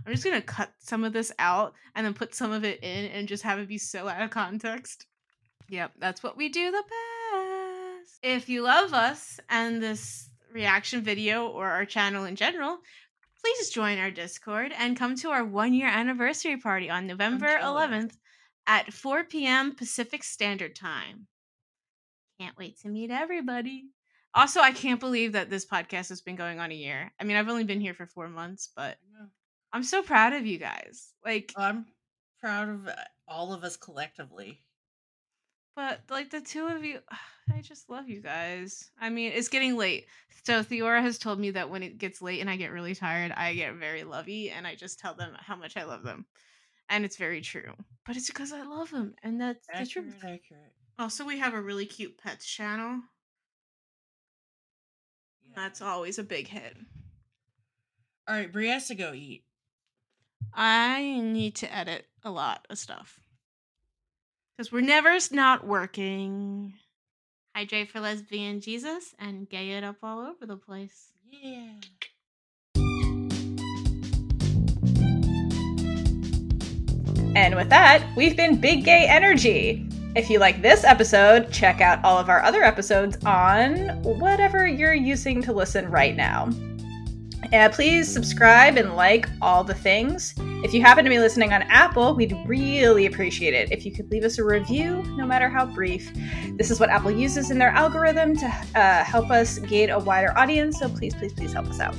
I'm 0.07 0.13
just 0.13 0.25
gonna 0.25 0.41
cut 0.41 0.73
some 0.79 1.05
of 1.05 1.13
this 1.13 1.33
out 1.39 1.75
and 1.95 2.07
then 2.07 2.15
put 2.15 2.35
some 2.35 2.53
of 2.53 2.65
it 2.65 2.83
in 2.83 3.07
and 3.07 3.27
just 3.29 3.43
have 3.43 3.59
it 3.59 3.69
be 3.69 3.79
so 3.79 4.09
out 4.09 4.23
of 4.23 4.31
context. 4.31 5.07
Yep, 5.69 5.93
that's 5.99 6.23
what 6.23 6.37
we 6.37 6.49
do 6.49 6.71
the 6.71 6.83
best. 6.83 8.19
If 8.23 8.49
you 8.49 8.63
love 8.63 8.95
us 8.95 9.39
and 9.51 9.83
this 9.83 10.28
reaction 10.53 11.03
video 11.03 11.47
or 11.49 11.67
our 11.67 11.85
channel 11.85 12.25
in 12.25 12.37
general, 12.37 12.79
please 13.41 13.71
join 13.71 13.99
our 13.99 14.11
Discord 14.11 14.73
and 14.77 14.97
come 14.97 15.17
to 15.17 15.31
our 15.31 15.45
one 15.45 15.75
year 15.75 15.89
anniversary 15.89 16.57
party 16.57 16.91
on 16.91 17.07
November 17.07 17.47
11th 17.63 18.17
at 18.67 18.93
4 18.93 19.25
p.m. 19.25 19.75
Pacific 19.75 20.23
Standard 20.25 20.75
Time. 20.75 21.27
Can't 22.41 22.57
wait 22.57 22.79
to 22.81 22.89
meet 22.89 23.11
everybody. 23.11 23.87
Also, 24.35 24.61
I 24.61 24.73
can't 24.73 25.01
believe 25.01 25.33
that 25.33 25.51
this 25.51 25.67
podcast 25.67 26.11
has 26.11 26.21
been 26.21 26.37
going 26.37 26.61
on 26.61 26.71
a 26.71 26.75
year. 26.75 27.13
I 27.19 27.25
mean, 27.25 27.37
I've 27.37 27.49
only 27.49 27.65
been 27.65 27.81
here 27.81 27.95
for 27.95 28.07
four 28.07 28.29
months, 28.29 28.71
but 28.77 28.99
I'm 29.73 29.83
so 29.83 30.03
proud 30.03 30.33
of 30.33 30.47
you 30.47 30.59
guys. 30.59 31.13
Like, 31.25 31.53
I'm 31.57 31.87
proud 32.41 32.69
of 32.69 32.89
uh, 32.89 32.95
all 33.27 33.53
of 33.53 33.65
us 33.65 33.77
collectively. 33.77 34.61
But 35.79 36.01
like 36.11 36.31
the 36.31 36.41
two 36.41 36.67
of 36.67 36.85
you, 36.85 36.99
I 37.55 37.61
just 37.61 37.89
love 37.89 38.09
you 38.09 38.21
guys. 38.21 38.91
I 39.01 39.11
mean, 39.11 39.31
it's 39.33 39.49
getting 39.49 39.77
late. 39.77 40.07
So 40.43 40.65
Theora 40.65 41.01
has 41.03 41.19
told 41.19 41.39
me 41.39 41.53
that 41.53 41.71
when 41.71 41.85
it 41.85 41.99
gets 41.99 42.21
late 42.21 42.41
and 42.41 42.51
I 42.51 42.57
get 42.57 42.73
really 42.73 42.97
tired, 42.97 43.31
I 43.31 43.55
get 43.55 43.75
very 43.77 44.03
lovey 44.03 44.51
and 44.51 44.67
I 44.67 44.75
just 44.75 44.99
tell 44.99 45.15
them 45.15 45.37
how 45.39 45.55
much 45.55 45.77
I 45.77 45.85
love 45.85 46.03
them. 46.03 46.27
And 46.89 47.05
it's 47.05 47.17
very 47.17 47.41
true. 47.43 47.75
But 48.05 48.17
it's 48.17 48.27
because 48.27 48.53
I 48.53 48.65
love 48.65 48.91
them. 48.91 49.15
And 49.23 49.41
that's 49.41 49.65
the 49.69 49.77
Accurate, 49.77 50.07
truth. 50.07 50.17
accurate. 50.17 50.73
Also, 50.99 51.25
we 51.25 51.39
have 51.39 51.55
a 51.55 51.63
really 51.63 51.87
cute 51.87 52.19
pets 52.19 52.45
channel. 52.45 53.01
Yeah. 55.47 55.53
That's 55.55 55.81
always 55.81 56.19
a 56.19 56.25
big 56.25 56.49
hit. 56.49 56.77
All 58.27 58.35
right, 58.35 58.53
Bree 58.53 58.67
has 58.67 58.89
to 58.89 58.97
go 58.97 59.13
eat. 59.15 59.45
I 60.53 61.21
need 61.23 61.55
to 61.57 61.73
edit 61.73 62.07
a 62.25 62.33
lot 62.33 62.67
of 62.69 62.79
stuff. 62.79 63.21
Because 64.59 64.73
we're 64.73 64.81
never 64.81 65.11
s- 65.11 65.31
not 65.31 65.65
working. 65.65 66.75
Hydrate 67.55 67.93
for 67.93 68.01
lesbian 68.01 68.61
Jesus 68.61 69.15
and 69.17 69.49
gay 69.49 69.71
it 69.71 69.85
up 69.85 69.99
all 70.03 70.19
over 70.19 70.47
the 70.47 70.57
place. 70.57 71.13
Yeah. 71.31 71.75
And 77.37 77.55
with 77.55 77.69
that, 77.69 78.05
we've 78.17 78.37
been 78.37 78.61
Big 78.61 78.85
Gay 78.85 79.07
Energy. 79.09 79.87
If 80.17 80.29
you 80.29 80.41
like 80.41 80.61
this 80.61 80.83
episode, 80.83 81.53
check 81.53 81.81
out 81.81 82.05
all 82.05 82.19
of 82.19 82.29
our 82.29 82.43
other 82.43 82.65
episodes 82.65 83.17
on 83.25 84.03
whatever 84.03 84.67
you're 84.67 84.93
using 84.93 85.41
to 85.43 85.53
listen 85.53 85.89
right 85.89 86.17
now. 86.17 86.51
Uh, 87.53 87.69
please 87.71 88.13
subscribe 88.13 88.77
and 88.77 88.95
like 88.95 89.27
all 89.41 89.65
the 89.65 89.75
things. 89.75 90.35
If 90.63 90.75
you 90.75 90.83
happen 90.83 91.05
to 91.05 91.11
be 91.11 91.19
listening 91.19 91.53
on 91.53 91.63
Apple, 91.63 92.15
we'd 92.15 92.37
really 92.47 93.07
appreciate 93.07 93.55
it 93.55 93.73
if 93.73 93.87
you 93.87 93.93
could 93.93 94.11
leave 94.11 94.25
us 94.25 94.39
a 94.39 94.45
review, 94.45 95.03
no 95.17 95.25
matter 95.25 95.49
how 95.49 95.65
brief. 95.65 96.11
This 96.57 96.71
is 96.71 96.79
what 96.79 96.91
Apple 96.91 97.11
uses 97.11 97.51
in 97.51 97.59
their 97.59 97.71
algorithm 97.71 98.37
to 98.37 98.47
uh, 98.75 99.05
help 99.05 99.31
us 99.31 99.59
gain 99.61 99.91
a 99.91 99.99
wider 99.99 100.37
audience, 100.37 100.79
so 100.81 100.89
please, 100.89 101.15
please, 101.15 101.33
please 101.33 101.53
help 101.53 101.69
us 101.69 101.81
out. 101.81 101.95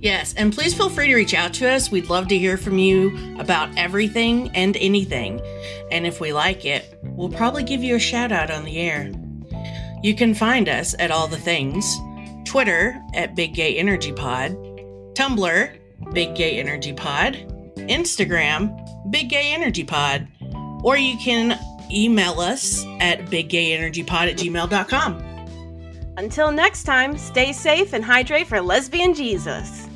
Yes, 0.00 0.34
and 0.34 0.52
please 0.52 0.74
feel 0.74 0.90
free 0.90 1.06
to 1.08 1.14
reach 1.14 1.34
out 1.34 1.54
to 1.54 1.68
us. 1.68 1.90
We'd 1.90 2.10
love 2.10 2.28
to 2.28 2.38
hear 2.38 2.56
from 2.56 2.78
you 2.78 3.16
about 3.38 3.76
everything 3.78 4.50
and 4.54 4.76
anything. 4.78 5.40
And 5.90 6.06
if 6.06 6.20
we 6.20 6.32
like 6.32 6.64
it, 6.64 6.98
we'll 7.02 7.30
probably 7.30 7.62
give 7.62 7.82
you 7.82 7.96
a 7.96 8.00
shout 8.00 8.32
out 8.32 8.50
on 8.50 8.64
the 8.64 8.78
air. 8.78 9.12
You 10.02 10.14
can 10.14 10.34
find 10.34 10.68
us 10.68 10.94
at 10.98 11.10
all 11.10 11.28
the 11.28 11.36
things 11.36 11.98
Twitter 12.50 13.00
at 13.14 13.36
Big 13.36 13.54
Gay 13.54 13.76
Energy 13.76 14.12
Pod, 14.12 14.50
Tumblr, 15.14 15.78
Big 16.12 16.34
Gay 16.34 16.58
Energy 16.58 16.92
Pod, 16.92 17.34
Instagram, 17.76 18.76
Big 19.12 19.28
Gay 19.28 19.52
Energy 19.54 19.84
Pod, 19.84 20.26
or 20.82 20.96
you 20.96 21.16
can 21.18 21.56
email 21.92 22.40
us 22.40 22.84
at 22.98 23.20
biggayenergypod 23.26 24.30
at 24.30 24.36
gmail.com. 24.36 26.14
Until 26.16 26.50
next 26.50 26.82
time, 26.82 27.16
stay 27.16 27.52
safe 27.52 27.92
and 27.92 28.04
hydrate 28.04 28.48
for 28.48 28.60
lesbian 28.60 29.14
Jesus. 29.14 29.86